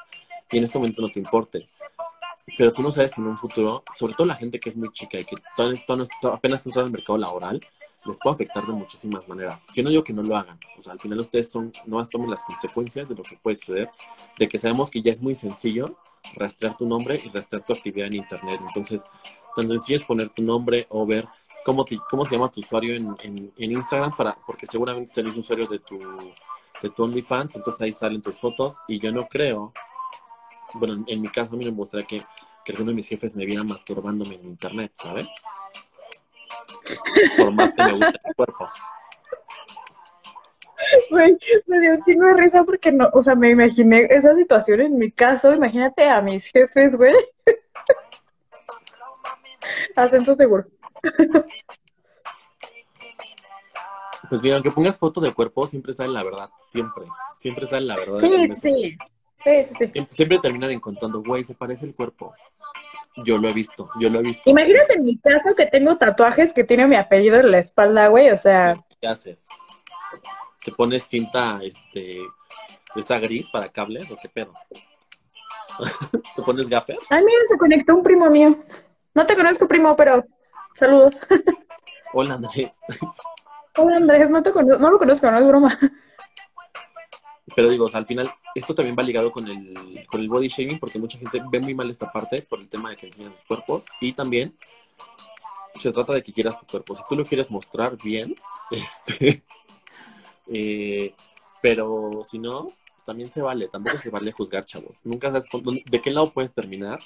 y 0.52 0.58
en 0.58 0.64
este 0.64 0.78
momento 0.78 1.02
no 1.02 1.10
te 1.10 1.20
importe. 1.20 1.66
Pero 2.58 2.72
tú 2.72 2.82
no 2.82 2.92
sabes 2.92 3.18
en 3.18 3.26
un 3.26 3.38
futuro, 3.38 3.84
sobre 3.98 4.14
todo 4.14 4.28
la 4.28 4.36
gente 4.36 4.60
que 4.60 4.70
es 4.70 4.78
muy 4.78 4.92
chica 4.92 5.20
y 5.20 5.26
que 5.26 5.36
apenas 6.32 6.66
está 6.66 6.80
en 6.82 6.86
el 6.86 6.92
mercado 6.92 7.18
laboral, 7.18 7.60
les 8.06 8.20
puede 8.20 8.36
afectar 8.36 8.66
de 8.66 8.74
muchísimas 8.74 9.28
maneras. 9.28 9.68
Yo 9.74 9.84
no 9.84 9.90
digo 9.90 10.04
que 10.04 10.14
no 10.14 10.22
lo 10.24 10.36
hagan. 10.36 10.60
O 10.78 10.82
sea, 10.82 10.94
al 10.94 11.00
final 11.00 11.20
ustedes 11.20 11.50
son, 11.50 11.72
no 11.86 12.04
tomen 12.06 12.30
las 12.30 12.44
consecuencias 12.44 13.10
de 13.10 13.16
lo 13.16 13.24
que 13.24 13.38
puede 13.38 13.58
suceder, 13.58 13.90
de 14.38 14.48
que 14.48 14.58
sabemos 14.58 14.90
que 14.90 15.02
ya 15.02 15.12
es 15.12 15.22
muy 15.22 15.36
sencillo 15.36 15.86
rastrear 16.36 16.76
tu 16.78 16.88
nombre 16.88 17.20
y 17.24 17.30
rastrear 17.30 17.64
tu 17.66 17.74
actividad 17.74 18.08
en 18.08 18.16
internet. 18.16 18.60
Entonces, 18.68 19.06
tan 19.56 19.68
sencillo 19.68 19.98
es 19.98 20.06
poner 20.06 20.30
tu 20.30 20.44
nombre 20.44 20.86
o 20.90 21.06
ver 21.06 21.28
cómo, 21.64 21.86
cómo 22.10 22.26
se 22.26 22.36
llama 22.36 22.52
tu 22.52 22.62
usuario 22.62 22.96
en, 22.96 23.52
en, 23.58 23.72
Instagram, 23.72 24.12
para, 24.16 24.38
porque 24.46 24.66
seguramente 24.66 25.12
es 25.12 25.18
el 25.18 25.26
mismo 25.26 25.40
usuario 25.40 25.68
de 25.68 25.80
tu, 25.80 25.98
de 26.82 26.90
tu 26.90 27.04
OnlyFans, 27.04 27.56
entonces 27.56 27.82
ahí 27.82 27.92
salen 27.92 28.22
tus 28.22 28.40
fotos 28.40 28.76
y 28.88 29.00
yo 29.00 29.12
no 29.12 29.28
creo, 29.28 29.74
bueno, 30.76 31.04
en, 31.08 31.22
mi 31.22 31.28
caso 31.28 31.56
a 31.56 31.58
mí 31.58 31.66
me 31.66 31.72
gustaría 31.72 32.06
que, 32.06 32.22
que 32.64 32.72
alguno 32.72 32.92
de 32.92 32.96
mis 32.96 33.08
jefes 33.08 33.36
me 33.36 33.46
viera 33.46 33.64
masturbándome 33.64 34.36
en 34.36 34.46
internet, 34.46 34.92
¿sabes? 34.94 35.28
Por 37.38 37.52
más 37.52 37.74
que 37.74 37.84
me 37.84 37.92
guste 37.92 38.20
el 38.24 38.36
cuerpo. 38.36 38.70
Güey, 41.10 41.38
me 41.68 41.80
dio 41.80 41.94
un 41.96 42.04
chingo 42.04 42.28
de 42.28 42.34
risa 42.34 42.64
porque 42.64 42.92
no, 42.92 43.10
o 43.14 43.24
sea, 43.24 43.36
me 43.36 43.50
imaginé 43.50 44.08
esa 44.10 44.36
situación 44.36 44.82
en 44.82 44.98
mi 44.98 45.12
caso. 45.12 45.54
Imagínate 45.54 46.08
a 46.08 46.22
mis 46.22 46.46
jefes, 46.48 46.96
güey. 46.96 47.16
Acento 49.96 50.36
seguro. 50.36 50.66
Pues 54.30 54.42
mira, 54.42 54.56
aunque 54.56 54.72
pongas 54.72 54.98
foto 54.98 55.22
de 55.22 55.34
cuerpo, 55.34 55.68
siempre 55.68 55.94
sale 55.94 56.10
la 56.10 56.24
verdad. 56.24 56.50
Siempre. 56.58 57.06
Siempre 57.38 57.66
sale 57.68 57.86
la 57.86 57.96
verdad. 57.96 58.20
Sí, 58.22 58.48
sí. 58.58 58.98
Sí, 59.44 59.64
sí, 59.64 59.92
Siempre, 60.10 60.40
terminan 60.40 60.72
encontrando, 60.72 61.22
güey, 61.22 61.44
se 61.44 61.54
parece 61.54 61.86
el 61.86 61.96
cuerpo. 61.96 62.34
Yo 63.24 63.38
lo 63.38 63.48
he 63.48 63.54
visto, 63.54 63.90
yo 64.00 64.10
lo 64.10 64.20
he 64.20 64.24
visto. 64.24 64.50
Imagínate 64.50 64.96
en 64.96 65.06
mi 65.06 65.18
caso 65.18 65.56
que 65.56 65.68
tengo 65.68 65.98
tatuajes 65.98 66.52
que 66.54 66.64
tiene 66.64 66.86
mi 66.86 66.98
apellido 66.98 67.40
en 67.40 67.52
la 67.52 67.60
espalda, 67.60 68.08
güey, 68.08 68.30
o 68.30 68.38
sea. 68.38 68.76
¿Qué 69.00 69.08
haces? 69.08 69.48
¿Te 70.64 70.72
pones 70.72 71.04
cinta, 71.04 71.60
este, 71.62 72.20
esa 72.96 73.20
gris 73.20 73.50
para 73.50 73.70
cables 73.70 74.12
o 74.12 74.18
qué 74.18 74.28
pedo? 74.28 74.54
¿Te 76.36 76.42
pones 76.42 76.70
gaffer? 76.70 76.98
Ay, 77.10 77.24
mira, 77.24 77.40
se 77.48 77.58
conectó 77.58 77.96
un 77.96 78.04
primo 78.04 78.30
mío. 78.30 78.58
No 79.14 79.26
te 79.26 79.36
conozco, 79.36 79.68
primo, 79.68 79.96
pero 79.96 80.26
saludos. 80.76 81.16
Hola, 82.14 82.36
Andrés. 82.36 82.82
Hola, 83.78 83.98
Andrés, 83.98 84.30
no, 84.30 84.42
te 84.44 84.52
conozco, 84.52 84.82
no 84.82 84.92
lo 84.92 84.98
conozco, 84.98 85.32
no 85.32 85.40
es 85.40 85.48
broma. 85.48 85.80
Pero 87.54 87.70
digo, 87.70 87.88
al 87.94 88.06
final, 88.06 88.30
esto 88.56 88.74
también 88.74 88.96
va 88.98 89.04
ligado 89.04 89.32
con 89.32 89.48
el, 89.48 90.06
con 90.08 90.22
el 90.22 90.30
body 90.30 90.48
shaming, 90.48 90.80
porque 90.80 90.98
mucha 90.98 91.20
gente 91.20 91.42
ve 91.52 91.60
muy 91.60 91.76
mal 91.76 91.90
esta 91.90 92.12
parte 92.12 92.42
por 92.44 92.60
el 92.60 92.70
tema 92.70 92.90
de 92.90 92.98
que 92.98 93.08
enseñan 93.08 93.34
sus 93.34 93.46
cuerpos. 93.46 93.86
Y 94.02 94.14
también 94.14 94.56
se 95.80 95.92
trata 95.92 96.14
de 96.14 96.24
que 96.24 96.34
quieras 96.34 96.60
tu 96.60 96.66
cuerpo. 96.66 96.96
Si 96.96 97.04
tú 97.08 97.16
lo 97.16 97.24
quieres 97.24 97.52
mostrar 97.52 97.98
bien, 98.04 98.36
este, 98.72 99.44
eh, 100.48 101.14
pero 101.62 102.22
si 102.24 102.40
no, 102.40 102.64
pues 102.64 103.06
también 103.06 103.30
se 103.30 103.42
vale, 103.42 103.68
tampoco 103.68 103.98
se 103.98 104.10
vale 104.10 104.32
juzgar, 104.32 104.66
chavos. 104.66 105.06
Nunca 105.06 105.28
sabes 105.28 105.46
de 105.86 106.02
qué 106.02 106.12
lado 106.12 106.32
puedes 106.32 106.54
terminar 106.54 107.00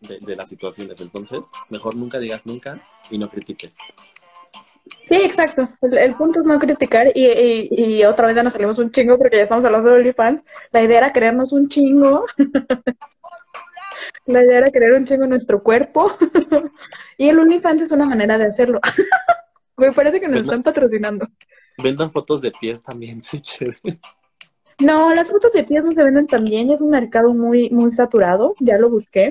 de, 0.00 0.36
las 0.36 0.48
situaciones. 0.48 1.00
Entonces, 1.00 1.50
mejor 1.68 1.96
nunca 1.96 2.18
digas 2.18 2.44
nunca 2.44 2.86
y 3.10 3.18
no 3.18 3.30
critiques. 3.30 3.76
Sí, 5.06 5.14
exacto. 5.16 5.68
El, 5.80 6.14
punto 6.14 6.40
es 6.40 6.46
no 6.46 6.58
criticar 6.58 7.10
y, 7.14 7.68
y, 7.70 8.04
otra 8.04 8.26
vez 8.26 8.36
ya 8.36 8.42
nos 8.42 8.52
salimos 8.52 8.78
un 8.78 8.90
chingo 8.90 9.16
porque 9.16 9.36
ya 9.36 9.44
estamos 9.44 9.64
hablando 9.64 9.90
de 9.90 9.96
OnlyFans. 9.96 10.42
La 10.72 10.82
idea 10.82 10.98
era 10.98 11.12
creernos 11.12 11.52
un 11.52 11.68
chingo. 11.68 12.26
La 14.26 14.42
idea 14.42 14.58
era 14.58 14.70
creer 14.70 14.92
un 14.92 15.04
chingo 15.04 15.24
en 15.24 15.30
nuestro 15.30 15.62
cuerpo. 15.62 16.12
y 17.18 17.28
el 17.28 17.38
OnlyFans 17.38 17.82
es 17.82 17.92
una 17.92 18.04
manera 18.06 18.38
de 18.38 18.46
hacerlo. 18.46 18.80
Me 19.76 19.92
parece 19.92 20.20
que 20.20 20.28
nos 20.28 20.40
están 20.40 20.62
patrocinando. 20.62 21.26
Vendan 21.82 22.10
fotos 22.10 22.40
de 22.40 22.52
pies 22.52 22.82
también, 22.82 23.20
sí, 23.20 23.40
chévere. 23.40 23.78
No, 24.78 25.14
las 25.14 25.30
fotos 25.30 25.52
de 25.52 25.64
pies 25.64 25.84
no 25.84 25.92
se 25.92 26.02
venden 26.02 26.26
tan 26.26 26.44
bien, 26.44 26.70
es 26.70 26.80
un 26.80 26.90
mercado 26.90 27.32
muy, 27.32 27.70
muy 27.70 27.92
saturado, 27.92 28.54
ya 28.60 28.78
lo 28.78 28.90
busqué. 28.90 29.30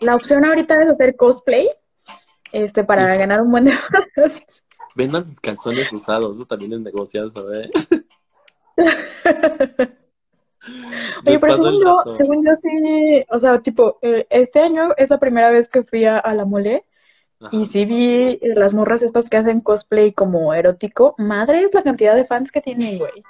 La 0.00 0.14
opción 0.14 0.44
ahorita 0.44 0.82
es 0.82 0.90
hacer 0.90 1.16
cosplay, 1.16 1.68
este, 2.52 2.84
para 2.84 3.16
ganar 3.16 3.42
un 3.42 3.50
buen 3.50 3.64
de 3.64 3.72
Vendan 4.94 5.26
sus 5.26 5.40
calzones 5.40 5.92
usados, 5.92 6.36
eso 6.36 6.46
también 6.46 6.72
es 6.72 6.80
negociado, 6.80 7.30
¿sabes? 7.30 7.70
Oye, 11.26 11.38
pero 11.38 11.56
según 11.56 11.80
yo, 11.80 12.02
según 12.16 12.44
yo 12.44 12.54
sí, 12.56 13.24
o 13.30 13.38
sea, 13.38 13.60
tipo, 13.60 13.98
eh, 14.02 14.26
este 14.28 14.60
año 14.60 14.94
es 14.96 15.08
la 15.10 15.18
primera 15.18 15.50
vez 15.50 15.68
que 15.68 15.82
fui 15.84 16.04
a 16.04 16.20
la 16.34 16.44
mole 16.44 16.84
y 17.52 17.66
sí 17.66 17.84
vi 17.84 18.38
las 18.42 18.72
morras 18.72 19.02
estas 19.02 19.28
que 19.28 19.36
hacen 19.36 19.60
cosplay 19.60 20.12
como 20.12 20.52
erótico. 20.54 21.14
Madre 21.18 21.62
es 21.62 21.72
la 21.72 21.84
cantidad 21.84 22.16
de 22.16 22.24
fans 22.24 22.50
que 22.50 22.60
tienen, 22.60 22.98
güey. 22.98 23.22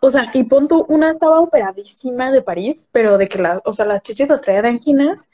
O 0.00 0.10
sea, 0.10 0.30
y 0.32 0.44
punto, 0.44 0.86
una 0.88 1.10
estaba 1.10 1.40
operadísima 1.40 2.32
de 2.32 2.40
París, 2.40 2.88
pero 2.90 3.18
de 3.18 3.28
que 3.28 3.38
las, 3.38 3.60
o 3.66 3.74
sea, 3.74 3.84
las 3.84 4.02
chichis 4.02 4.28
las 4.28 4.40
traía 4.40 4.62
de 4.62 4.68
anginas. 4.68 5.28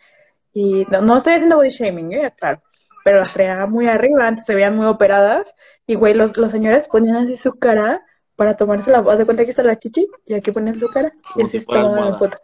Y 0.59 0.87
no, 0.87 1.19
estoy 1.19 1.35
haciendo 1.35 1.57
body 1.57 1.69
shaming, 1.69 2.15
¿eh? 2.15 2.33
claro. 2.35 2.63
Pero 3.05 3.19
las 3.19 3.31
traía 3.31 3.67
muy 3.67 3.89
arriba, 3.89 4.27
antes 4.27 4.47
se 4.47 4.55
veían 4.55 4.75
muy 4.75 4.87
operadas. 4.87 5.55
Y, 5.87 5.97
güey, 5.97 6.15
los, 6.15 6.35
los 6.39 6.51
señores 6.51 6.89
ponían 6.89 7.17
así 7.17 7.37
su 7.37 7.59
cara 7.59 8.03
para 8.37 8.57
tomarse 8.57 8.91
la 8.91 9.03
voz. 9.03 9.19
de 9.19 9.27
cuenta 9.27 9.45
que 9.45 9.51
está 9.51 9.63
la 9.63 9.79
chichi 9.79 10.09
y 10.25 10.33
aquí 10.33 10.53
ponen 10.53 10.81
su 10.81 10.89
cara. 10.89 11.13
y 11.35 11.43
así 11.43 11.63
la 11.69 12.17
foto. 12.19 12.39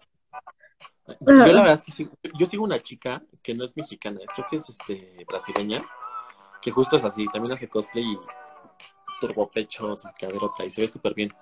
Yo 1.21 1.33
la 1.33 1.47
verdad 1.47 1.73
es 1.73 1.85
que 1.85 1.93
sigo, 1.93 2.13
yo 2.39 2.45
sigo 2.45 2.65
una 2.65 2.81
chica 2.81 3.23
que 3.43 3.55
no 3.55 3.65
es 3.65 3.75
mexicana, 3.79 4.21
creo 4.35 4.47
que 4.51 4.57
es 4.57 4.69
este 4.69 5.25
brasileña, 5.27 5.81
que 6.61 6.71
justo 6.71 6.97
es 6.97 7.05
así, 7.05 7.27
también 7.33 7.55
hace 7.55 7.69
cosplay 7.69 8.05
y 8.05 8.19
turbopechos 9.23 10.05
y 10.05 10.21
caderota 10.21 10.67
y 10.67 10.71
se 10.71 10.83
ve 10.83 10.87
súper 10.87 11.15
bien. 11.15 11.33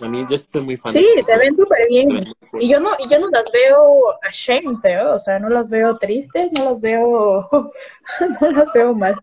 A 0.00 0.08
mí 0.08 0.24
yo 0.28 0.36
estoy 0.36 0.62
muy 0.62 0.76
fan. 0.76 0.92
Sí, 0.92 1.06
se 1.24 1.38
ven 1.38 1.56
súper 1.56 1.88
bien. 1.88 2.26
Y 2.60 2.68
yo 2.68 2.80
no, 2.80 2.90
y 2.98 3.08
yo 3.08 3.18
no 3.18 3.28
las 3.30 3.50
veo 3.50 4.02
ashamed, 4.22 4.84
¿eh? 4.84 5.00
o 5.00 5.18
sea, 5.18 5.38
no 5.38 5.48
las 5.48 5.70
veo 5.70 5.96
tristes, 5.98 6.52
no 6.52 6.64
las 6.66 6.80
veo, 6.80 7.48
no 8.40 8.50
las 8.50 8.72
veo 8.72 8.94
mal. 8.94 9.16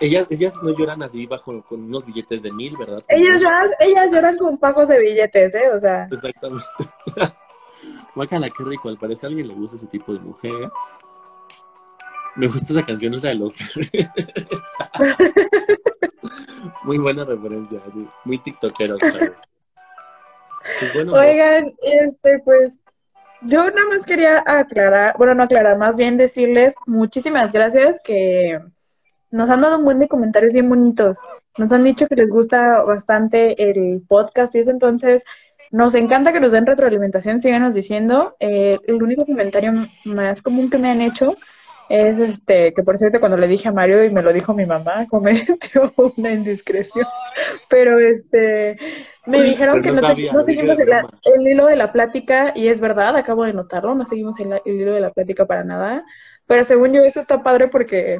Ellas, 0.00 0.26
ellas 0.30 0.54
no 0.62 0.70
lloran 0.70 1.02
así 1.02 1.26
bajo 1.26 1.62
con 1.64 1.82
unos 1.82 2.06
billetes 2.06 2.42
de 2.42 2.50
mil, 2.52 2.76
¿verdad? 2.78 3.02
Ellas 3.08 3.42
lloran, 3.42 3.70
ellas 3.80 4.10
lloran 4.10 4.38
con 4.38 4.56
pagos 4.56 4.88
de 4.88 4.98
billetes, 4.98 5.54
¿eh? 5.54 5.70
O 5.74 5.78
sea. 5.78 6.08
Exactamente. 6.10 6.64
Guacala, 8.14 8.48
qué 8.48 8.64
rico. 8.64 8.88
Al 8.88 8.98
parecer 8.98 9.26
a 9.26 9.28
alguien 9.28 9.48
le 9.48 9.54
gusta 9.54 9.76
ese 9.76 9.86
tipo 9.88 10.14
de 10.14 10.20
mujer. 10.20 10.70
Me 12.36 12.46
gusta 12.46 12.72
esa 12.72 12.86
canción, 12.86 13.12
esa 13.12 13.28
de 13.28 13.34
los 13.34 13.54
Muy 16.84 16.96
buena 16.98 17.24
referencia, 17.24 17.80
así. 17.86 18.06
Muy 18.24 18.38
tiktokero, 18.38 18.98
¿sabes? 18.98 19.42
Pues 20.92 21.08
Oigan, 21.08 21.72
este, 21.82 22.38
pues, 22.40 22.80
yo 23.42 23.64
nada 23.70 23.88
más 23.88 24.06
quería 24.06 24.42
aclarar, 24.46 25.16
bueno, 25.18 25.34
no 25.34 25.42
aclarar, 25.42 25.76
más 25.76 25.96
bien 25.96 26.16
decirles 26.16 26.74
muchísimas 26.86 27.52
gracias 27.52 28.00
que 28.04 28.60
nos 29.30 29.50
han 29.50 29.62
dado 29.62 29.78
un 29.78 29.84
buen 29.84 29.98
de 29.98 30.08
comentarios 30.08 30.52
bien 30.52 30.68
bonitos. 30.68 31.18
Nos 31.58 31.72
han 31.72 31.84
dicho 31.84 32.06
que 32.06 32.16
les 32.16 32.30
gusta 32.30 32.82
bastante 32.82 33.62
el 33.62 34.02
podcast 34.06 34.54
y 34.54 34.60
eso, 34.60 34.70
entonces 34.70 35.24
nos 35.70 35.94
encanta 35.94 36.32
que 36.32 36.40
nos 36.40 36.52
den 36.52 36.66
retroalimentación, 36.66 37.40
síganos 37.40 37.74
diciendo. 37.74 38.36
Eh, 38.40 38.78
el 38.86 39.02
único 39.02 39.24
comentario 39.24 39.72
más 40.04 40.42
común 40.42 40.70
que 40.70 40.78
me 40.78 40.90
han 40.90 41.00
hecho 41.00 41.36
es 41.88 42.18
este, 42.18 42.72
que 42.74 42.82
por 42.82 42.98
cierto 42.98 43.20
cuando 43.20 43.36
le 43.36 43.48
dije 43.48 43.68
a 43.68 43.72
Mario 43.72 44.04
y 44.04 44.10
me 44.10 44.22
lo 44.22 44.32
dijo 44.32 44.54
mi 44.54 44.66
mamá, 44.66 45.06
cometió 45.10 45.92
una 46.16 46.32
indiscreción. 46.32 47.06
Pero 47.68 47.98
este 47.98 48.76
me 49.26 49.42
dijeron 49.42 49.82
que 49.82 49.92
no, 49.92 50.02
seguimos 50.02 50.48
el, 50.48 51.46
hilo 51.46 51.66
de 51.66 51.76
la 51.76 51.92
plática, 51.92 52.52
y 52.54 52.68
es 52.68 52.80
verdad, 52.80 53.16
acabo 53.16 53.44
de 53.44 53.52
notarlo, 53.52 53.94
no 53.94 54.04
seguimos 54.04 54.38
el, 54.40 54.52
el 54.64 54.80
hilo 54.80 54.94
de 54.94 55.00
la 55.00 55.10
plática 55.10 55.46
para 55.46 55.64
nada. 55.64 56.04
Pero 56.46 56.64
según 56.64 56.92
yo, 56.92 57.02
eso 57.04 57.20
está 57.20 57.42
padre 57.42 57.68
porque 57.68 58.18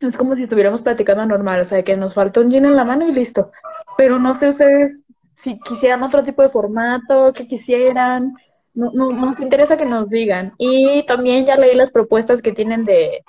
es 0.00 0.16
como 0.16 0.34
si 0.34 0.44
estuviéramos 0.44 0.82
platicando 0.82 1.24
normal, 1.26 1.60
o 1.60 1.64
sea, 1.64 1.82
que 1.82 1.96
nos 1.96 2.14
falta 2.14 2.40
un 2.40 2.50
gin 2.50 2.64
en 2.64 2.76
la 2.76 2.84
mano 2.84 3.06
y 3.08 3.12
listo. 3.12 3.52
Pero 3.96 4.18
no 4.18 4.34
sé 4.34 4.48
ustedes 4.48 5.04
si 5.34 5.58
quisieran 5.60 6.02
otro 6.02 6.22
tipo 6.22 6.42
de 6.42 6.48
formato, 6.48 7.32
que 7.32 7.46
quisieran, 7.46 8.34
no, 8.74 8.90
no, 8.92 9.12
nos 9.12 9.40
interesa 9.40 9.76
que 9.76 9.84
nos 9.84 10.08
digan. 10.08 10.54
Y 10.58 11.04
también 11.06 11.46
ya 11.46 11.56
leí 11.56 11.74
las 11.74 11.90
propuestas 11.90 12.42
que 12.42 12.52
tienen 12.52 12.84
de, 12.84 13.24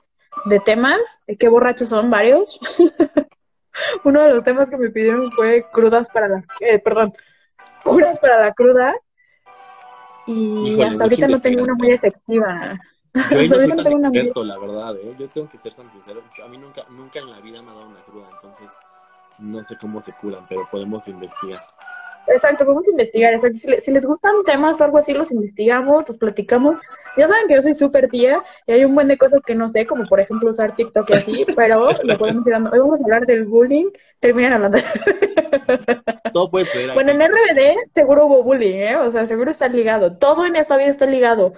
de 0.46 0.60
temas, 0.60 1.00
qué 1.40 1.50
borrachos 1.50 1.90
son 1.90 2.10
varios. 2.10 2.60
Uno 4.04 4.22
de 4.22 4.30
los 4.30 4.44
temas 4.44 4.70
que 4.70 4.78
me 4.78 4.90
pidieron 4.90 5.32
fue 5.32 5.66
crudas 5.72 6.08
para 6.10 6.28
la, 6.28 6.44
eh, 6.60 6.80
perdón, 6.80 7.14
curas 7.84 8.20
para 8.20 8.42
la 8.42 8.54
cruda. 8.54 8.94
Y 10.26 10.82
hasta 10.82 11.04
ahorita 11.04 11.28
no 11.28 11.42
tengo 11.42 11.64
una 11.64 11.74
muy 11.74 11.92
efectiva. 11.92 12.80
Yo 13.14 13.48
no 13.50 13.56
soy 13.56 13.84
tan 13.84 14.06
experto, 14.06 14.44
la 14.44 14.58
verdad, 14.58 14.96
¿eh? 14.96 15.14
Yo 15.20 15.28
tengo 15.28 15.50
que 15.50 15.58
ser 15.58 15.74
tan 15.74 15.90
sincero. 15.90 16.24
A 16.44 16.48
mí 16.48 16.58
nunca, 16.58 16.84
nunca 16.90 17.20
en 17.20 17.30
la 17.30 17.40
vida 17.42 17.62
me 17.62 17.72
ha 17.72 17.74
dado 17.74 17.88
una 17.88 18.02
cruda, 18.02 18.30
entonces 18.34 18.72
no 19.40 19.62
sé 19.64 19.78
cómo 19.78 20.00
se 20.00 20.14
curan, 20.14 20.46
pero 20.48 20.68
podemos 20.72 21.08
investigar. 21.08 21.60
Exacto, 22.28 22.66
vamos 22.66 22.88
a 22.88 22.92
investigar. 22.92 23.40
Si, 23.82 23.92
les 23.92 24.06
gustan 24.06 24.34
temas 24.46 24.80
o 24.80 24.84
algo 24.84 24.98
así, 24.98 25.14
los 25.14 25.32
investigamos, 25.32 26.08
los 26.08 26.18
platicamos. 26.18 26.80
Ya 27.18 27.28
saben 27.28 27.48
que 27.48 27.56
yo 27.56 27.62
soy 27.62 27.74
súper 27.74 28.08
tía 28.08 28.44
y 28.66 28.72
hay 28.72 28.86
un 28.86 28.96
buen 28.96 29.08
de 29.08 29.18
cosas 29.18 29.42
que 29.44 29.56
no 29.56 29.68
sé, 29.70 29.86
como 29.86 30.06
por 30.06 30.20
ejemplo 30.20 30.50
usar 30.50 30.76
TikTok 30.76 31.10
y 31.10 31.14
así, 31.14 31.46
pero 31.56 31.90
lo 32.04 32.18
podemos 32.18 32.46
ir 32.48 32.54
dando. 32.54 32.72
Hoy 32.72 32.80
vamos 32.80 33.02
a 33.02 33.04
hablar 33.04 33.26
del 33.26 33.46
bullying. 33.46 33.90
Terminan 34.20 34.54
hablando. 34.54 34.78
Todo 36.34 36.50
puede 36.50 36.66
ser. 36.66 36.94
Bueno, 36.94 37.12
en 37.12 37.22
RBD 37.22 37.92
seguro 37.92 38.26
hubo 38.26 38.44
bullying, 38.44 38.76
¿eh? 38.76 38.96
O 38.96 39.12
sea, 39.12 39.28
seguro 39.28 39.52
está 39.52 39.68
ligado. 39.68 40.18
Todo 40.18 40.46
en 40.46 40.56
esta 40.56 40.78
vida 40.78 40.90
está 40.90 41.06
ligado. 41.06 41.54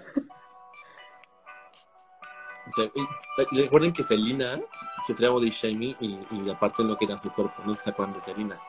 recuerden 3.51 3.93
que 3.93 4.01
Selina 4.01 4.59
se 5.05 5.13
trae 5.13 5.29
body 5.29 5.51
shaming 5.51 5.95
y, 5.99 6.19
y 6.31 6.49
aparte 6.49 6.83
no 6.83 6.97
queda 6.97 7.19
su 7.19 7.31
cuerpo. 7.31 7.61
No 7.65 7.75
se 7.75 7.91
acuerdan 7.91 8.15
de 8.15 8.19
Selina, 8.19 8.59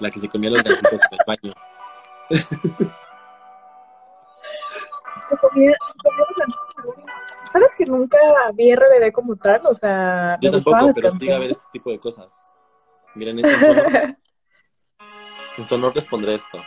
la 0.00 0.10
que 0.10 0.18
se 0.18 0.28
comía 0.28 0.50
los 0.50 0.62
gansitos 0.62 0.92
en 0.92 1.00
el 1.12 1.18
baño. 1.26 1.52
se 5.28 5.36
comía, 5.38 5.72
se 5.92 5.98
comía 6.02 6.24
los 6.28 6.36
gansitos 6.36 6.70
en 6.76 6.82
el 6.82 6.86
baño. 6.88 7.06
¿Sabes 7.50 7.70
que 7.76 7.86
nunca 7.86 8.18
vi 8.54 8.74
RBD 8.74 9.12
como 9.12 9.36
tal? 9.36 9.62
O 9.66 9.74
sea, 9.74 10.36
yo 10.40 10.50
tampoco, 10.50 10.92
pero 10.94 11.10
sí 11.12 11.30
a 11.30 11.38
ver 11.38 11.52
ese 11.52 11.70
tipo 11.72 11.90
de 11.90 11.98
cosas. 11.98 12.46
Miren, 13.14 13.38
en 13.38 13.60
sonor, 13.60 13.86
en 15.58 15.66
sonor 15.66 15.94
respondré 15.94 16.34
esto. 16.34 16.58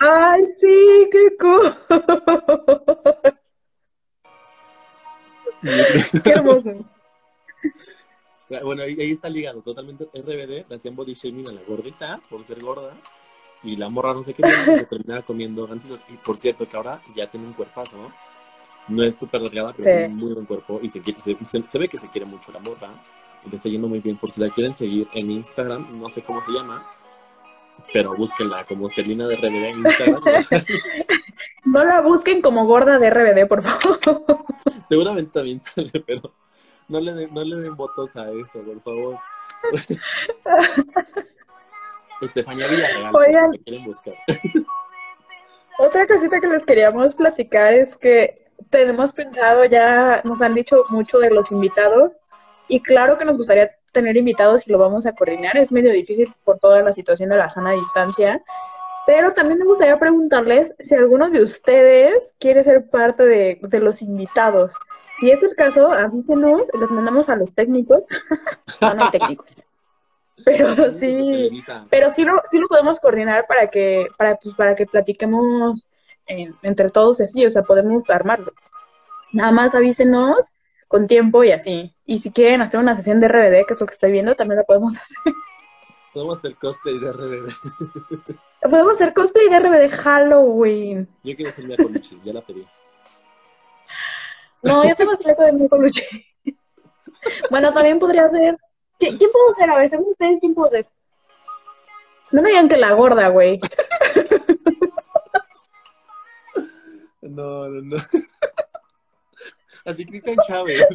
¡Ay, 0.00 0.44
sí! 0.58 1.08
¡Qué 1.12 1.36
cool! 1.38 1.76
¡Qué 6.24 6.30
hermoso! 6.30 6.74
Bueno, 8.60 8.82
ahí, 8.82 9.10
está 9.10 9.28
ligado 9.28 9.62
totalmente 9.62 10.04
RBD, 10.12 10.68
le 10.68 10.76
hacían 10.76 10.96
body 10.96 11.14
shaming 11.14 11.48
a 11.48 11.52
la 11.52 11.62
gordita 11.66 12.20
por 12.28 12.44
ser 12.44 12.62
gorda 12.62 12.94
y 13.62 13.76
la 13.76 13.88
morra 13.88 14.12
no 14.12 14.24
sé 14.24 14.34
qué, 14.34 14.42
se 14.42 14.86
terminaba 14.86 15.22
comiendo 15.22 15.66
gansitos. 15.66 16.00
Y 16.08 16.16
por 16.16 16.36
cierto, 16.36 16.68
que 16.68 16.76
ahora 16.76 17.00
ya 17.14 17.28
tiene 17.28 17.46
un 17.46 17.52
cuerpazo, 17.52 17.96
¿no? 17.96 18.12
No 18.88 19.02
es 19.02 19.16
súper 19.16 19.40
delgada, 19.42 19.72
pero 19.72 19.84
tiene 19.84 20.06
un 20.06 20.16
muy 20.16 20.32
buen 20.32 20.46
cuerpo 20.46 20.80
y 20.82 20.88
se, 20.88 21.00
se, 21.18 21.36
se, 21.68 21.78
ve 21.78 21.88
que 21.88 21.98
se 21.98 22.08
quiere 22.08 22.26
mucho 22.26 22.50
la 22.52 22.58
morra. 22.58 22.90
Y 23.44 23.50
le 23.50 23.56
está 23.56 23.68
yendo 23.68 23.88
muy 23.88 24.00
bien. 24.00 24.16
Por 24.16 24.30
si 24.30 24.40
la 24.40 24.50
quieren 24.50 24.74
seguir 24.74 25.08
en 25.12 25.30
Instagram, 25.30 26.00
no 26.00 26.08
sé 26.08 26.22
cómo 26.22 26.44
se 26.44 26.52
llama, 26.52 26.84
pero 27.92 28.16
búsquenla 28.16 28.64
como 28.64 28.88
Celina 28.88 29.26
de 29.26 29.36
RBD 29.36 29.64
en 29.64 29.78
Instagram. 29.78 30.22
no 31.64 31.84
la 31.84 32.00
busquen 32.00 32.42
como 32.42 32.66
gorda 32.66 32.98
de 32.98 33.10
RBD, 33.10 33.48
por 33.48 33.62
favor. 33.62 34.00
Seguramente 34.88 35.30
también 35.32 35.60
sale, 35.60 35.90
pero 36.04 36.32
no 36.92 37.00
le, 37.00 37.14
den, 37.14 37.32
no 37.32 37.42
le 37.42 37.56
den 37.56 37.74
votos 37.74 38.14
a 38.16 38.30
eso, 38.30 38.60
por 38.60 38.78
favor. 38.80 39.18
Estefanía 42.20 42.68
Villarreal, 42.68 43.16
Oigan, 43.16 43.50
quieren 43.64 43.84
buscar. 43.84 44.14
Otra 45.78 46.06
cosita 46.06 46.38
que 46.38 46.46
les 46.46 46.64
queríamos 46.64 47.14
platicar 47.14 47.72
es 47.72 47.96
que 47.96 48.46
tenemos 48.68 49.12
pensado 49.12 49.64
ya, 49.64 50.20
nos 50.24 50.42
han 50.42 50.54
dicho 50.54 50.84
mucho 50.90 51.18
de 51.18 51.30
los 51.30 51.50
invitados 51.50 52.12
y 52.68 52.80
claro 52.80 53.18
que 53.18 53.24
nos 53.24 53.38
gustaría 53.38 53.74
tener 53.90 54.16
invitados 54.16 54.68
y 54.68 54.70
lo 54.70 54.78
vamos 54.78 55.06
a 55.06 55.14
coordinar. 55.14 55.56
Es 55.56 55.72
medio 55.72 55.92
difícil 55.92 56.32
por 56.44 56.58
toda 56.58 56.82
la 56.82 56.92
situación 56.92 57.30
de 57.30 57.36
la 57.36 57.48
sana 57.50 57.72
distancia. 57.72 58.42
Pero 59.06 59.32
también 59.32 59.58
me 59.58 59.64
gustaría 59.64 59.98
preguntarles 59.98 60.74
si 60.78 60.94
alguno 60.94 61.28
de 61.30 61.42
ustedes 61.42 62.34
quiere 62.38 62.62
ser 62.62 62.88
parte 62.88 63.24
de, 63.24 63.58
de 63.60 63.80
los 63.80 64.02
invitados. 64.02 64.74
Si 65.22 65.30
es 65.30 65.40
el 65.40 65.54
caso, 65.54 65.92
avísenos, 65.92 66.68
los 66.74 66.90
mandamos 66.90 67.28
a 67.28 67.36
los 67.36 67.54
técnicos. 67.54 68.04
no, 68.80 68.94
no 68.94 69.08
técnicos. 69.12 69.54
Pero 70.44 70.94
sí, 70.98 71.62
pero 71.88 72.10
sí 72.10 72.24
lo, 72.24 72.42
sí 72.44 72.58
lo 72.58 72.66
podemos 72.66 72.98
coordinar 72.98 73.46
para 73.46 73.68
que, 73.68 74.08
para, 74.18 74.34
pues, 74.34 74.56
para 74.56 74.74
que 74.74 74.84
platiquemos 74.84 75.86
entre 76.26 76.88
todos 76.88 77.20
así, 77.20 77.46
o 77.46 77.50
sea, 77.50 77.62
podemos 77.62 78.10
armarlo. 78.10 78.52
Nada 79.32 79.52
más 79.52 79.76
avísenos 79.76 80.50
con 80.88 81.06
tiempo 81.06 81.44
y 81.44 81.52
así. 81.52 81.94
Y 82.04 82.18
si 82.18 82.32
quieren 82.32 82.60
hacer 82.60 82.80
una 82.80 82.96
sesión 82.96 83.20
de 83.20 83.28
RBD, 83.28 83.64
que 83.64 83.74
es 83.74 83.80
lo 83.80 83.86
que 83.86 83.94
estoy 83.94 84.10
viendo, 84.10 84.34
también 84.34 84.58
lo 84.58 84.64
podemos 84.64 84.96
hacer. 85.00 85.32
Podemos 86.12 86.38
hacer 86.38 86.56
cosplay 86.56 86.98
de 86.98 87.12
RBD. 87.12 87.52
Podemos 88.60 88.94
hacer 88.94 89.14
cosplay 89.14 89.48
de 89.48 89.60
RBD 89.60 89.88
Halloween. 89.88 91.08
Yo 91.22 91.36
quiero 91.36 91.52
ser 91.52 91.68
con 91.76 91.76
Colucci, 91.76 92.20
ya 92.24 92.32
la 92.32 92.40
pedí. 92.40 92.66
No, 94.62 94.84
yo 94.88 94.94
tengo 94.94 95.12
el 95.12 95.18
fleco 95.18 95.42
de 95.42 95.52
mi 95.52 95.68
Colucci. 95.68 96.02
bueno, 97.50 97.72
también 97.74 97.98
podría 97.98 98.28
ser. 98.30 98.56
¿Quién 98.98 99.18
puedo 99.18 99.54
ser? 99.54 99.70
A 99.70 99.78
ver, 99.78 99.88
según 99.88 100.10
ustedes, 100.10 100.38
¿quién 100.40 100.54
puedo 100.54 100.70
ser? 100.70 100.86
No 102.30 102.40
me 102.40 102.50
digan 102.50 102.68
que 102.68 102.76
la 102.76 102.92
gorda, 102.92 103.28
güey. 103.28 103.60
no, 107.20 107.68
no, 107.68 107.82
no. 107.82 107.96
Así 109.84 110.06
Cristian 110.06 110.36
Chávez. 110.46 110.86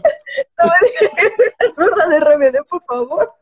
No 0.58 0.66
me 0.82 0.90
digan 0.90 1.32
la 1.60 1.68
gorda 1.76 2.08
de 2.08 2.20
RBD, 2.20 2.66
por 2.68 2.84
favor. 2.86 3.34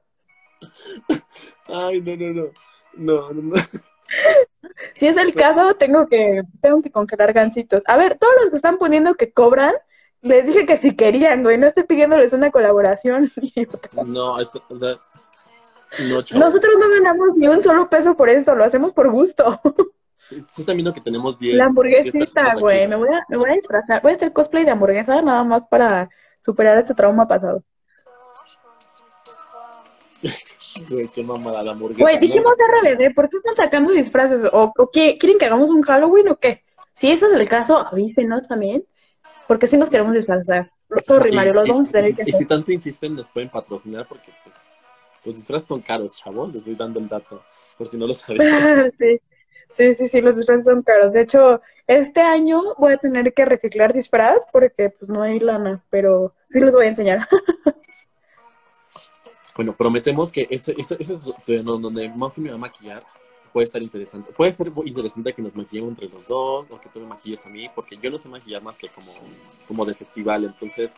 Ay, 1.67 2.01
no, 2.01 2.15
no, 2.15 2.33
no. 2.33 2.51
No, 2.97 3.33
no, 3.33 3.41
no. 3.41 3.55
Si 4.95 5.07
es 5.07 5.17
el 5.17 5.33
caso, 5.33 5.75
tengo 5.75 6.07
que, 6.07 6.41
tengo 6.61 6.81
que 6.81 6.91
congelar 6.91 7.33
gancitos. 7.33 7.83
A 7.87 7.97
ver, 7.97 8.17
todos 8.17 8.33
los 8.41 8.49
que 8.49 8.55
están 8.55 8.77
poniendo 8.77 9.15
que 9.15 9.31
cobran, 9.31 9.73
les 10.25 10.47
dije 10.47 10.65
que 10.65 10.77
si 10.77 10.95
querían, 10.95 11.43
güey, 11.43 11.57
no 11.57 11.67
estoy 11.67 11.83
pidiéndoles 11.83 12.33
una 12.33 12.49
colaboración. 12.49 13.31
no, 14.05 14.39
esto, 14.39 14.63
o 14.69 14.75
sea, 14.75 14.95
no, 15.99 16.15
Nosotros 16.15 16.73
no 16.79 16.89
ganamos 16.89 17.35
ni 17.35 17.47
un 17.47 17.63
solo 17.63 17.87
peso 17.89 18.17
por 18.17 18.29
esto, 18.29 18.55
lo 18.55 18.65
hacemos 18.65 18.91
por 18.93 19.11
gusto. 19.11 19.61
Sí, 20.29 20.61
están 20.61 20.77
viendo 20.77 20.91
que 20.91 21.01
tenemos 21.01 21.37
10. 21.37 21.55
La 21.55 21.65
hamburguesita, 21.65 22.55
güey, 22.55 22.87
me, 22.87 22.95
voy 22.95 23.09
a, 23.09 23.23
me 23.29 23.37
voy 23.37 23.51
a 23.51 23.53
disfrazar. 23.53 24.01
Voy 24.01 24.13
a 24.13 24.15
hacer 24.15 24.33
cosplay 24.33 24.65
de 24.65 24.71
hamburguesa 24.71 25.21
nada 25.21 25.43
más 25.43 25.61
para 25.69 26.09
superar 26.41 26.79
este 26.79 26.95
trauma 26.95 27.27
pasado. 27.27 27.63
Güey, 30.89 31.07
qué 31.15 31.23
mamada 31.23 31.63
la 31.63 31.71
hamburguesa. 31.71 32.01
Güey, 32.01 32.19
dijimos 32.19 32.51
RBD, 32.51 33.13
¿por 33.15 33.29
qué 33.29 33.37
están 33.37 33.55
sacando 33.55 33.93
disfraces? 33.93 34.41
¿O, 34.51 34.73
qué? 34.91 35.17
¿Quieren 35.17 35.39
que 35.39 35.45
hagamos 35.45 35.69
un 35.69 35.81
Halloween 35.81 36.27
o 36.27 36.35
qué? 36.35 36.65
Si 36.91 37.09
eso 37.09 37.27
es 37.27 37.31
el 37.31 37.47
caso, 37.47 37.77
avísenos 37.77 38.45
también, 38.49 38.83
porque 39.47 39.67
si 39.67 39.77
nos 39.77 39.89
queremos 39.89 40.13
disfrazar. 40.13 40.71
Sorry, 41.01 41.31
Mario, 41.31 41.53
los 41.53 41.67
vamos 41.67 41.89
a 41.89 41.99
tener 41.99 42.15
que 42.15 42.23
Y 42.25 42.31
si 42.31 42.45
tanto 42.45 42.71
insisten, 42.71 43.15
nos 43.15 43.27
pueden 43.27 43.49
patrocinar 43.49 44.05
porque 44.07 44.31
pues, 44.43 44.55
los 45.25 45.35
disfraces 45.35 45.67
son 45.67 45.81
caros, 45.81 46.17
chavos. 46.17 46.53
Les 46.53 46.65
voy 46.65 46.75
dando 46.75 46.99
el 46.99 47.07
dato, 47.07 47.41
por 47.77 47.87
si 47.87 47.97
no 47.97 48.07
lo 48.07 48.13
sabían. 48.13 48.91
sí. 48.97 49.19
sí, 49.69 49.95
sí, 49.95 50.07
sí, 50.07 50.21
los 50.21 50.35
disfraces 50.35 50.65
son 50.65 50.83
caros. 50.83 51.13
De 51.13 51.21
hecho, 51.21 51.61
este 51.87 52.21
año 52.21 52.75
voy 52.77 52.93
a 52.93 52.97
tener 52.97 53.33
que 53.33 53.45
reciclar 53.45 53.93
disfraz 53.93 54.39
porque 54.51 54.89
pues 54.89 55.09
no 55.09 55.21
hay 55.21 55.39
lana, 55.39 55.83
pero 55.89 56.33
sí 56.49 56.59
los 56.59 56.73
voy 56.73 56.85
a 56.85 56.89
enseñar. 56.89 57.27
Bueno, 59.55 59.73
prometemos 59.77 60.33
que 60.33 60.47
ese, 60.49 60.75
ese, 60.77 60.97
ese 60.99 61.63
donde 61.63 62.09
Muffy 62.09 62.41
me 62.41 62.49
va 62.49 62.55
a 62.55 62.59
maquillar 62.59 63.03
puede 63.55 63.63
estar 63.63 63.81
interesante. 63.81 64.33
Puede 64.33 64.51
ser 64.51 64.69
interesante 64.83 65.31
que 65.31 65.41
nos 65.41 65.55
maquillemos 65.55 65.91
entre 65.91 66.09
los 66.09 66.27
dos 66.27 66.65
o 66.69 66.77
que 66.81 66.89
tú 66.89 66.99
me 66.99 67.05
maquilles 67.05 67.45
a 67.45 67.49
mí, 67.49 67.69
porque 67.73 67.95
yo 67.95 68.11
no 68.11 68.17
sé 68.17 68.27
maquillar 68.27 68.61
más 68.61 68.77
que 68.77 68.89
como, 68.89 69.07
como 69.65 69.85
de 69.85 69.93
festival, 69.93 70.43
entonces 70.43 70.91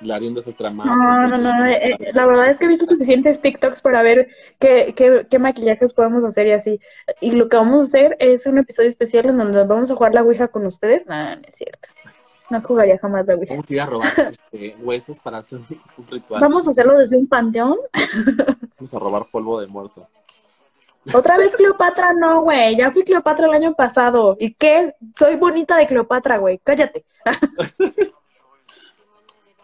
la 0.00 0.16
harían 0.16 0.34
ese 0.38 0.54
trama. 0.54 0.86
No, 0.86 1.28
no, 1.28 1.36
no, 1.36 1.66
eh, 1.66 1.96
eh, 2.00 2.12
la 2.14 2.24
verdad 2.24 2.48
es 2.48 2.58
que 2.58 2.64
he 2.64 2.68
visto 2.68 2.86
suficientes 2.86 3.42
TikToks 3.42 3.82
para 3.82 4.02
ver 4.02 4.28
qué, 4.58 4.94
qué, 4.96 5.26
qué, 5.28 5.38
maquillajes 5.38 5.92
podemos 5.92 6.24
hacer 6.24 6.46
y 6.46 6.52
así. 6.52 6.80
Y 7.20 7.32
lo 7.32 7.50
que 7.50 7.58
vamos 7.58 7.80
a 7.80 7.82
hacer 7.82 8.16
es 8.20 8.46
un 8.46 8.56
episodio 8.56 8.88
especial 8.88 9.26
en 9.26 9.36
donde 9.36 9.64
vamos 9.64 9.90
a 9.90 9.96
jugar 9.96 10.14
la 10.14 10.22
Ouija 10.22 10.48
con 10.48 10.64
ustedes. 10.64 11.06
No, 11.06 11.14
no 11.14 11.42
es 11.46 11.56
cierto. 11.56 11.88
No 12.48 12.62
jugaría 12.62 12.96
jamás 12.96 13.26
la 13.26 13.34
Ouija. 13.34 13.52
Vamos 13.52 13.68
a 13.68 13.74
ir 13.74 13.80
a 13.82 13.86
robar 13.86 14.14
este, 14.32 14.76
huesos 14.80 15.20
para 15.20 15.36
hacer 15.36 15.58
un 15.58 16.06
ritual. 16.06 16.40
Vamos 16.40 16.66
a 16.66 16.70
hacerlo 16.70 16.96
desde 16.96 17.18
un 17.18 17.26
panteón. 17.26 17.76
Vamos 18.78 18.94
a 18.94 18.98
robar 18.98 19.26
polvo 19.30 19.60
de 19.60 19.66
muerto. 19.66 20.08
Otra 21.14 21.36
vez 21.38 21.54
Cleopatra, 21.56 22.12
no, 22.12 22.42
güey. 22.42 22.76
Ya 22.76 22.90
fui 22.90 23.04
Cleopatra 23.04 23.46
el 23.46 23.54
año 23.54 23.74
pasado. 23.74 24.36
¿Y 24.38 24.54
qué? 24.54 24.94
Soy 25.18 25.36
bonita 25.36 25.76
de 25.76 25.86
Cleopatra, 25.86 26.38
güey. 26.38 26.58
Cállate. 26.58 27.04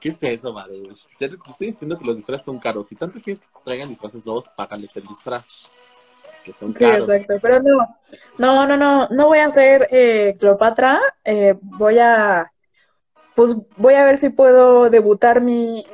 ¿Qué 0.01 0.11
es 0.11 0.22
eso, 0.22 0.53
madre? 0.53 0.82
Estoy 1.18 1.66
diciendo 1.68 1.99
que 1.99 2.05
los 2.05 2.16
disfraces 2.16 2.45
son 2.45 2.59
caros. 2.59 2.88
Si 2.88 2.95
tanto 2.95 3.18
quieres 3.20 3.40
que 3.40 3.47
traigan 3.64 3.88
disfraces 3.88 4.24
nuevos, 4.24 4.49
págales 4.51 4.95
el 4.97 5.07
disfraz. 5.07 5.70
Que 6.45 6.53
son 6.53 6.72
caros. 6.72 7.07
Sí, 7.07 7.12
exacto. 7.12 7.40
Pero 7.40 7.61
no, 7.62 7.88
no, 8.38 8.66
no, 8.66 8.76
no. 8.76 9.09
No 9.09 9.26
voy 9.28 9.38
a 9.38 9.47
hacer 9.47 9.88
eh, 9.90 10.34
Cleopatra. 10.38 11.01
Eh, 11.24 11.55
voy 11.61 11.99
a 11.99 12.51
pues 13.34 13.53
voy 13.76 13.95
a 13.95 14.05
ver 14.05 14.18
si 14.20 14.28
puedo 14.28 14.90
debutar 14.90 15.40
mi, 15.40 15.84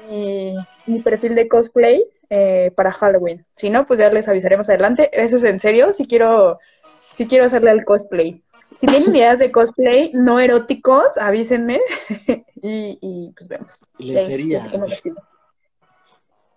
mi, 0.86 1.01
perfil 1.01 1.34
de 1.34 1.48
cosplay 1.48 2.05
eh, 2.30 2.72
para 2.76 2.92
Halloween. 2.92 3.44
Si 3.56 3.70
no, 3.70 3.86
pues 3.86 3.98
ya 3.98 4.08
les 4.08 4.28
avisaremos 4.28 4.68
adelante. 4.68 5.10
Eso 5.12 5.36
es 5.36 5.44
en 5.44 5.58
serio, 5.58 5.92
si 5.92 6.06
quiero, 6.06 6.60
si 6.96 7.26
quiero 7.26 7.44
hacerle 7.44 7.72
el 7.72 7.84
cosplay. 7.84 8.42
Si 8.78 8.86
tienen 8.86 9.14
ideas 9.14 9.38
de 9.38 9.50
cosplay 9.50 10.12
no 10.14 10.38
eróticos, 10.38 11.18
avísenme 11.18 11.80
y, 12.62 12.98
y, 13.02 13.32
pues 13.36 13.48
vemos. 13.48 13.80
Lencería. 13.98 14.70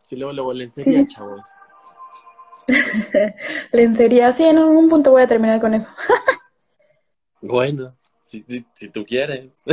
Sí, 0.03 0.15
luego, 0.15 0.33
luego, 0.33 0.53
lencería, 0.53 1.03
chavos. 1.05 1.43
lencería, 3.71 4.31
sí, 4.33 4.43
en 4.43 4.59
algún 4.59 4.89
punto 4.89 5.11
voy 5.11 5.23
a 5.23 5.27
terminar 5.27 5.59
con 5.59 5.73
eso. 5.73 5.89
bueno, 7.41 7.95
si, 8.21 8.45
si 8.75 8.89
tú 8.89 9.03
quieres. 9.05 9.63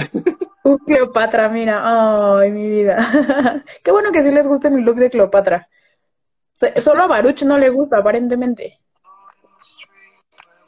Uh, 0.63 0.79
Cleopatra, 0.79 1.49
mira, 1.51 2.39
ay, 2.39 2.51
mi 2.51 2.69
vida. 2.69 3.63
Qué 3.85 3.91
bueno 3.91 4.13
que 4.13 4.23
sí 4.23 4.31
les 4.31 4.49
guste 4.49 4.71
mi 4.71 4.83
look 4.83 4.97
de 4.97 5.11
Cleopatra. 5.11 5.69
Solo 6.83 7.03
a 7.03 7.07
Baruch 7.07 7.43
no 7.43 7.59
le 7.59 7.71
gusta, 7.71 7.99
aparentemente. 7.99 8.79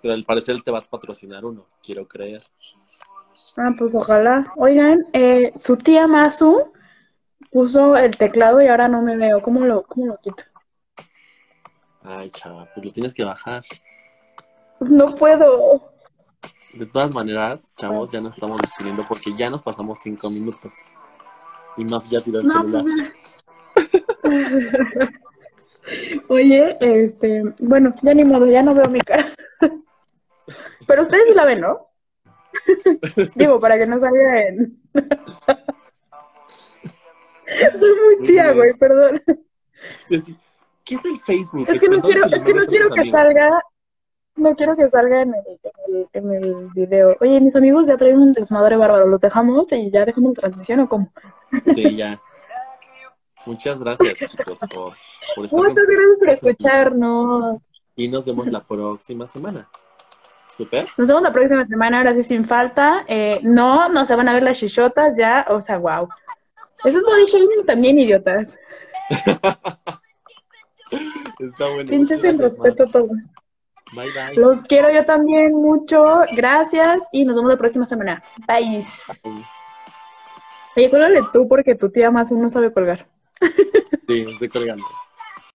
Pero 0.00 0.14
al 0.14 0.24
parecer 0.24 0.60
te 0.62 0.70
vas 0.70 0.84
a 0.84 0.90
patrocinar 0.90 1.44
uno, 1.44 1.66
quiero 1.82 2.08
creer. 2.08 2.42
Ah, 3.56 3.70
pues 3.78 3.94
ojalá. 3.94 4.52
Oigan, 4.56 5.06
eh, 5.12 5.52
su 5.60 5.76
tía 5.76 6.06
Masu 6.06 6.72
puso 7.50 7.96
el 7.96 8.16
teclado 8.16 8.62
y 8.62 8.66
ahora 8.66 8.88
no 8.88 9.02
me 9.02 9.16
veo. 9.16 9.40
¿Cómo 9.42 9.60
lo, 9.66 9.82
cómo 9.84 10.06
lo 10.06 10.18
quito? 10.18 10.42
Ay, 12.02 12.30
chava, 12.30 12.68
pues 12.74 12.86
lo 12.86 12.92
tienes 12.92 13.14
que 13.14 13.24
bajar. 13.24 13.62
No 14.80 15.14
puedo. 15.14 15.92
De 16.72 16.86
todas 16.86 17.12
maneras, 17.12 17.70
chavos, 17.76 18.10
ya 18.10 18.20
nos 18.20 18.34
estamos 18.34 18.60
despidiendo 18.60 19.04
porque 19.06 19.32
ya 19.36 19.50
nos 19.50 19.62
pasamos 19.62 19.98
cinco 20.02 20.30
minutos. 20.30 20.74
Y 21.76 21.84
más 21.84 22.08
ya 22.10 22.20
tiró 22.20 22.40
el 22.40 22.46
No, 22.46 22.54
celular. 22.62 22.84
pues, 23.74 23.90
Oye, 26.28 26.76
este, 26.80 27.42
bueno, 27.58 27.94
ya 28.02 28.14
ni 28.14 28.24
modo, 28.24 28.46
ya 28.46 28.62
no 28.62 28.74
veo 28.74 28.88
mi 28.88 29.00
cara. 29.00 29.32
Pero 30.86 31.02
ustedes 31.02 31.24
sí 31.28 31.34
la 31.34 31.44
ven, 31.44 31.60
¿no? 31.60 31.88
Digo, 33.34 33.58
para 33.58 33.76
que 33.78 33.86
no 33.86 33.98
salga 33.98 34.46
en. 34.46 34.78
Soy 37.78 37.90
muy 38.04 38.26
tía, 38.26 38.52
güey, 38.52 38.72
perdón. 38.74 39.22
¿Qué 40.84 40.94
es 40.94 41.04
el 41.04 41.20
Facebook? 41.20 41.66
Es 41.68 41.80
que 41.80 41.88
no 41.88 42.00
quiero, 42.00 42.26
es 42.26 42.42
que 42.42 42.54
no 42.54 42.66
quiero 42.66 42.90
que 42.90 43.10
salga, 43.10 43.50
no 44.36 44.56
quiero 44.56 44.76
que 44.76 44.88
salga 44.88 45.22
en 45.22 45.34
el, 45.34 45.44
en 46.12 46.30
el, 46.30 46.42
en 46.42 46.44
el 46.44 46.68
video. 46.74 47.16
Oye, 47.20 47.40
mis 47.40 47.56
amigos 47.56 47.86
ya 47.86 47.96
traen 47.96 48.18
un 48.18 48.32
desmadre 48.32 48.76
bárbaro, 48.76 49.06
¿los 49.06 49.20
dejamos 49.20 49.66
y 49.72 49.90
ya 49.90 50.04
dejamos 50.04 50.34
la 50.36 50.42
transmisión 50.42 50.80
o 50.80 50.88
cómo? 50.88 51.12
Sí, 51.74 51.96
ya. 51.96 52.20
Muchas 53.46 53.80
gracias, 53.80 54.30
chicos, 54.30 54.58
por, 54.72 54.94
por 55.34 55.44
estar 55.44 55.58
Muchas 55.58 55.86
gracias 55.86 56.18
por 56.18 56.28
escucharnos. 56.28 57.72
Y 57.96 58.08
nos 58.08 58.24
vemos 58.24 58.46
la 58.46 58.62
próxima 58.62 59.26
semana. 59.26 59.68
¿Super? 60.56 60.86
Nos 60.96 61.08
vemos 61.08 61.22
la 61.22 61.32
próxima 61.32 61.66
semana, 61.66 61.98
ahora 61.98 62.14
sí 62.14 62.22
sin 62.22 62.44
falta. 62.44 63.04
Eh, 63.08 63.40
no, 63.42 63.88
no 63.88 64.04
se 64.04 64.14
van 64.14 64.28
a 64.28 64.34
ver 64.34 64.42
las 64.42 64.58
chichotas 64.58 65.16
ya, 65.16 65.46
o 65.48 65.60
sea, 65.60 65.78
wow. 65.78 66.08
Eso 66.84 66.98
es 66.98 67.04
body 67.04 67.24
shaming 67.26 67.66
también, 67.66 67.98
idiotas. 67.98 68.58
Está 71.38 71.68
bueno. 71.68 71.88
Pinches 71.90 72.20
gracias, 72.20 72.40
respeto 72.40 72.84
a 72.84 72.86
todos. 72.86 73.10
Bye, 73.94 74.10
bye. 74.12 74.34
Los 74.36 74.60
quiero 74.62 74.90
yo 74.92 75.04
también 75.04 75.54
mucho. 75.54 76.20
Gracias 76.34 77.00
y 77.12 77.24
nos 77.24 77.36
vemos 77.36 77.50
la 77.50 77.58
próxima 77.58 77.84
semana. 77.84 78.22
Bye. 78.46 78.86
Bye. 79.22 79.44
Oye, 80.76 80.88
cuélgale 80.88 81.20
tú 81.32 81.48
porque 81.48 81.74
tu 81.74 81.90
tía 81.90 82.10
más 82.10 82.30
uno 82.30 82.48
sabe 82.48 82.72
colgar. 82.72 83.06
Sí, 84.08 84.24
estoy 84.28 84.48
colgando. 84.48 84.84